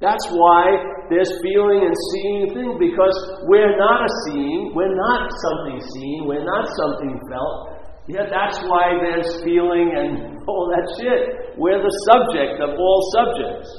That's 0.00 0.28
why 0.28 0.76
there's 1.08 1.32
feeling 1.40 1.80
and 1.88 1.96
seeing 2.12 2.52
things, 2.52 2.74
because 2.76 3.16
we're 3.48 3.76
not 3.80 4.04
a 4.04 4.10
seeing, 4.28 4.76
we're 4.76 4.92
not 4.92 5.32
something 5.32 5.80
seen, 5.80 6.28
we're 6.28 6.44
not 6.44 6.68
something 6.68 7.16
felt. 7.32 7.76
Yeah, 8.06 8.28
that's 8.28 8.60
why 8.68 9.00
there's 9.02 9.42
feeling 9.42 9.96
and 9.96 10.36
all 10.48 10.68
that 10.68 10.86
shit. 11.00 11.56
We're 11.56 11.80
the 11.80 11.94
subject 12.12 12.60
of 12.60 12.76
all 12.76 13.00
subjects. 13.16 13.72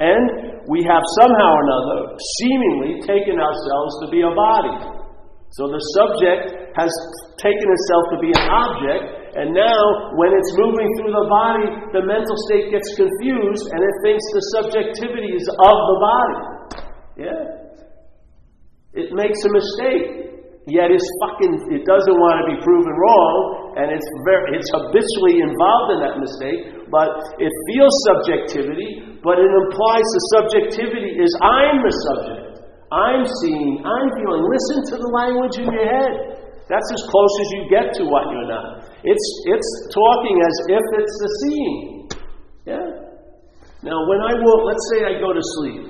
And 0.00 0.64
we 0.64 0.80
have 0.86 1.02
somehow 1.20 1.50
or 1.52 1.62
another 1.66 2.00
seemingly 2.40 3.04
taken 3.04 3.36
ourselves 3.36 3.92
to 4.00 4.06
be 4.08 4.22
a 4.22 4.32
body. 4.32 4.96
So 5.52 5.66
the 5.66 5.82
subject 5.98 6.78
has 6.78 6.88
taken 7.36 7.68
itself 7.68 8.04
to 8.14 8.18
be 8.22 8.30
an 8.32 8.46
object, 8.48 9.04
and 9.30 9.54
now, 9.54 9.80
when 10.18 10.34
it's 10.34 10.52
moving 10.58 10.88
through 10.98 11.14
the 11.14 11.26
body, 11.30 11.66
the 11.94 12.02
mental 12.02 12.34
state 12.50 12.74
gets 12.74 12.90
confused 12.98 13.70
and 13.70 13.78
it 13.78 13.94
thinks 14.02 14.24
the 14.34 14.44
subjectivity 14.58 15.30
is 15.38 15.46
of 15.46 15.76
the 15.86 15.96
body. 16.02 16.38
Yeah? 17.14 17.40
It 18.98 19.14
makes 19.14 19.38
a 19.46 19.50
mistake. 19.54 20.30
Yet 20.68 20.92
it's 20.92 21.08
fucking, 21.24 21.72
it 21.72 21.82
doesn't 21.88 22.18
want 22.20 22.36
to 22.42 22.46
be 22.52 22.56
proven 22.62 22.94
wrong, 22.94 23.74
and 23.80 23.90
it's 23.90 24.06
very, 24.28 24.54
it's 24.54 24.70
habitually 24.70 25.40
involved 25.40 25.88
in 25.96 25.98
that 26.04 26.16
mistake, 26.20 26.86
but 26.92 27.10
it 27.42 27.50
feels 27.72 27.94
subjectivity, 28.06 29.18
but 29.24 29.40
it 29.40 29.50
implies 29.50 30.04
the 30.04 30.24
subjectivity 30.36 31.16
is 31.16 31.30
I'm 31.42 31.80
the 31.80 31.94
subject. 32.12 32.50
I'm 32.92 33.24
seeing, 33.40 33.82
I'm 33.82 34.08
feeling. 34.20 34.42
Listen 34.46 34.78
to 34.94 34.96
the 35.00 35.10
language 35.10 35.56
in 35.58 35.66
your 35.74 35.86
head. 35.86 36.14
That's 36.70 36.86
as 36.94 37.02
close 37.10 37.34
as 37.42 37.48
you 37.58 37.62
get 37.66 37.90
to 37.98 38.06
what 38.06 38.30
you're 38.30 38.46
not. 38.46 38.86
It's, 39.02 39.26
it's 39.50 39.70
talking 39.90 40.38
as 40.38 40.54
if 40.78 40.84
it's 41.02 41.16
the 41.18 41.30
seeing. 41.42 42.08
Yeah? 42.62 42.86
Now, 43.82 43.98
when 44.06 44.22
I 44.22 44.38
will, 44.38 44.62
let's 44.62 44.86
say 44.94 44.98
I 45.02 45.18
go 45.18 45.34
to 45.34 45.44
sleep. 45.58 45.82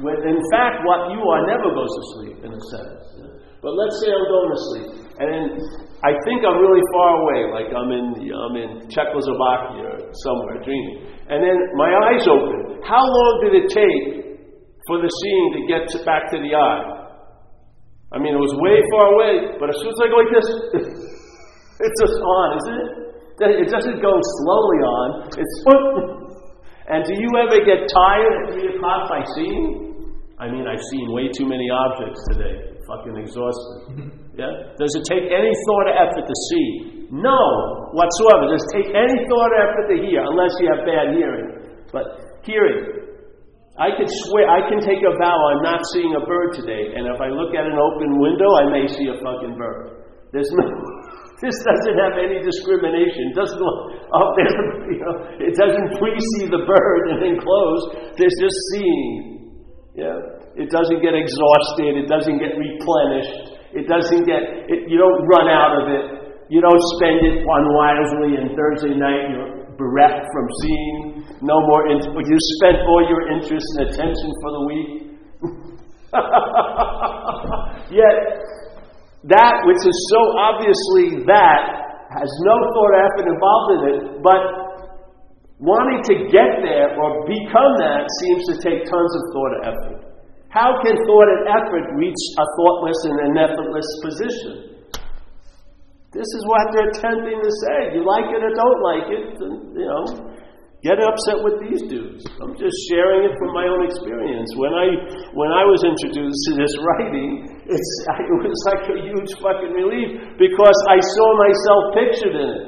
When, 0.00 0.16
in 0.24 0.40
fact, 0.48 0.80
what 0.88 1.12
you 1.12 1.20
are 1.20 1.44
never 1.44 1.68
goes 1.68 1.92
to 1.92 2.02
sleep, 2.16 2.36
in 2.48 2.50
a 2.52 2.62
sense. 2.72 3.04
But 3.60 3.76
let's 3.76 4.00
say 4.00 4.08
I'm 4.08 4.24
going 4.24 4.50
to 4.56 4.60
sleep. 4.72 4.88
And 5.20 5.28
I 6.00 6.12
think 6.24 6.44
I'm 6.44 6.56
really 6.56 6.84
far 6.96 7.10
away, 7.20 7.40
like 7.52 7.68
I'm 7.76 7.92
in, 7.92 8.06
I'm 8.32 8.56
in 8.56 8.88
Czechoslovakia 8.88 9.84
or 9.84 10.12
somewhere 10.24 10.64
dreaming. 10.64 11.12
And 11.28 11.44
then 11.44 11.56
my 11.76 11.92
eyes 12.08 12.24
open. 12.24 12.80
How 12.84 13.04
long 13.04 13.32
did 13.44 13.64
it 13.64 13.68
take 13.68 14.40
for 14.88 14.96
the 15.00 15.08
seeing 15.08 15.46
to 15.56 15.60
get 15.68 15.88
to, 15.92 16.04
back 16.04 16.30
to 16.32 16.38
the 16.40 16.56
eye? 16.56 17.05
I 18.14 18.22
mean, 18.22 18.34
it 18.34 18.42
was 18.42 18.54
way 18.62 18.78
far 18.94 19.06
away, 19.14 19.32
but 19.58 19.70
as 19.70 19.76
soon 19.82 19.90
as 19.90 19.98
I 19.98 20.06
go 20.06 20.16
like 20.22 20.32
this, 20.32 20.48
It's 21.76 21.98
just 22.00 22.16
on, 22.16 22.48
isn't 22.56 22.78
it? 22.80 22.90
It 23.36 23.68
doesn't 23.68 24.00
go 24.00 24.12
slowly 24.40 24.80
on. 24.80 25.08
It's 25.36 25.56
and 26.92 27.04
do 27.04 27.12
you 27.12 27.28
ever 27.36 27.60
get 27.68 27.84
tired 27.84 28.32
at 28.32 28.44
three 28.56 28.72
o'clock 28.72 29.12
by 29.12 29.20
seeing? 29.36 29.92
I 30.40 30.48
mean, 30.48 30.64
I've 30.64 30.80
seen 30.92 31.12
way 31.12 31.28
too 31.28 31.44
many 31.44 31.68
objects 31.68 32.20
today. 32.32 32.80
Fucking 32.88 33.16
exhausted. 33.20 34.12
Yeah? 34.36 34.52
Does 34.76 34.92
it 34.92 35.08
take 35.08 35.32
any 35.32 35.48
thought 35.64 35.88
or 35.88 35.96
effort 35.96 36.28
to 36.28 36.36
see? 36.52 37.08
No, 37.08 37.40
whatsoever. 37.96 38.52
Does 38.52 38.60
it 38.68 38.84
take 38.84 38.92
any 38.92 39.16
thought 39.32 39.48
or 39.48 39.60
effort 39.64 39.86
to 39.88 39.96
hear, 39.96 40.20
unless 40.20 40.52
you 40.60 40.68
have 40.76 40.84
bad 40.84 41.16
hearing? 41.16 41.80
But 41.88 42.04
hearing. 42.44 42.95
I 43.76 43.92
could 43.92 44.08
swear, 44.08 44.48
I 44.48 44.64
can 44.72 44.80
take 44.80 45.04
a 45.04 45.12
vow 45.20 45.36
I'm 45.52 45.60
not 45.60 45.84
seeing 45.92 46.16
a 46.16 46.24
bird 46.24 46.56
today, 46.56 46.96
and 46.96 47.04
if 47.12 47.20
I 47.20 47.28
look 47.28 47.52
at 47.52 47.68
an 47.68 47.76
open 47.76 48.16
window, 48.16 48.48
I 48.56 48.64
may 48.72 48.88
see 48.88 49.12
a 49.12 49.16
fucking 49.20 49.56
bird. 49.60 50.08
There's 50.32 50.48
no, 50.56 50.64
this 51.44 51.56
doesn't 51.60 51.96
have 52.00 52.16
any 52.16 52.40
discrimination. 52.40 53.32
It 53.32 53.36
doesn't 53.36 53.60
up 53.60 54.32
there, 54.40 54.56
you 54.92 55.00
know, 55.04 55.14
it 55.36 55.54
doesn't 55.60 55.88
pre-see 56.00 56.48
the 56.48 56.64
bird 56.64 57.02
and 57.12 57.18
then 57.20 57.36
close. 57.36 58.16
There's 58.16 58.36
just 58.40 58.56
seeing. 58.72 59.36
Yeah. 59.96 60.36
It 60.56 60.72
doesn't 60.72 61.04
get 61.04 61.12
exhausted. 61.12 62.00
It 62.00 62.08
doesn't 62.08 62.40
get 62.40 62.56
replenished. 62.56 63.60
It 63.76 63.84
doesn't 63.88 64.24
get, 64.24 64.40
it, 64.72 64.88
you 64.88 64.96
don't 64.96 65.20
run 65.28 65.52
out 65.52 65.76
of 65.76 65.84
it. 65.92 66.04
You 66.48 66.64
don't 66.64 66.80
spend 66.96 67.20
it 67.28 67.44
unwisely 67.44 68.40
and 68.40 68.56
Thursday 68.56 68.96
night 68.96 69.36
you're 69.36 69.68
bereft 69.76 70.24
from 70.32 70.46
seeing. 70.64 71.15
No 71.42 71.60
more, 71.68 71.88
in, 71.92 71.98
you 72.00 72.38
spent 72.58 72.80
all 72.88 73.02
your 73.08 73.28
interest 73.36 73.66
and 73.76 73.88
attention 73.92 74.30
for 74.40 74.50
the 74.56 74.62
week. 74.64 74.88
Yet, 77.92 78.16
that 79.28 79.54
which 79.66 79.82
is 79.84 79.98
so 80.08 80.20
obviously 80.38 81.26
that 81.26 81.62
has 82.14 82.30
no 82.46 82.56
thought 82.72 82.94
effort 82.94 83.26
involved 83.26 83.70
in 83.74 83.80
it, 83.90 84.00
but 84.22 84.40
wanting 85.58 86.02
to 86.08 86.14
get 86.30 86.62
there 86.62 86.94
or 86.94 87.26
become 87.26 87.72
that 87.82 88.06
seems 88.22 88.42
to 88.48 88.54
take 88.62 88.86
tons 88.86 89.12
of 89.18 89.22
thought 89.34 89.52
and 89.60 89.64
effort. 89.72 90.00
How 90.48 90.72
can 90.80 90.96
thought 91.04 91.28
and 91.28 91.44
effort 91.52 91.84
reach 92.00 92.22
a 92.38 92.44
thoughtless 92.56 93.00
and 93.04 93.16
an 93.28 93.34
effortless 93.36 93.88
position? 94.00 94.54
This 96.16 96.28
is 96.32 96.42
what 96.48 96.72
they're 96.72 96.88
attempting 96.96 97.42
to 97.44 97.52
say. 97.66 97.98
You 97.98 98.06
like 98.06 98.24
it 98.32 98.40
or 98.40 98.54
don't 98.56 98.80
like 98.80 99.06
it, 99.12 99.26
you 99.76 99.84
know, 99.84 100.04
Get 100.86 101.02
upset 101.02 101.42
with 101.42 101.58
these 101.66 101.82
dudes. 101.90 102.22
I'm 102.38 102.54
just 102.54 102.78
sharing 102.86 103.26
it 103.26 103.34
from 103.42 103.50
my 103.58 103.66
own 103.66 103.82
experience. 103.90 104.54
When 104.54 104.70
I 104.70 104.86
when 105.34 105.50
I 105.50 105.66
was 105.66 105.82
introduced 105.82 106.38
to 106.46 106.52
this 106.54 106.70
writing, 106.78 107.42
it's, 107.74 107.90
it 108.06 108.38
was 108.38 108.60
like 108.70 108.86
a 108.94 108.98
huge 109.02 109.34
fucking 109.42 109.74
relief 109.74 110.38
because 110.38 110.78
I 110.86 111.02
saw 111.02 111.28
myself 111.42 111.82
pictured 111.90 112.36
in 112.38 112.48
it. 112.54 112.64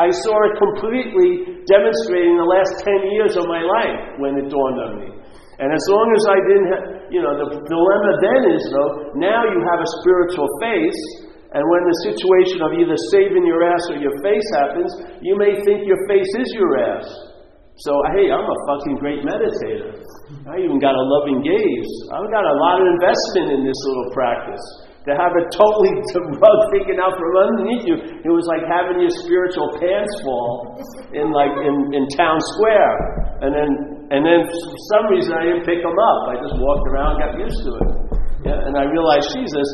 I 0.00 0.08
saw 0.08 0.32
it 0.48 0.56
completely 0.56 1.60
demonstrating 1.68 2.40
the 2.40 2.48
last 2.48 2.72
10 2.88 3.12
years 3.12 3.36
of 3.36 3.44
my 3.44 3.60
life 3.60 4.16
when 4.16 4.40
it 4.40 4.48
dawned 4.48 4.80
on 4.88 4.92
me. 5.04 5.10
And 5.60 5.68
as 5.68 5.84
long 5.92 6.08
as 6.16 6.24
I 6.24 6.38
didn't 6.48 6.68
have, 6.72 6.84
you 7.12 7.20
know, 7.20 7.36
the 7.36 7.52
dilemma 7.52 8.12
then 8.24 8.42
is 8.48 8.64
though, 8.72 9.12
now 9.20 9.44
you 9.44 9.60
have 9.68 9.84
a 9.84 9.90
spiritual 10.00 10.48
face, 10.64 11.00
and 11.52 11.60
when 11.60 11.82
the 11.84 11.96
situation 12.16 12.64
of 12.64 12.72
either 12.80 12.96
saving 13.12 13.44
your 13.44 13.60
ass 13.60 13.92
or 13.92 14.00
your 14.00 14.16
face 14.24 14.48
happens, 14.56 14.88
you 15.20 15.36
may 15.36 15.52
think 15.68 15.84
your 15.84 16.00
face 16.08 16.32
is 16.32 16.48
your 16.56 16.96
ass. 16.96 17.27
So, 17.86 17.94
hey, 18.10 18.26
I'm 18.34 18.42
a 18.42 18.58
fucking 18.66 18.98
great 18.98 19.22
meditator. 19.22 19.94
I 20.50 20.58
even 20.58 20.82
got 20.82 20.98
a 20.98 21.04
loving 21.14 21.46
gaze. 21.46 21.92
I've 22.10 22.26
got 22.26 22.42
a 22.42 22.56
lot 22.58 22.82
of 22.82 22.86
investment 22.90 23.54
in 23.54 23.60
this 23.62 23.78
little 23.86 24.10
practice 24.10 24.64
to 25.06 25.14
have 25.14 25.30
it 25.38 25.46
totally 25.54 25.94
rug 26.42 26.58
taken 26.74 26.98
out 26.98 27.14
from 27.14 27.30
underneath 27.38 27.86
you. 27.86 27.96
It 28.26 28.32
was 28.34 28.50
like 28.50 28.66
having 28.66 28.98
your 28.98 29.14
spiritual 29.22 29.78
pants 29.78 30.10
fall 30.26 30.82
in 31.14 31.30
like 31.30 31.54
in, 31.62 31.76
in 31.94 32.02
town 32.18 32.42
square. 32.58 32.92
And 33.46 33.54
then 33.54 33.70
and 34.10 34.26
then 34.26 34.42
for 34.42 34.78
some 34.98 35.04
reason 35.14 35.38
I 35.38 35.46
didn't 35.46 35.62
pick 35.62 35.78
them 35.78 35.94
up. 35.94 36.20
I 36.32 36.42
just 36.42 36.58
walked 36.58 36.86
around, 36.90 37.22
got 37.22 37.38
used 37.38 37.62
to 37.62 37.70
it. 37.78 37.88
Yeah, 38.42 38.58
and 38.66 38.74
I 38.74 38.90
realized, 38.90 39.34
Jesus, 39.34 39.68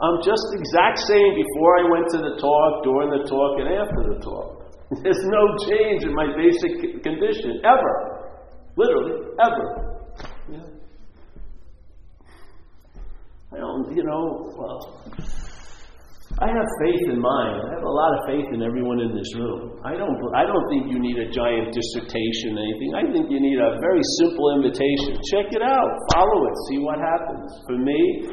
I'm 0.00 0.20
just 0.24 0.40
the 0.52 0.60
exact 0.60 0.96
same 1.08 1.36
before 1.36 1.72
I 1.80 1.84
went 1.88 2.06
to 2.16 2.18
the 2.24 2.34
talk, 2.40 2.84
during 2.84 3.08
the 3.12 3.24
talk, 3.28 3.52
and 3.60 3.68
after 3.68 4.00
the 4.12 4.18
talk. 4.20 4.59
There's 4.90 5.22
no 5.22 5.42
change 5.70 6.02
in 6.02 6.14
my 6.14 6.26
basic 6.34 7.02
condition 7.02 7.62
ever, 7.62 7.94
literally 8.76 9.22
ever. 9.38 9.66
Yeah. 10.50 10.66
I 13.54 13.58
don't, 13.58 13.94
you 13.94 14.02
know, 14.02 14.50
well, 14.58 15.02
I 16.42 16.46
have 16.46 16.68
faith 16.82 17.06
in 17.06 17.20
mine. 17.22 17.54
I 17.54 17.70
have 17.74 17.86
a 17.86 17.94
lot 17.94 18.10
of 18.18 18.20
faith 18.26 18.50
in 18.50 18.62
everyone 18.62 18.98
in 18.98 19.14
this 19.14 19.30
room. 19.38 19.78
I 19.84 19.94
don't, 19.94 20.18
I 20.34 20.42
don't 20.42 20.66
think 20.70 20.90
you 20.90 20.98
need 20.98 21.18
a 21.18 21.30
giant 21.30 21.70
dissertation 21.70 22.58
or 22.58 22.62
anything. 22.66 22.90
I 22.98 23.02
think 23.14 23.30
you 23.30 23.38
need 23.38 23.58
a 23.62 23.78
very 23.78 24.02
simple 24.18 24.54
invitation. 24.58 25.22
Check 25.30 25.54
it 25.54 25.62
out, 25.62 25.90
follow 26.14 26.46
it, 26.50 26.54
see 26.70 26.78
what 26.82 26.98
happens. 26.98 27.46
For 27.66 27.78
me, 27.78 28.26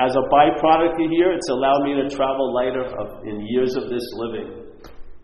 as 0.00 0.10
a 0.16 0.24
byproduct 0.26 0.98
of 0.98 1.10
here, 1.10 1.30
it's 1.30 1.50
allowed 1.50 1.82
me 1.86 2.02
to 2.02 2.10
travel 2.10 2.54
lighter 2.54 2.82
in 3.30 3.46
years 3.46 3.76
of 3.76 3.90
this 3.90 4.06
living. 4.18 4.59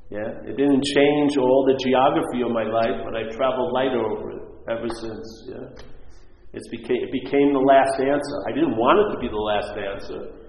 Yeah, 0.07 0.47
it 0.47 0.55
didn't 0.55 0.87
change 0.87 1.35
all 1.35 1.67
the 1.67 1.75
geography 1.83 2.47
of 2.47 2.55
my 2.55 2.63
life, 2.63 3.03
but 3.03 3.19
I 3.19 3.27
traveled 3.35 3.75
lighter 3.75 3.99
over 3.99 4.39
it 4.39 4.43
ever 4.71 4.87
since. 5.03 5.27
Yeah. 5.51 5.67
It's 6.55 6.69
became, 6.71 7.03
it 7.03 7.11
became 7.11 7.51
the 7.51 7.67
last 7.67 7.99
answer. 7.99 8.37
I 8.47 8.55
didn't 8.55 8.79
want 8.79 9.03
it 9.03 9.09
to 9.13 9.19
be 9.19 9.27
the 9.27 9.45
last 9.51 9.75
answer. 9.75 10.47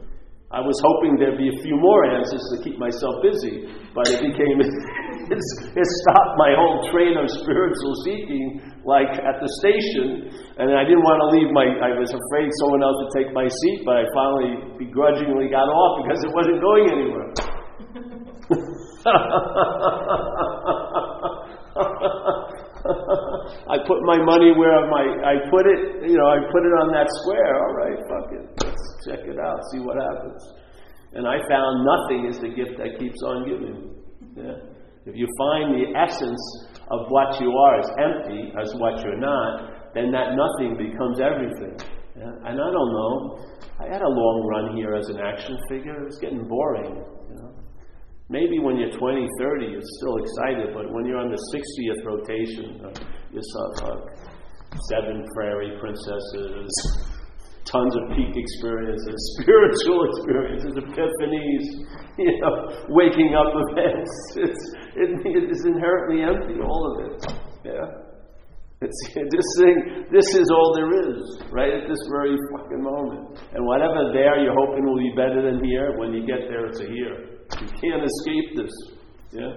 I 0.47 0.63
was 0.63 0.79
hoping 0.79 1.19
there'd 1.19 1.41
be 1.41 1.51
a 1.51 1.59
few 1.59 1.75
more 1.75 2.07
answers 2.07 2.39
to 2.55 2.63
keep 2.63 2.79
myself 2.79 3.19
busy, 3.19 3.67
but 3.91 4.07
it 4.07 4.23
became, 4.23 4.61
it's, 5.33 5.49
it 5.75 5.87
stopped 6.05 6.39
my 6.39 6.55
whole 6.55 6.87
train 6.87 7.19
of 7.19 7.27
spiritual 7.27 7.93
seeking, 8.07 8.63
like 8.87 9.11
at 9.11 9.43
the 9.43 9.49
station, 9.59 10.31
and 10.55 10.71
I 10.71 10.87
didn't 10.87 11.03
want 11.03 11.19
to 11.19 11.27
leave 11.35 11.51
my, 11.51 11.67
I 11.83 11.91
was 11.99 12.13
afraid 12.15 12.47
someone 12.63 12.79
else 12.79 12.95
would 12.95 13.13
take 13.19 13.29
my 13.35 13.49
seat, 13.49 13.83
but 13.83 13.99
I 13.99 14.03
finally 14.15 14.53
begrudgingly 14.79 15.51
got 15.51 15.67
off 15.67 16.07
because 16.07 16.23
it 16.23 16.31
wasn't 16.31 16.63
going 16.63 16.85
anywhere. 16.95 17.56
I 23.67 23.75
put 23.87 24.03
my 24.03 24.19
money 24.19 24.51
where 24.51 24.83
my 24.91 25.03
I 25.23 25.39
put 25.49 25.65
it, 25.67 26.03
you 26.09 26.17
know, 26.17 26.27
I 26.27 26.39
put 26.51 26.63
it 26.63 26.73
on 26.83 26.91
that 26.91 27.07
square. 27.23 27.55
All 27.55 27.73
right, 27.75 27.97
fuck 28.07 28.31
it. 28.35 28.43
Let's 28.63 29.05
check 29.07 29.19
it 29.23 29.39
out, 29.39 29.59
see 29.71 29.79
what 29.79 29.95
happens. 29.95 30.43
And 31.13 31.25
I 31.27 31.39
found 31.47 31.85
nothing 31.87 32.25
is 32.27 32.39
the 32.39 32.49
gift 32.49 32.77
that 32.79 32.99
keeps 32.99 33.21
on 33.23 33.45
giving. 33.47 33.95
Yeah. 34.35 34.57
If 35.05 35.15
you 35.15 35.27
find 35.39 35.73
the 35.79 35.95
essence 35.95 36.67
of 36.91 37.07
what 37.07 37.39
you 37.39 37.51
are 37.51 37.79
is 37.79 37.89
empty 37.95 38.51
as 38.59 38.75
what 38.75 39.01
you're 39.03 39.19
not, 39.19 39.93
then 39.95 40.11
that 40.11 40.35
nothing 40.35 40.75
becomes 40.75 41.19
everything. 41.19 41.77
Yeah. 42.17 42.31
And 42.43 42.59
I 42.59 42.71
don't 42.71 42.91
know. 42.91 43.39
I 43.79 43.87
had 43.87 44.01
a 44.01 44.09
long 44.09 44.45
run 44.49 44.75
here 44.75 44.95
as 44.95 45.07
an 45.07 45.19
action 45.23 45.57
figure. 45.69 46.01
It 46.01 46.05
was 46.05 46.17
getting 46.19 46.45
boring. 46.47 47.05
Maybe 48.29 48.59
when 48.59 48.75
you're 48.75 48.91
20, 48.91 49.27
30, 49.39 49.71
you're 49.71 49.91
still 50.03 50.17
excited, 50.19 50.75
but 50.75 50.91
when 50.91 51.05
you're 51.05 51.19
on 51.19 51.31
the 51.31 51.39
60th 51.39 52.01
rotation, 52.03 52.75
uh, 52.83 52.91
you 53.31 53.39
saw 53.39 53.87
uh, 53.87 53.95
seven 54.91 55.23
prairie 55.33 55.71
princesses, 55.79 56.67
tons 57.63 57.95
of 57.95 58.03
peak 58.17 58.35
experiences, 58.35 59.15
spiritual 59.39 60.11
experiences, 60.11 60.75
epiphanies, 60.75 61.65
you 62.19 62.35
know, 62.41 62.85
waking 62.89 63.31
up 63.31 63.47
events. 63.71 64.11
It's, 64.43 64.63
it, 64.99 65.09
it 65.23 65.51
is 65.51 65.65
inherently 65.65 66.23
empty, 66.23 66.59
all 66.59 66.83
of 66.91 67.05
it. 67.07 67.33
Yeah. 67.63 67.85
It's, 68.81 68.99
this 69.15 69.49
thing, 69.57 70.05
this 70.11 70.35
is 70.35 70.51
all 70.51 70.75
there 70.75 70.91
is, 70.99 71.39
right 71.51 71.73
at 71.73 71.87
this 71.87 72.03
very 72.11 72.35
fucking 72.51 72.83
moment. 72.83 73.39
And 73.53 73.65
whatever 73.65 74.11
there 74.11 74.43
you're 74.43 74.53
hoping 74.53 74.85
will 74.85 74.99
be 74.99 75.13
better 75.15 75.41
than 75.47 75.63
here, 75.63 75.97
when 75.97 76.11
you 76.13 76.27
get 76.27 76.49
there, 76.49 76.65
it's 76.67 76.81
a 76.81 76.87
here. 76.87 77.36
You 77.61 77.67
can't 77.67 78.03
escape 78.03 78.55
this. 78.55 78.73
Yeah? 79.31 79.53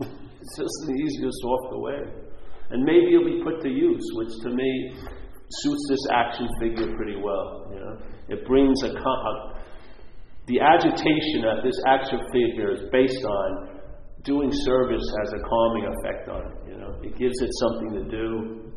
it's 0.40 0.56
just 0.56 0.76
the 0.86 0.94
easiest 0.94 1.44
off 1.44 1.70
the 1.70 1.78
way. 1.78 2.00
And 2.70 2.84
maybe 2.84 3.14
it'll 3.14 3.26
be 3.26 3.42
put 3.44 3.62
to 3.62 3.68
use, 3.68 4.02
which 4.14 4.32
to 4.42 4.50
me 4.50 4.94
suits 5.50 5.86
this 5.90 6.06
action 6.12 6.48
figure 6.60 6.94
pretty 6.96 7.16
well. 7.20 7.68
You 7.72 7.80
know? 7.80 7.98
It 8.28 8.46
brings 8.46 8.82
a, 8.82 8.88
a 8.88 9.52
the 10.46 10.58
agitation 10.58 11.46
that 11.46 11.62
this 11.62 11.78
action 11.86 12.18
figure 12.32 12.72
is 12.72 12.82
based 12.90 13.24
on 13.24 13.78
doing 14.24 14.50
service 14.50 15.02
has 15.20 15.32
a 15.34 15.40
calming 15.48 15.86
effect 15.86 16.28
on 16.28 16.40
it. 16.46 16.72
You 16.72 16.78
know, 16.78 16.98
it 17.02 17.16
gives 17.16 17.40
it 17.40 17.50
something 17.60 17.92
to 17.94 18.04
do. 18.10 18.72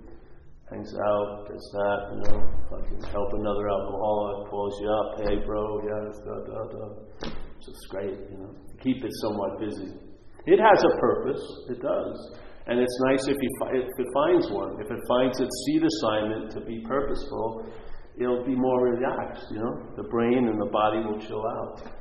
Hangs 0.70 0.94
out, 0.94 1.48
does 1.48 1.70
that, 1.74 2.00
you 2.12 2.20
know, 2.26 2.42
fucking 2.70 3.02
help 3.12 3.30
another 3.34 3.70
alcoholic, 3.70 4.50
calls 4.50 4.82
you 4.82 4.90
up, 4.90 5.22
hey 5.22 5.46
bro, 5.46 5.82
yes, 5.86 6.18
da 6.26 6.36
da 6.42 6.60
da. 6.74 7.45
It's 7.68 7.86
great, 7.90 8.18
you 8.32 8.38
know, 8.38 8.56
keep 8.82 9.04
it 9.04 9.12
somewhat 9.22 9.60
busy. 9.60 9.94
It 10.46 10.60
has 10.60 10.84
a 10.84 11.00
purpose, 11.00 11.42
it 11.70 11.82
does. 11.82 12.38
And 12.68 12.80
it's 12.80 13.00
nice 13.10 13.28
if, 13.28 13.38
if 13.38 13.90
it 13.98 14.08
finds 14.14 14.50
one. 14.50 14.78
If 14.82 14.90
it 14.90 15.00
finds 15.08 15.40
its 15.40 15.54
seed 15.66 15.84
assignment 15.86 16.52
to 16.54 16.62
be 16.62 16.82
purposeful, 16.88 17.66
it'll 18.20 18.44
be 18.44 18.56
more 18.56 18.90
relaxed, 18.90 19.46
you 19.52 19.58
know. 19.58 19.94
The 19.96 20.04
brain 20.10 20.48
and 20.48 20.60
the 20.60 20.70
body 20.72 21.00
will 21.06 21.20
chill 21.20 21.44
out. 21.46 21.92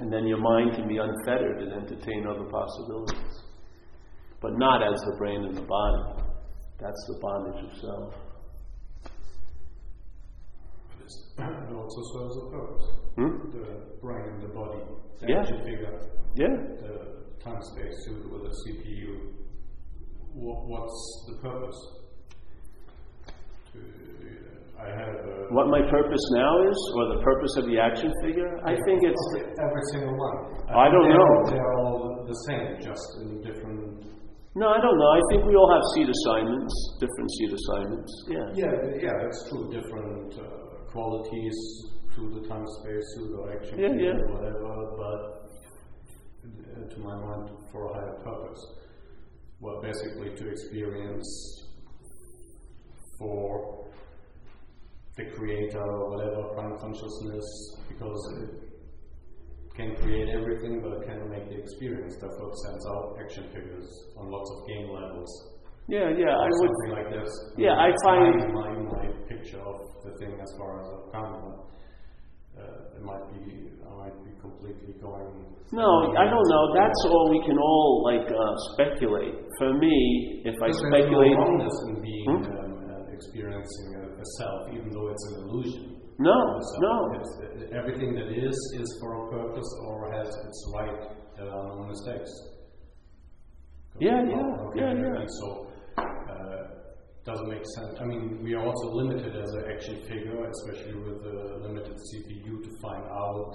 And 0.00 0.12
then 0.12 0.26
your 0.26 0.38
mind 0.38 0.74
can 0.74 0.88
be 0.88 0.98
unfettered 0.98 1.62
and 1.62 1.72
entertain 1.72 2.26
other 2.26 2.48
possibilities. 2.50 3.42
But 4.40 4.52
not 4.58 4.82
as 4.82 5.00
the 5.00 5.16
brain 5.18 5.44
and 5.44 5.56
the 5.56 5.62
body. 5.62 6.22
That's 6.80 7.04
the 7.08 7.18
bondage 7.20 7.70
of 7.70 7.78
self. 7.80 8.14
It 11.38 11.72
also 11.74 12.02
serves 12.18 12.36
a 12.36 12.50
purpose. 12.50 12.86
Hmm? 13.14 13.34
The 13.54 13.66
brain 14.02 14.24
and 14.26 14.42
the 14.42 14.48
body. 14.54 14.82
The 15.20 15.28
Yeah. 15.28 15.40
action 15.40 15.58
figure, 15.62 16.00
Yeah. 16.34 16.54
the 16.82 16.94
time 17.44 17.62
space 17.62 17.94
suit 18.04 18.26
with 18.32 18.42
a 18.42 18.54
CPU. 18.66 19.34
What, 20.34 20.66
what's 20.66 21.26
the 21.28 21.48
purpose? 21.48 21.78
To, 23.72 23.78
uh, 23.78 24.82
I 24.82 24.86
have 24.90 25.14
a, 25.14 25.54
What 25.54 25.68
my 25.68 25.82
purpose 25.90 26.24
now 26.34 26.62
is, 26.68 26.78
or 26.96 27.14
the 27.16 27.22
purpose 27.22 27.56
of 27.58 27.66
the 27.66 27.78
action 27.78 28.12
figure, 28.22 28.58
I 28.64 28.74
think 28.86 29.02
it's. 29.02 29.24
Every 29.36 29.82
single 29.92 30.16
one. 30.16 30.36
I 30.70 30.90
don't 30.90 31.02
they're, 31.08 31.18
know. 31.18 31.50
They're 31.50 31.72
all 31.78 32.24
the 32.26 32.34
same, 32.48 32.80
just 32.80 33.06
in 33.22 33.42
different. 33.42 34.04
No, 34.56 34.68
I 34.70 34.80
don't 34.80 34.98
know. 34.98 35.10
I 35.10 35.20
think 35.30 35.44
we 35.46 35.54
all 35.54 35.70
have 35.70 35.82
seed 35.94 36.08
assignments, 36.10 36.74
different 36.98 37.30
seed 37.38 37.52
assignments. 37.54 38.12
Yeah. 38.28 38.46
Yeah, 38.54 38.74
yeah, 39.02 39.12
that's 39.22 39.48
true. 39.48 39.70
Different 39.70 40.34
uh, 40.38 40.67
qualities 40.92 41.56
to 42.14 42.40
the 42.40 42.48
time 42.48 42.66
space, 42.80 43.04
to 43.16 43.20
the 43.28 43.52
action 43.54 43.78
Yeah, 43.78 43.94
yeah. 43.94 44.18
whatever. 44.32 44.70
But 44.96 45.20
uh, 46.44 46.88
to 46.88 46.98
my 47.00 47.16
mind, 47.16 47.50
for 47.70 47.90
a 47.90 47.94
higher 47.94 48.16
purpose. 48.24 48.60
Well, 49.60 49.82
basically 49.82 50.34
to 50.36 50.48
experience 50.50 51.28
for 53.18 53.86
the 55.16 55.24
creator 55.36 55.82
or 55.82 56.10
whatever 56.10 56.42
prime 56.54 56.78
consciousness, 56.78 57.44
because 57.88 58.20
it 58.42 58.68
can 59.76 59.96
create 59.96 60.28
everything, 60.28 60.80
but 60.80 60.92
it 61.02 61.06
can 61.08 61.28
make 61.28 61.48
the 61.48 61.58
experience. 61.58 62.16
Therefore, 62.20 62.50
it 62.50 62.58
sends 62.66 62.86
out 62.86 63.16
action 63.20 63.44
figures 63.52 63.88
on 64.16 64.30
lots 64.30 64.50
of 64.56 64.66
game 64.68 64.88
levels. 64.90 65.57
Yeah, 65.88 66.12
yeah. 66.12 66.36
I 66.36 66.48
would. 66.60 66.68
Something 66.68 66.92
like 67.00 67.10
this. 67.16 67.30
Yeah, 67.56 67.72
I 67.80 67.88
that's 67.90 68.04
find- 68.04 68.52
my, 68.52 68.68
my, 68.68 68.92
my 68.92 69.06
picture 69.28 69.60
of 69.60 69.80
the 70.04 70.12
thing 70.20 70.36
as 70.36 70.50
far 70.58 70.80
as 70.80 70.86
I've 70.92 71.12
come. 71.12 71.64
Uh, 72.58 72.96
it 72.98 73.02
might 73.02 73.24
be, 73.32 73.70
I 73.86 73.92
might 73.96 74.18
be 74.26 74.32
completely 74.40 74.94
going. 75.00 75.46
No, 75.72 75.88
I 76.16 76.24
don't 76.28 76.48
know. 76.48 76.64
That's 76.74 77.00
all 77.06 77.30
we 77.30 77.40
can 77.46 77.56
all 77.56 78.02
like 78.04 78.26
uh, 78.28 78.54
speculate. 78.74 79.34
For 79.58 79.72
me, 79.78 80.42
if 80.44 80.54
I 80.60 80.66
Because 80.66 80.80
there's 80.80 80.92
speculate, 81.06 81.32
no 81.32 81.44
wrongness 81.44 81.76
in 81.88 82.02
being 82.02 82.26
Hmm? 82.26 82.58
um, 82.58 82.72
uh, 82.90 83.14
experiencing 83.14 83.88
a, 84.00 84.04
a 84.20 84.26
self, 84.38 84.60
even 84.74 84.90
though 84.90 85.08
it's 85.08 85.24
an 85.30 85.34
illusion. 85.44 85.84
no, 86.18 86.34
no. 86.34 86.94
It's, 87.16 87.32
uh, 87.46 87.78
everything 87.78 88.12
that 88.16 88.28
is 88.28 88.56
is 88.80 88.88
for 89.00 89.10
a 89.22 89.30
purpose 89.30 89.70
or 89.86 90.10
has 90.12 90.26
its 90.28 90.58
right. 90.74 90.98
There 91.36 91.48
are 91.48 91.68
no 91.78 91.84
mistakes. 91.86 92.30
Yeah, 94.00 94.18
yeah, 94.26 94.46
yeah, 94.74 94.92
yeah. 94.94 95.20
And 95.22 95.30
so, 95.40 95.67
doesn't 97.28 97.48
make 97.48 97.64
sense. 97.76 97.92
I 98.00 98.04
mean, 98.04 98.40
we 98.42 98.54
are 98.54 98.64
also 98.64 98.88
limited 98.92 99.36
as 99.36 99.50
an 99.52 99.64
action 99.70 100.00
figure, 100.08 100.48
especially 100.48 100.96
with 100.96 101.22
the 101.22 101.60
limited 101.60 101.92
CPU 101.92 102.64
to 102.64 102.70
find 102.80 103.04
out 103.04 103.52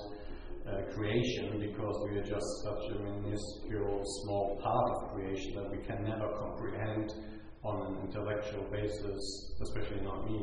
uh, 0.69 0.93
creation, 0.93 1.57
because 1.59 1.95
we 2.05 2.19
are 2.19 2.23
just 2.23 2.45
such 2.63 2.83
a 2.93 2.99
minuscule, 3.01 3.99
small 4.21 4.61
part 4.61 4.87
of 4.93 5.13
creation 5.13 5.55
that 5.55 5.71
we 5.71 5.79
can 5.81 6.03
never 6.03 6.29
comprehend 6.37 7.09
on 7.63 7.79
an 7.79 7.95
intellectual 8.03 8.67
basis, 8.67 9.55
especially 9.63 10.03
not 10.03 10.27
me, 10.27 10.35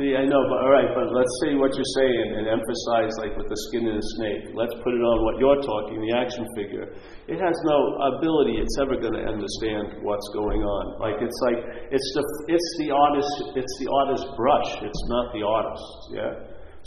See, 0.00 0.16
I 0.16 0.24
know, 0.24 0.40
but 0.48 0.58
all 0.64 0.72
right, 0.72 0.88
but 0.96 1.12
let's 1.12 1.34
say 1.44 1.52
what 1.52 1.68
you're 1.76 1.94
saying 2.00 2.28
and 2.40 2.48
emphasize, 2.48 3.12
like 3.20 3.36
with 3.36 3.44
the 3.44 3.60
skin 3.68 3.84
in 3.84 3.92
the 3.92 4.08
snake. 4.16 4.56
Let's 4.56 4.72
put 4.80 4.96
it 4.96 5.04
on 5.04 5.16
what 5.20 5.36
you're 5.36 5.60
talking, 5.60 6.00
the 6.00 6.16
action 6.16 6.48
figure. 6.56 6.88
It 7.28 7.36
has 7.36 7.56
no 7.68 7.78
ability; 8.16 8.56
it's 8.56 8.78
ever 8.80 8.96
going 8.96 9.12
to 9.12 9.26
understand 9.28 10.00
what's 10.00 10.24
going 10.32 10.64
on. 10.64 10.84
Like 10.96 11.20
it's 11.20 11.40
like 11.44 11.60
it's 11.92 12.08
the 12.16 12.24
it's 12.56 12.70
the 12.80 12.88
artist 12.88 13.32
it's 13.52 13.74
the 13.76 13.88
artist's 13.92 14.28
brush. 14.32 14.70
It's 14.80 15.04
not 15.12 15.24
the 15.36 15.44
artist. 15.44 15.92
Yeah. 16.16 16.32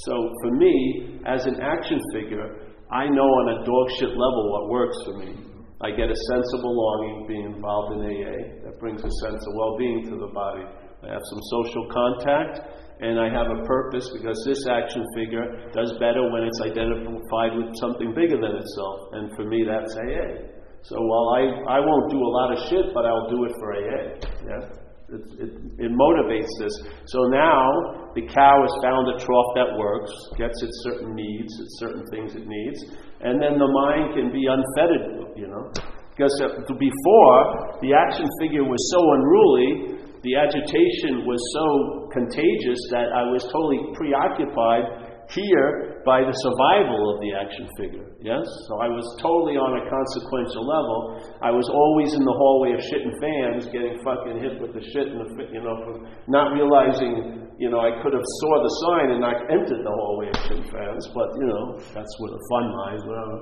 So 0.01 0.13
for 0.41 0.51
me, 0.57 1.21
as 1.29 1.45
an 1.45 1.61
action 1.61 2.01
figure, 2.09 2.73
I 2.89 3.05
know 3.05 3.29
on 3.29 3.45
a 3.53 3.57
dog 3.61 3.85
shit 4.01 4.09
level 4.17 4.43
what 4.49 4.63
works 4.73 4.97
for 5.05 5.13
me. 5.21 5.54
I 5.81 5.91
get 5.91 6.07
a 6.07 6.15
sense 6.31 6.47
of 6.55 6.61
belonging 6.61 7.25
being 7.27 7.45
involved 7.51 7.99
in 7.99 8.07
AA. 8.07 8.63
That 8.63 8.79
brings 8.79 9.03
a 9.03 9.11
sense 9.23 9.43
of 9.43 9.51
well 9.55 9.75
being 9.77 10.07
to 10.07 10.15
the 10.15 10.31
body. 10.31 10.63
I 11.03 11.11
have 11.11 11.21
some 11.21 11.41
social 11.51 11.85
contact, 11.91 12.63
and 13.01 13.19
I 13.19 13.27
have 13.27 13.51
a 13.51 13.61
purpose 13.67 14.09
because 14.15 14.39
this 14.47 14.65
action 14.67 15.03
figure 15.15 15.69
does 15.75 15.91
better 15.99 16.31
when 16.31 16.43
it's 16.43 16.61
identified 16.61 17.59
with 17.59 17.75
something 17.75 18.15
bigger 18.15 18.39
than 18.39 18.55
itself. 18.55 18.99
And 19.11 19.35
for 19.35 19.43
me, 19.43 19.67
that's 19.67 19.95
AA. 19.95 20.47
So 20.83 20.95
while 20.95 21.29
I, 21.35 21.75
I 21.75 21.79
won't 21.81 22.09
do 22.09 22.19
a 22.23 22.31
lot 22.31 22.55
of 22.55 22.69
shit, 22.69 22.93
but 22.93 23.05
I'll 23.05 23.29
do 23.29 23.43
it 23.45 23.51
for 23.59 23.73
AA. 23.73 24.15
Yeah? 24.47 24.84
It, 25.05 25.21
it, 25.37 25.51
it 25.77 25.91
motivates 25.93 26.49
this. 26.57 26.73
So 27.05 27.29
now 27.29 28.09
the 28.17 28.25
cow 28.25 28.57
has 28.57 28.73
found 28.81 29.05
a 29.13 29.21
trough 29.21 29.51
that 29.53 29.77
works, 29.77 30.09
gets 30.37 30.57
its 30.63 30.73
certain 30.81 31.13
needs, 31.13 31.53
its 31.61 31.77
certain 31.77 32.01
things 32.09 32.33
it 32.33 32.47
needs, 32.47 32.89
and 33.21 33.37
then 33.37 33.61
the 33.61 33.69
mind 33.69 34.17
can 34.17 34.33
be 34.33 34.49
unfettered, 34.49 35.37
you 35.37 35.45
know. 35.45 35.69
Because 36.09 36.33
uh, 36.41 36.57
before, 36.73 37.37
the 37.85 37.93
action 37.93 38.25
figure 38.41 38.63
was 38.63 38.81
so 38.89 38.97
unruly, 38.97 39.99
the 40.25 40.33
agitation 40.41 41.21
was 41.27 41.37
so 41.53 42.09
contagious 42.09 42.81
that 42.89 43.13
I 43.13 43.29
was 43.29 43.45
totally 43.53 43.93
preoccupied 43.93 45.04
here 45.33 46.01
by 46.05 46.21
the 46.21 46.33
survival 46.33 47.13
of 47.13 47.17
the 47.21 47.33
action 47.33 47.65
figure. 47.77 48.05
Yes? 48.21 48.45
So 48.69 48.77
I 48.81 48.89
was 48.89 49.05
totally 49.21 49.57
on 49.57 49.77
a 49.77 49.83
consequential 49.89 50.65
level. 50.65 50.97
I 51.41 51.49
was 51.49 51.65
always 51.69 52.13
in 52.13 52.21
the 52.21 52.35
hallway 52.37 52.77
of 52.77 52.81
shit 52.81 53.01
and 53.01 53.15
fans, 53.17 53.65
getting 53.73 53.97
fucking 54.05 54.37
hit 54.41 54.61
with 54.61 54.73
the 54.73 54.83
shit 54.93 55.09
and 55.09 55.21
the, 55.21 55.29
you 55.49 55.61
know, 55.61 55.75
for 55.85 55.93
not 56.29 56.53
realizing, 56.53 57.49
you 57.57 57.69
know, 57.69 57.81
I 57.81 57.97
could 58.01 58.13
have 58.13 58.27
saw 58.41 58.53
the 58.61 58.73
sign 58.85 59.07
and 59.17 59.21
not 59.21 59.37
entered 59.49 59.81
the 59.81 59.93
hallway 59.93 60.29
of 60.29 60.37
shit 60.45 60.61
fans, 60.69 61.03
but, 61.13 61.27
you 61.41 61.47
know, 61.49 61.65
that's 61.93 62.13
where 62.21 62.31
the 62.33 62.41
fun 62.49 62.65
lies, 62.85 63.01
whatever. 63.05 63.37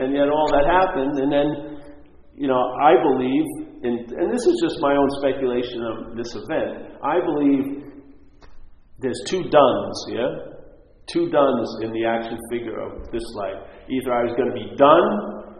And 0.00 0.16
yet 0.16 0.28
all 0.32 0.48
that 0.52 0.64
happened, 0.64 1.16
and 1.20 1.30
then, 1.32 1.48
you 2.36 2.48
know, 2.48 2.60
I 2.80 2.96
believe, 3.00 3.46
in, 3.84 4.06
and 4.16 4.28
this 4.32 4.44
is 4.48 4.56
just 4.64 4.80
my 4.80 4.96
own 4.96 5.10
speculation 5.20 5.80
of 5.84 6.16
this 6.16 6.32
event, 6.36 7.00
I 7.04 7.20
believe 7.20 7.82
there's 9.00 9.20
two 9.26 9.42
duns, 9.42 9.96
yeah? 10.08 10.51
Two 11.12 11.28
duns 11.28 11.68
in 11.84 11.92
the 11.92 12.04
action 12.08 12.40
figure 12.50 12.80
of 12.80 13.04
this 13.12 13.24
life. 13.36 13.60
Either 13.86 14.10
I 14.10 14.24
was 14.24 14.32
going 14.34 14.48
to 14.48 14.58
be 14.58 14.72
done 14.74 15.06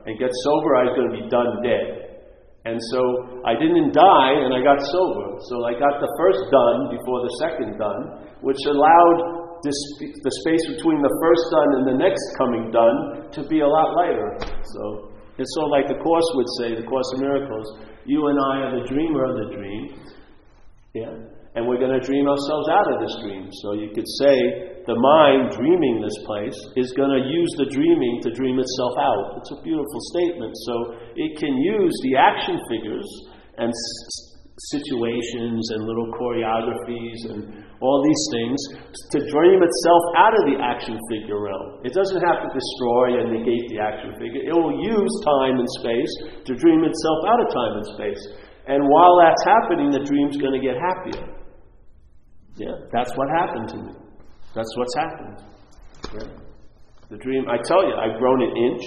and 0.08 0.18
get 0.18 0.32
sober, 0.48 0.74
I 0.80 0.88
was 0.88 0.94
going 0.96 1.10
to 1.12 1.16
be 1.22 1.28
done 1.28 1.60
dead. 1.62 2.12
And 2.64 2.78
so 2.94 3.42
I 3.42 3.58
didn't 3.58 3.90
die 3.90 4.34
and 4.38 4.54
I 4.54 4.62
got 4.62 4.78
sober. 4.80 5.26
So 5.50 5.66
I 5.66 5.74
got 5.74 5.98
the 5.98 6.10
first 6.14 6.42
done 6.48 6.94
before 6.94 7.20
the 7.26 7.32
second 7.42 7.74
done, 7.74 8.02
which 8.40 8.58
allowed 8.70 9.60
this, 9.66 9.78
the 9.98 10.34
space 10.46 10.64
between 10.78 11.02
the 11.02 11.14
first 11.22 11.44
done 11.50 11.70
and 11.78 11.84
the 11.90 11.98
next 11.98 12.22
coming 12.38 12.70
done 12.70 13.30
to 13.34 13.40
be 13.50 13.60
a 13.60 13.68
lot 13.68 13.94
lighter. 13.98 14.38
So 14.46 15.10
it's 15.38 15.50
sort 15.58 15.66
of 15.68 15.72
like 15.74 15.86
the 15.90 15.98
Course 16.02 16.28
would 16.38 16.50
say, 16.62 16.66
the 16.78 16.86
Course 16.86 17.06
of 17.14 17.20
Miracles, 17.20 17.66
you 18.06 18.30
and 18.30 18.38
I 18.38 18.54
are 18.66 18.72
the 18.78 18.86
dreamer 18.86 19.26
of 19.26 19.34
the 19.42 19.48
dream. 19.58 19.82
Yeah? 20.94 21.14
And 21.54 21.66
we're 21.66 21.82
going 21.82 21.94
to 21.98 22.04
dream 22.04 22.30
ourselves 22.30 22.68
out 22.70 22.86
of 22.94 22.96
this 23.02 23.14
dream. 23.26 23.50
So 23.62 23.74
you 23.74 23.90
could 23.90 24.08
say 24.22 24.71
the 24.86 24.98
mind 24.98 25.54
dreaming 25.54 26.02
this 26.02 26.18
place 26.26 26.58
is 26.74 26.90
going 26.98 27.14
to 27.14 27.22
use 27.22 27.52
the 27.58 27.70
dreaming 27.70 28.18
to 28.26 28.34
dream 28.34 28.58
itself 28.58 28.94
out. 28.98 29.38
It's 29.38 29.52
a 29.54 29.60
beautiful 29.62 30.00
statement. 30.10 30.52
So 30.66 30.74
it 31.14 31.38
can 31.38 31.54
use 31.54 31.94
the 32.02 32.18
action 32.18 32.58
figures 32.66 33.06
and 33.62 33.70
s- 33.70 34.32
situations 34.74 35.62
and 35.70 35.86
little 35.86 36.10
choreographies 36.18 37.20
and 37.30 37.62
all 37.78 37.98
these 38.02 38.24
things 38.34 38.58
to 39.14 39.18
dream 39.30 39.58
itself 39.62 40.02
out 40.18 40.34
of 40.34 40.42
the 40.50 40.56
action 40.62 40.98
figure 41.10 41.38
realm. 41.42 41.82
It 41.86 41.94
doesn't 41.94 42.22
have 42.22 42.42
to 42.46 42.50
destroy 42.50 43.22
and 43.22 43.38
negate 43.38 43.70
the 43.70 43.78
action 43.78 44.14
figure. 44.18 44.42
It 44.42 44.54
will 44.54 44.76
use 44.82 45.12
time 45.26 45.58
and 45.62 45.68
space 45.78 46.12
to 46.46 46.54
dream 46.54 46.82
itself 46.82 47.18
out 47.30 47.40
of 47.42 47.48
time 47.54 47.74
and 47.78 47.86
space. 47.94 48.22
And 48.66 48.82
while 48.86 49.18
that's 49.18 49.42
happening, 49.46 49.90
the 49.90 50.02
dream's 50.06 50.38
going 50.38 50.54
to 50.54 50.62
get 50.62 50.74
happier. 50.78 51.26
Yeah, 52.56 52.76
that's 52.92 53.10
what 53.16 53.26
happened 53.30 53.68
to 53.70 53.76
me. 53.78 53.92
That's 54.54 54.68
what's 54.76 54.94
happened. 55.00 55.36
The 57.08 57.16
dream, 57.16 57.44
I 57.48 57.56
tell 57.64 57.84
you, 57.88 57.94
I've 57.96 58.18
grown 58.20 58.40
an 58.44 58.52
inch. 58.52 58.84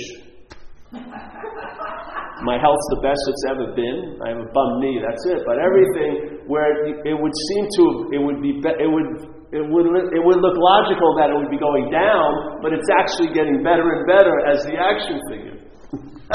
My 2.46 2.58
health's 2.62 2.88
the 2.94 3.02
best 3.02 3.18
it's 3.26 3.46
ever 3.50 3.74
been. 3.74 4.22
I 4.22 4.30
have 4.38 4.42
a 4.46 4.50
bum 4.54 4.70
knee, 4.82 5.02
that's 5.02 5.26
it. 5.26 5.42
But 5.46 5.58
everything 5.58 6.46
where 6.46 6.86
it, 6.86 7.18
would 7.18 7.34
seem 7.50 7.64
to, 7.82 7.86
it 8.14 8.22
would 8.22 8.42
be- 8.42 8.62
it 8.62 8.90
would, 8.90 9.08
it 9.50 9.66
would, 9.66 9.86
it 10.14 10.22
would 10.22 10.40
look 10.42 10.58
logical 10.58 11.16
that 11.18 11.34
it 11.34 11.38
would 11.38 11.50
be 11.50 11.58
going 11.58 11.90
down, 11.90 12.62
but 12.62 12.74
it's 12.74 12.90
actually 13.02 13.34
getting 13.34 13.64
better 13.64 13.90
and 13.90 14.06
better 14.06 14.36
as 14.46 14.62
the 14.70 14.78
action 14.78 15.18
figure. 15.32 15.58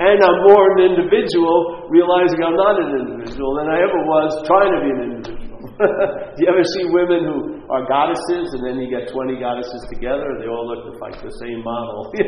and 0.00 0.16
I'm 0.24 0.38
more 0.48 0.64
an 0.76 0.96
individual, 0.96 1.86
realizing 1.88 2.42
I'm 2.44 2.56
not 2.56 2.80
an 2.80 2.90
individual 3.06 3.54
than 3.56 3.68
I 3.68 3.78
ever 3.84 4.00
was 4.04 4.42
trying 4.48 4.72
to 4.76 4.80
be 4.84 4.90
an 4.90 5.00
individual. 5.04 5.39
Do 6.36 6.38
you 6.44 6.48
ever 6.52 6.64
see 6.76 6.84
women 6.92 7.24
who 7.24 7.64
are 7.72 7.88
goddesses 7.88 8.52
and 8.52 8.60
then 8.66 8.76
you 8.76 8.92
get 8.92 9.08
20 9.08 9.40
goddesses 9.40 9.80
together 9.88 10.28
and 10.36 10.42
they 10.42 10.48
all 10.48 10.68
look 10.68 11.00
like 11.00 11.16
the 11.22 11.32
same 11.40 11.64
model? 11.64 12.12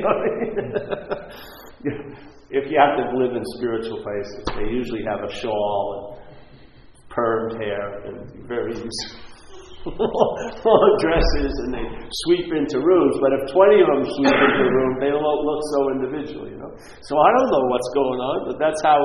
You 1.83 1.91
know 1.91 2.09
if 2.51 2.71
you 2.71 2.79
have 2.79 2.95
to 2.97 3.05
live 3.19 3.35
in 3.35 3.43
spiritual 3.57 4.01
places, 4.03 4.45
they 4.57 4.71
usually 4.71 5.03
have 5.05 5.25
a 5.25 5.33
shawl 5.35 6.21
and 6.21 7.11
permed 7.11 7.61
hair 7.61 8.05
and 8.07 8.47
very 8.47 8.73
long 9.85 10.95
dresses 11.03 11.53
and 11.67 11.75
they 11.75 11.87
sweep 12.25 12.47
into 12.55 12.79
rooms. 12.79 13.17
But 13.19 13.35
if 13.35 13.51
20 13.51 13.83
of 13.83 13.89
them 13.91 14.03
sweep 14.15 14.31
into 14.31 14.63
a 14.63 14.71
room, 14.71 14.93
they 15.01 15.11
don't 15.11 15.23
look 15.43 15.63
so 15.75 15.79
individual, 15.91 16.47
you 16.47 16.59
know. 16.61 16.71
So 17.03 17.19
I 17.19 17.31
don't 17.35 17.51
know 17.51 17.65
what's 17.67 17.91
going 17.97 18.21
on, 18.23 18.37
but 18.47 18.57
that's 18.63 18.81
how, 18.85 19.01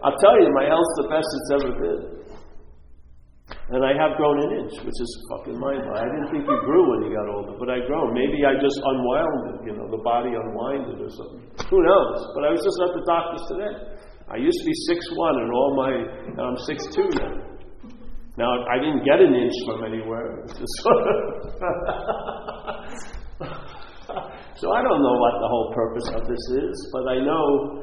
I'll 0.00 0.18
tell 0.18 0.40
you, 0.40 0.48
my 0.56 0.64
health's 0.64 0.94
the 1.04 1.08
best 1.12 1.28
it's 1.28 1.50
ever 1.60 1.70
been. 1.76 2.21
And 3.72 3.80
I 3.80 3.96
have 3.96 4.20
grown 4.20 4.36
an 4.44 4.52
inch, 4.60 4.76
which 4.84 5.00
is 5.00 5.08
fucking 5.32 5.56
mind 5.56 5.88
blowing. 5.88 5.96
I 5.96 6.04
didn't 6.04 6.28
think 6.28 6.44
you 6.44 6.60
grew 6.60 6.84
when 6.92 7.08
you 7.08 7.16
got 7.16 7.24
older, 7.32 7.56
but 7.56 7.72
I 7.72 7.80
grown. 7.88 8.12
Maybe 8.12 8.44
I 8.44 8.60
just 8.60 8.76
unwound 8.76 9.40
it, 9.48 9.64
you 9.64 9.72
know, 9.72 9.88
the 9.88 10.04
body 10.04 10.36
unwinded 10.36 11.00
or 11.00 11.08
something. 11.08 11.40
Who 11.72 11.80
knows? 11.80 12.20
But 12.36 12.44
I 12.44 12.52
was 12.52 12.60
just 12.60 12.76
at 12.84 12.92
the 12.92 13.00
doctor's 13.08 13.40
today. 13.48 13.72
I 14.28 14.36
used 14.36 14.60
to 14.60 14.66
be 14.68 14.76
six 14.92 15.00
one, 15.16 15.40
and 15.40 15.48
all 15.48 15.72
my, 15.72 15.88
I'm 16.36 16.60
6'2 16.68 17.16
now. 17.16 17.32
Now, 18.36 18.52
I 18.68 18.76
didn't 18.76 19.08
get 19.08 19.24
an 19.24 19.32
inch 19.32 19.56
from 19.64 19.88
anywhere. 19.88 20.44
So 24.62 24.70
I 24.70 24.78
don't 24.78 25.02
know 25.02 25.16
what 25.18 25.34
the 25.42 25.48
whole 25.48 25.72
purpose 25.74 26.06
of 26.14 26.22
this 26.28 26.44
is, 26.54 26.88
but 26.92 27.08
I 27.08 27.18
know 27.18 27.82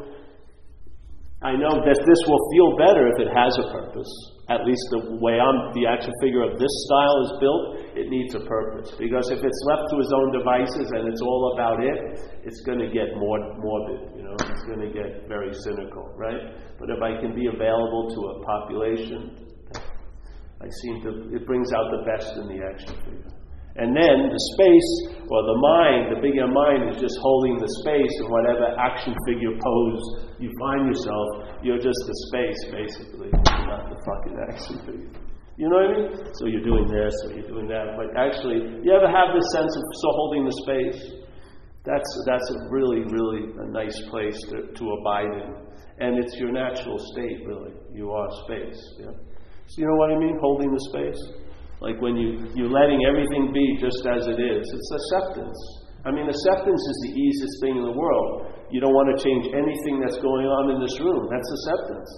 I 1.39 1.55
know 1.55 1.71
that 1.71 1.99
this 2.03 2.21
will 2.27 2.43
feel 2.51 2.75
better 2.75 3.07
if 3.15 3.17
it 3.23 3.31
has 3.31 3.55
a 3.63 3.71
purpose. 3.71 4.11
At 4.51 4.67
least 4.67 4.83
the 4.91 5.15
way 5.23 5.39
I'm, 5.39 5.71
the 5.71 5.87
action 5.87 6.11
figure 6.19 6.43
of 6.43 6.59
this 6.59 6.73
style 6.83 7.17
is 7.23 7.31
built, 7.39 7.63
it 7.95 8.11
needs 8.11 8.35
a 8.35 8.43
purpose. 8.43 8.91
Because 8.99 9.31
if 9.31 9.39
it's 9.39 9.61
left 9.71 9.87
to 9.87 10.03
his 10.03 10.11
own 10.11 10.35
devices 10.35 10.91
and 10.91 11.07
it's 11.07 11.23
all 11.23 11.55
about 11.55 11.79
it, 11.79 11.95
it's 12.43 12.59
going 12.67 12.83
to 12.83 12.91
get 12.91 13.15
more 13.15 13.39
morbid. 13.55 14.19
You 14.19 14.27
know, 14.27 14.35
it's 14.35 14.65
going 14.67 14.83
to 14.83 14.91
get 14.91 15.31
very 15.31 15.55
cynical, 15.63 16.11
right? 16.19 16.59
But 16.75 16.91
if 16.91 16.99
I 16.99 17.15
can 17.23 17.31
be 17.31 17.47
available 17.47 18.11
to 18.11 18.19
a 18.19 18.43
population, 18.43 19.47
I 20.59 20.67
seem 20.83 20.99
to. 21.07 21.31
It 21.31 21.47
brings 21.47 21.71
out 21.71 21.87
the 21.87 22.03
best 22.03 22.35
in 22.35 22.51
the 22.51 22.59
action 22.67 22.99
figure. 22.99 23.38
And 23.79 23.95
then 23.95 24.27
the 24.27 24.43
space 24.59 24.91
or 25.31 25.39
the 25.39 25.57
mind, 25.63 26.11
the 26.11 26.19
bigger 26.19 26.51
mind, 26.51 26.91
is 26.91 26.99
just 26.99 27.15
holding 27.23 27.55
the 27.55 27.71
space 27.79 28.11
in 28.19 28.27
whatever 28.27 28.75
action 28.75 29.15
figure 29.23 29.55
pose 29.55 30.03
you 30.35 30.51
find 30.59 30.91
yourself. 30.91 31.55
You're 31.63 31.79
just 31.79 31.95
the 32.03 32.15
space, 32.27 32.59
basically, 32.75 33.31
not 33.31 33.87
the 33.87 33.95
fucking 34.03 34.35
action 34.51 34.75
figure. 34.83 35.11
You 35.55 35.67
know 35.71 35.79
what 35.79 35.91
I 35.91 35.95
mean? 35.95 36.11
So 36.39 36.47
you're 36.47 36.63
doing 36.63 36.87
this, 36.91 37.15
or 37.23 37.39
you're 37.39 37.47
doing 37.47 37.67
that. 37.67 37.95
But 37.95 38.15
actually, 38.19 38.83
you 38.83 38.91
ever 38.91 39.07
have 39.07 39.31
this 39.35 39.47
sense 39.55 39.71
of 39.71 39.83
so 40.03 40.07
holding 40.11 40.43
the 40.43 40.55
space? 40.63 40.99
That's, 41.83 42.11
that's 42.27 42.47
a 42.51 42.57
really, 42.71 43.03
really 43.07 43.47
a 43.63 43.67
nice 43.71 43.95
place 44.11 44.39
to, 44.51 44.71
to 44.71 44.83
abide 44.99 45.31
in. 45.39 45.55
And 45.99 46.19
it's 46.19 46.35
your 46.35 46.51
natural 46.51 46.99
state, 47.15 47.43
really. 47.47 47.71
You 47.93 48.11
are 48.11 48.27
space. 48.43 48.79
Yeah? 48.99 49.11
So 49.67 49.81
you 49.81 49.87
know 49.87 49.95
what 49.95 50.11
I 50.11 50.17
mean? 50.17 50.37
Holding 50.39 50.71
the 50.71 50.83
space? 50.91 51.19
Like 51.79 51.99
when 52.03 52.19
you, 52.19 52.51
you're 52.55 52.71
letting 52.71 52.99
everything 53.07 53.55
be 53.55 53.79
just 53.79 54.03
as 54.03 54.27
it 54.27 54.39
is. 54.39 54.63
It's 54.67 54.91
acceptance. 54.91 55.59
I 56.03 56.11
mean, 56.11 56.27
acceptance 56.27 56.79
is 56.79 56.97
the 57.07 57.13
easiest 57.15 57.55
thing 57.63 57.75
in 57.79 57.83
the 57.83 57.95
world. 57.95 58.51
You 58.71 58.79
don't 58.79 58.95
want 58.95 59.11
to 59.15 59.17
change 59.19 59.47
anything 59.51 59.99
that's 59.99 60.19
going 60.19 60.47
on 60.47 60.75
in 60.75 60.77
this 60.83 60.99
room. 60.99 61.27
That's 61.31 61.47
acceptance. 61.47 62.11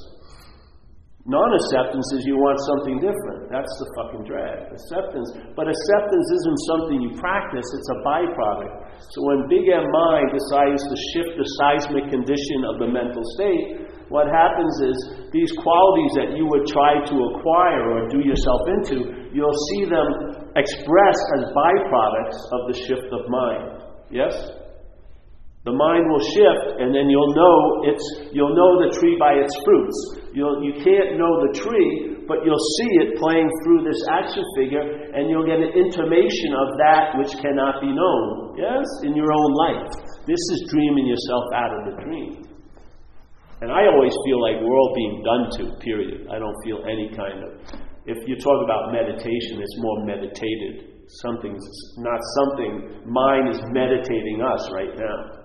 Non 1.30 1.54
acceptance 1.54 2.10
is 2.18 2.26
you 2.26 2.34
want 2.34 2.58
something 2.66 2.98
different. 2.98 3.54
That's 3.54 3.70
the 3.78 3.88
fucking 3.94 4.26
drag. 4.26 4.74
Acceptance. 4.74 5.30
But 5.54 5.70
acceptance 5.70 6.28
isn't 6.34 6.60
something 6.66 6.98
you 6.98 7.14
practice, 7.22 7.66
it's 7.78 7.90
a 7.94 8.00
byproduct. 8.02 8.74
So 9.14 9.22
when 9.30 9.46
Big 9.46 9.70
M 9.70 9.86
mind 9.86 10.34
decides 10.34 10.82
to 10.82 10.96
shift 11.14 11.38
the 11.38 11.46
seismic 11.62 12.10
condition 12.10 12.66
of 12.66 12.82
the 12.82 12.90
mental 12.90 13.22
state, 13.38 13.81
what 14.12 14.28
happens 14.28 14.76
is 14.84 14.96
these 15.32 15.52
qualities 15.64 16.12
that 16.20 16.36
you 16.36 16.44
would 16.44 16.68
try 16.68 17.00
to 17.00 17.16
acquire 17.32 17.96
or 17.96 18.12
do 18.12 18.20
yourself 18.20 18.60
into, 18.68 19.32
you'll 19.32 19.62
see 19.72 19.88
them 19.88 20.52
expressed 20.60 21.28
as 21.40 21.48
byproducts 21.56 22.40
of 22.52 22.62
the 22.68 22.76
shift 22.76 23.08
of 23.08 23.24
mind. 23.32 23.88
Yes? 24.12 24.36
The 25.64 25.72
mind 25.72 26.10
will 26.12 26.26
shift, 26.36 26.82
and 26.84 26.92
then 26.92 27.08
you'll 27.08 27.32
know 27.38 27.86
it's 27.88 28.04
you'll 28.34 28.58
know 28.58 28.82
the 28.82 28.98
tree 28.98 29.16
by 29.16 29.38
its 29.38 29.54
fruits. 29.62 29.98
You'll, 30.34 30.60
you 30.66 30.74
can't 30.82 31.22
know 31.22 31.34
the 31.48 31.54
tree, 31.54 32.26
but 32.26 32.42
you'll 32.44 32.68
see 32.82 32.92
it 33.06 33.22
playing 33.22 33.48
through 33.64 33.86
this 33.86 34.02
action 34.10 34.42
figure, 34.58 34.82
and 35.14 35.30
you'll 35.30 35.46
get 35.46 35.62
an 35.62 35.72
intimation 35.78 36.52
of 36.58 36.68
that 36.82 37.14
which 37.16 37.32
cannot 37.40 37.80
be 37.80 37.94
known. 37.94 38.58
Yes, 38.58 38.84
in 39.06 39.14
your 39.16 39.30
own 39.30 39.52
life. 39.70 39.88
This 40.26 40.42
is 40.58 40.66
dreaming 40.68 41.06
yourself 41.06 41.46
out 41.54 41.72
of 41.78 41.82
the 41.88 41.96
dream. 42.04 42.51
And 43.62 43.72
I 43.72 43.86
always 43.86 44.14
feel 44.26 44.42
like 44.42 44.58
we're 44.58 44.74
all 44.74 44.94
being 44.96 45.22
done 45.22 45.46
to, 45.58 45.64
period. 45.86 46.28
I 46.34 46.40
don't 46.40 46.58
feel 46.66 46.82
any 46.90 47.14
kind 47.14 47.46
of. 47.46 47.62
If 48.10 48.18
you 48.28 48.36
talk 48.36 48.60
about 48.66 48.92
meditation, 48.92 49.62
it's 49.62 49.78
more 49.78 50.06
meditated. 50.06 51.06
Something's 51.22 51.62
not 51.98 52.20
something, 52.42 53.06
mind 53.06 53.50
is 53.50 53.62
meditating 53.70 54.42
us 54.42 54.72
right 54.74 54.98
now. 54.98 55.42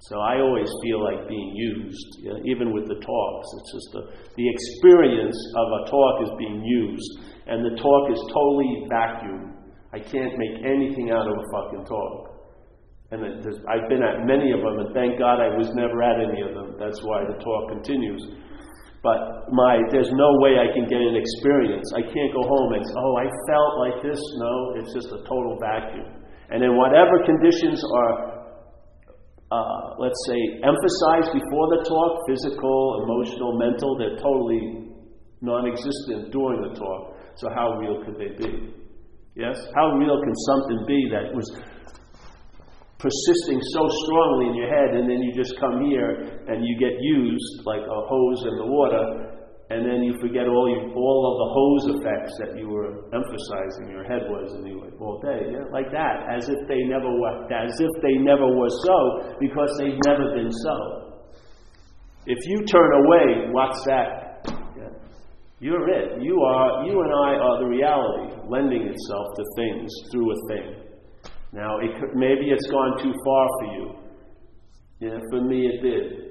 So 0.00 0.18
I 0.18 0.40
always 0.40 0.68
feel 0.82 1.04
like 1.04 1.28
being 1.28 1.52
used, 1.54 2.08
you 2.22 2.30
know, 2.30 2.40
even 2.46 2.72
with 2.72 2.88
the 2.88 2.98
talks. 2.98 3.46
It's 3.54 3.72
just 3.72 3.88
the, 3.92 4.02
the 4.34 4.48
experience 4.48 5.36
of 5.54 5.66
a 5.70 5.90
talk 5.90 6.22
is 6.24 6.30
being 6.38 6.64
used, 6.64 7.20
and 7.46 7.62
the 7.62 7.76
talk 7.80 8.10
is 8.10 8.18
totally 8.32 8.88
vacuum. 8.88 9.54
I 9.92 10.00
can't 10.00 10.32
make 10.38 10.64
anything 10.64 11.10
out 11.12 11.28
of 11.28 11.36
a 11.36 11.44
fucking 11.52 11.84
talk. 11.84 12.29
And 13.10 13.26
I've 13.66 13.90
been 13.90 14.06
at 14.06 14.22
many 14.22 14.54
of 14.54 14.62
them, 14.62 14.86
and 14.86 14.94
thank 14.94 15.18
God 15.18 15.42
I 15.42 15.50
was 15.58 15.74
never 15.74 15.98
at 15.98 16.22
any 16.22 16.46
of 16.46 16.54
them. 16.54 16.78
That's 16.78 17.02
why 17.02 17.26
the 17.26 17.34
talk 17.42 17.74
continues. 17.74 18.22
But 19.02 19.50
my, 19.50 19.82
there's 19.90 20.12
no 20.12 20.30
way 20.44 20.62
I 20.62 20.70
can 20.70 20.86
get 20.86 21.02
an 21.02 21.16
experience. 21.18 21.90
I 21.96 22.06
can't 22.06 22.30
go 22.30 22.46
home 22.46 22.70
and 22.76 22.84
say, 22.86 22.94
oh, 22.94 23.14
I 23.18 23.26
felt 23.50 23.72
like 23.82 23.96
this. 24.04 24.20
No, 24.38 24.54
it's 24.78 24.92
just 24.94 25.08
a 25.10 25.24
total 25.26 25.58
vacuum. 25.58 26.20
And 26.54 26.62
in 26.62 26.76
whatever 26.76 27.24
conditions 27.26 27.82
are, 27.82 28.14
uh, 29.50 29.82
let's 29.98 30.20
say, 30.30 30.62
emphasized 30.62 31.34
before 31.34 31.66
the 31.74 31.82
talk 31.88 32.12
physical, 32.28 33.02
emotional, 33.08 33.58
mental 33.58 33.98
they're 33.98 34.20
totally 34.22 34.94
non 35.40 35.66
existent 35.66 36.30
during 36.30 36.62
the 36.62 36.78
talk. 36.78 37.16
So, 37.36 37.48
how 37.54 37.78
real 37.78 38.04
could 38.04 38.18
they 38.20 38.36
be? 38.36 38.74
Yes? 39.34 39.56
How 39.74 39.96
real 39.96 40.20
can 40.22 40.34
something 40.46 40.84
be 40.86 41.08
that 41.10 41.34
was 41.34 41.48
persisting 43.00 43.58
so 43.72 43.82
strongly 44.04 44.52
in 44.52 44.54
your 44.54 44.68
head, 44.68 44.94
and 44.94 45.08
then 45.08 45.24
you 45.24 45.32
just 45.32 45.58
come 45.58 45.80
here 45.88 46.44
and 46.46 46.60
you 46.60 46.76
get 46.76 46.92
used 47.00 47.64
like 47.64 47.80
a 47.80 48.00
hose 48.04 48.40
in 48.44 48.54
the 48.60 48.68
water, 48.68 49.04
and 49.70 49.88
then 49.88 50.04
you 50.04 50.12
forget 50.20 50.44
all 50.44 50.68
you, 50.68 50.92
all 50.92 51.20
of 51.24 51.34
the 51.40 51.48
hose 51.56 51.84
effects 51.96 52.32
that 52.44 52.58
you 52.60 52.68
were 52.68 53.08
emphasizing 53.16 53.88
your 53.88 54.04
head 54.04 54.28
was 54.28 54.52
you 54.66 54.84
all 55.00 55.18
day, 55.24 55.48
yeah, 55.48 55.64
like 55.72 55.90
that, 55.90 56.28
as 56.28 56.48
if 56.48 56.60
they 56.68 56.84
never 56.84 57.08
were, 57.08 57.48
as 57.48 57.72
if 57.80 57.92
they 58.02 58.20
never 58.20 58.44
were 58.44 58.74
so, 58.84 59.34
because 59.40 59.70
they've 59.80 60.00
never 60.04 60.34
been 60.36 60.52
so. 60.52 60.76
If 62.26 62.38
you 62.46 62.66
turn 62.66 62.90
away, 63.06 63.48
what's 63.50 63.82
that? 63.86 64.30
You're 65.60 65.88
it. 65.90 66.22
You 66.22 66.40
are. 66.40 66.86
You 66.86 67.02
and 67.02 67.12
I 67.12 67.36
are 67.36 67.60
the 67.60 67.66
reality, 67.66 68.32
lending 68.48 68.80
itself 68.80 69.26
to 69.36 69.44
things 69.56 69.92
through 70.10 70.32
a 70.32 70.48
thing. 70.48 70.89
Now, 71.52 71.78
it 71.78 71.90
could, 71.98 72.14
maybe 72.14 72.50
it's 72.50 72.70
gone 72.70 73.02
too 73.02 73.12
far 73.24 73.48
for 73.58 73.66
you. 73.74 73.94
Yeah, 75.00 75.18
for 75.30 75.40
me 75.42 75.66
it 75.66 75.82
did. 75.82 76.30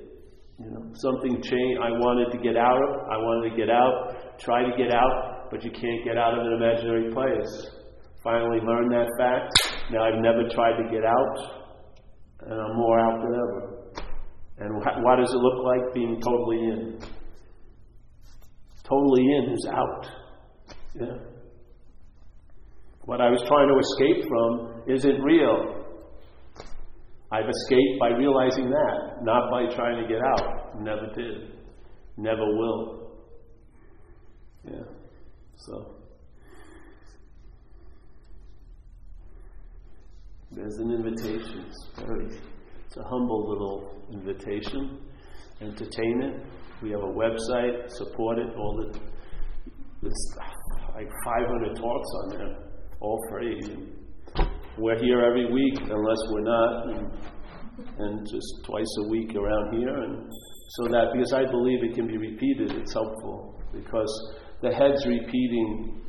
You 0.59 0.71
know, 0.71 0.91
something 0.93 1.41
changed. 1.41 1.79
I 1.81 1.91
wanted 1.91 2.31
to 2.31 2.37
get 2.43 2.55
out 2.55 2.77
of. 2.77 2.89
I 3.09 3.17
wanted 3.17 3.51
to 3.51 3.55
get 3.57 3.69
out. 3.69 4.37
Try 4.39 4.63
to 4.63 4.75
get 4.77 4.91
out, 4.91 5.49
but 5.49 5.63
you 5.63 5.71
can't 5.71 6.03
get 6.05 6.17
out 6.17 6.37
of 6.37 6.45
an 6.45 6.53
imaginary 6.53 7.11
place. 7.11 7.67
Finally 8.23 8.59
learned 8.59 8.91
that 8.91 9.07
fact. 9.17 9.51
Now 9.91 10.03
I've 10.03 10.21
never 10.21 10.47
tried 10.49 10.77
to 10.83 10.89
get 10.91 11.03
out, 11.03 11.35
and 12.41 12.53
I'm 12.59 12.75
more 12.75 12.99
out 12.99 13.21
than 13.21 13.33
ever. 13.33 13.79
And 14.59 14.83
wh- 14.83 15.03
what 15.03 15.15
does 15.15 15.31
it 15.31 15.37
look 15.37 15.63
like 15.63 15.93
being 15.93 16.19
totally 16.21 16.57
in? 16.57 16.99
Totally 18.83 19.23
in 19.23 19.53
is 19.53 19.67
out. 19.71 20.07
Yeah. 20.99 21.17
What 23.05 23.21
I 23.21 23.29
was 23.29 23.41
trying 23.47 23.69
to 23.69 23.77
escape 23.79 24.27
from 24.27 24.78
isn't 24.87 25.21
real. 25.21 25.85
I've 27.31 27.47
escaped 27.47 27.99
by 27.99 28.09
realizing 28.09 28.69
that, 28.69 29.23
not 29.23 29.51
by 29.51 29.73
trying 29.75 30.01
to 30.01 30.07
get 30.07 30.19
out. 30.19 30.81
Never 30.81 31.07
did. 31.15 31.53
Never 32.17 32.43
will. 32.45 33.11
Yeah. 34.65 34.83
So. 35.55 35.95
There's 40.51 40.77
an 40.77 40.91
invitation. 40.91 41.65
It's 41.67 41.87
very, 41.99 42.25
it's 42.85 42.97
a 42.97 43.03
humble 43.03 43.49
little 43.49 44.03
invitation. 44.11 44.99
Entertain 45.61 46.23
it. 46.23 46.43
We 46.81 46.91
have 46.91 47.01
a 47.01 47.13
website, 47.13 47.89
support 47.89 48.39
it, 48.39 48.55
all 48.57 48.77
the, 48.77 48.99
there's 50.01 50.35
like 50.95 51.07
500 51.25 51.75
talks 51.75 52.07
on 52.23 52.37
there 52.37 52.69
all 53.01 53.19
free. 53.29 53.61
We're 54.79 54.97
here 54.97 55.19
every 55.25 55.51
week, 55.51 55.77
unless 55.77 56.21
we're 56.31 56.47
not, 56.47 56.87
and, 56.87 57.11
and 57.99 58.25
just 58.25 58.63
twice 58.63 58.87
a 59.05 59.09
week 59.09 59.35
around 59.35 59.77
here. 59.77 59.93
And 59.93 60.31
so 60.69 60.87
that, 60.87 61.11
because 61.11 61.33
I 61.33 61.43
believe 61.43 61.83
it 61.83 61.95
can 61.95 62.07
be 62.07 62.17
repeated, 62.17 62.71
it's 62.71 62.93
helpful. 62.93 63.61
Because 63.73 64.07
the 64.61 64.71
head's 64.71 65.05
repeating, 65.05 66.01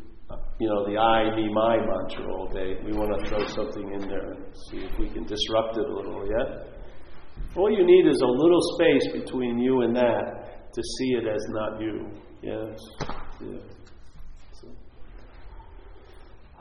you 0.61 0.69
know, 0.69 0.87
the 0.87 0.97
I, 0.97 1.35
me, 1.35 1.53
my 1.53 1.79
mantra 1.79 2.33
all 2.33 2.47
day. 2.47 2.77
We 2.85 2.93
want 2.93 3.11
to 3.19 3.29
throw 3.29 3.45
something 3.47 3.93
in 3.93 4.09
there 4.09 4.31
and 4.31 4.45
see 4.71 4.79
if 4.79 4.97
we 5.01 5.09
can 5.09 5.25
disrupt 5.25 5.77
it 5.77 5.87
a 5.87 5.93
little, 5.93 6.25
yeah? 6.31 6.63
All 7.57 7.71
you 7.73 7.85
need 7.85 8.07
is 8.09 8.21
a 8.21 8.27
little 8.27 8.61
space 8.79 9.25
between 9.25 9.59
you 9.59 9.81
and 9.81 9.97
that 9.97 10.73
to 10.73 10.83
see 10.99 11.15
it 11.15 11.27
as 11.27 11.45
not 11.49 11.81
you. 11.81 12.09
Yes? 12.41 12.79
Yeah. 13.41 13.59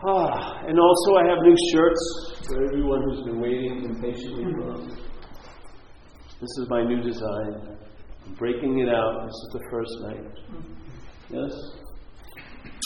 Ah, 0.01 0.61
and 0.65 0.79
also, 0.79 1.15
I 1.15 1.27
have 1.27 1.39
new 1.41 1.55
shirts 1.73 2.41
for 2.47 2.63
everyone 2.67 3.01
who's 3.03 3.23
been 3.25 3.41
waiting 3.41 3.83
impatiently 3.83 4.45
for 4.53 4.77
them. 4.77 4.97
This 6.39 6.49
is 6.61 6.67
my 6.69 6.83
new 6.85 7.01
design. 7.01 7.77
I'm 8.25 8.33
breaking 8.35 8.79
it 8.79 8.87
out. 8.87 9.25
This 9.25 9.33
is 9.33 9.49
the 9.53 9.59
first 9.69 9.91
night. 10.03 10.25
Yes? 11.29 11.53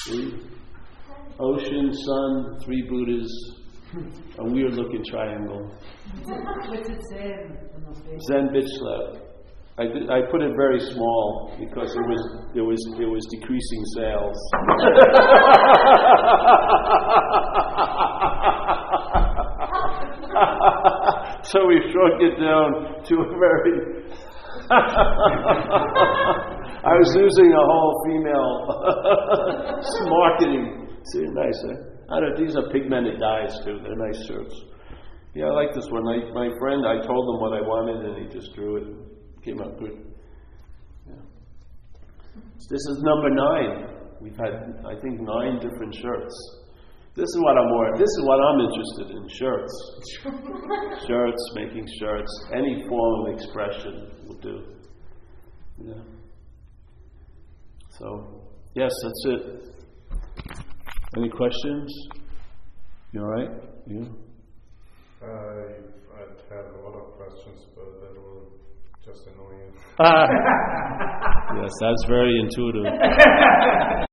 Three. 0.08 0.50
Ocean, 1.40 1.94
sun, 1.94 2.60
three 2.64 2.84
Buddhas, 2.90 3.54
a 4.40 4.46
weird 4.52 4.74
looking 4.74 5.04
triangle. 5.06 5.72
What's 6.24 6.90
it 6.90 7.00
Zen? 7.12 7.58
Zen 8.28 8.50
bitch 8.50 8.68
slap. 8.68 9.23
I, 9.76 9.86
did, 9.90 10.06
I 10.06 10.22
put 10.30 10.44
it 10.44 10.54
very 10.56 10.80
small 10.94 11.52
because 11.58 11.96
it 11.96 12.06
was 12.06 12.22
it 12.54 12.62
was 12.62 12.78
it 12.94 13.10
was 13.10 13.26
decreasing 13.34 13.84
sales. 13.98 14.38
so 21.50 21.66
we 21.66 21.82
shrunk 21.90 22.22
it 22.22 22.38
down 22.38 23.02
to 23.02 23.14
a 23.18 23.26
very. 23.34 24.14
I 26.86 26.94
was 26.94 27.10
using 27.18 27.50
a 27.52 27.66
whole 27.66 27.98
female 28.06 28.78
marketing. 30.14 30.86
See, 31.12 31.26
nice, 31.34 31.58
eh? 31.66 31.82
I 32.14 32.20
don't, 32.20 32.38
these 32.38 32.56
are 32.56 32.70
pigmented 32.70 33.20
dyes 33.20 33.60
too. 33.66 33.80
They're 33.82 33.96
nice 33.98 34.24
shirts. 34.28 34.54
Yeah, 35.34 35.46
I 35.46 35.52
like 35.52 35.74
this 35.74 35.90
one. 35.90 36.04
My, 36.06 36.18
my 36.32 36.52
friend, 36.60 36.86
I 36.86 37.02
told 37.02 37.28
him 37.34 37.40
what 37.42 37.54
I 37.58 37.62
wanted 37.66 38.06
and 38.06 38.18
he 38.22 38.28
just 38.32 38.54
drew 38.54 38.78
it. 38.78 39.13
Came 39.44 39.62
up 39.62 39.78
good. 39.78 40.14
Yeah. 41.08 41.14
This 42.70 42.84
is 42.92 43.02
number 43.04 43.30
nine. 43.30 43.94
We've 44.22 44.38
had, 44.38 44.54
I 44.86 44.96
think, 45.02 45.20
nine 45.20 45.60
different 45.60 45.94
shirts. 45.94 46.60
This 47.16 47.26
is 47.26 47.40
what 47.42 47.58
I'm 47.58 47.68
more, 47.68 47.92
this 47.98 48.08
is 48.08 48.24
what 48.24 48.40
I'm 48.40 48.60
interested 48.62 49.12
in, 49.16 49.28
shirts. 49.38 51.06
shirts, 51.08 51.52
making 51.56 51.86
shirts, 52.00 52.46
any 52.56 52.84
form 52.90 53.28
of 53.28 53.36
expression 53.36 54.10
will 54.26 54.40
do. 54.40 54.64
Yeah. 55.86 56.02
So, 58.00 58.50
yes, 58.74 58.92
that's 59.04 59.26
it. 59.28 59.74
Any 61.18 61.30
questions? 61.30 61.94
You 63.12 63.22
all 63.22 63.28
right? 63.28 63.50
You? 63.86 64.08
I, 65.22 65.26
I'd 65.28 66.42
have 66.50 66.74
a 66.74 66.82
lot 66.82 66.96
of 66.96 67.14
questions, 67.14 67.68
but 67.76 68.02
that 68.02 68.20
will 68.20 68.33
just 69.06 69.28
annoy 69.28 69.52
you. 69.52 69.68
Uh, 70.00 70.28
yes, 71.62 71.72
that's 71.82 72.06
very 72.08 72.40
intuitive. 72.40 72.86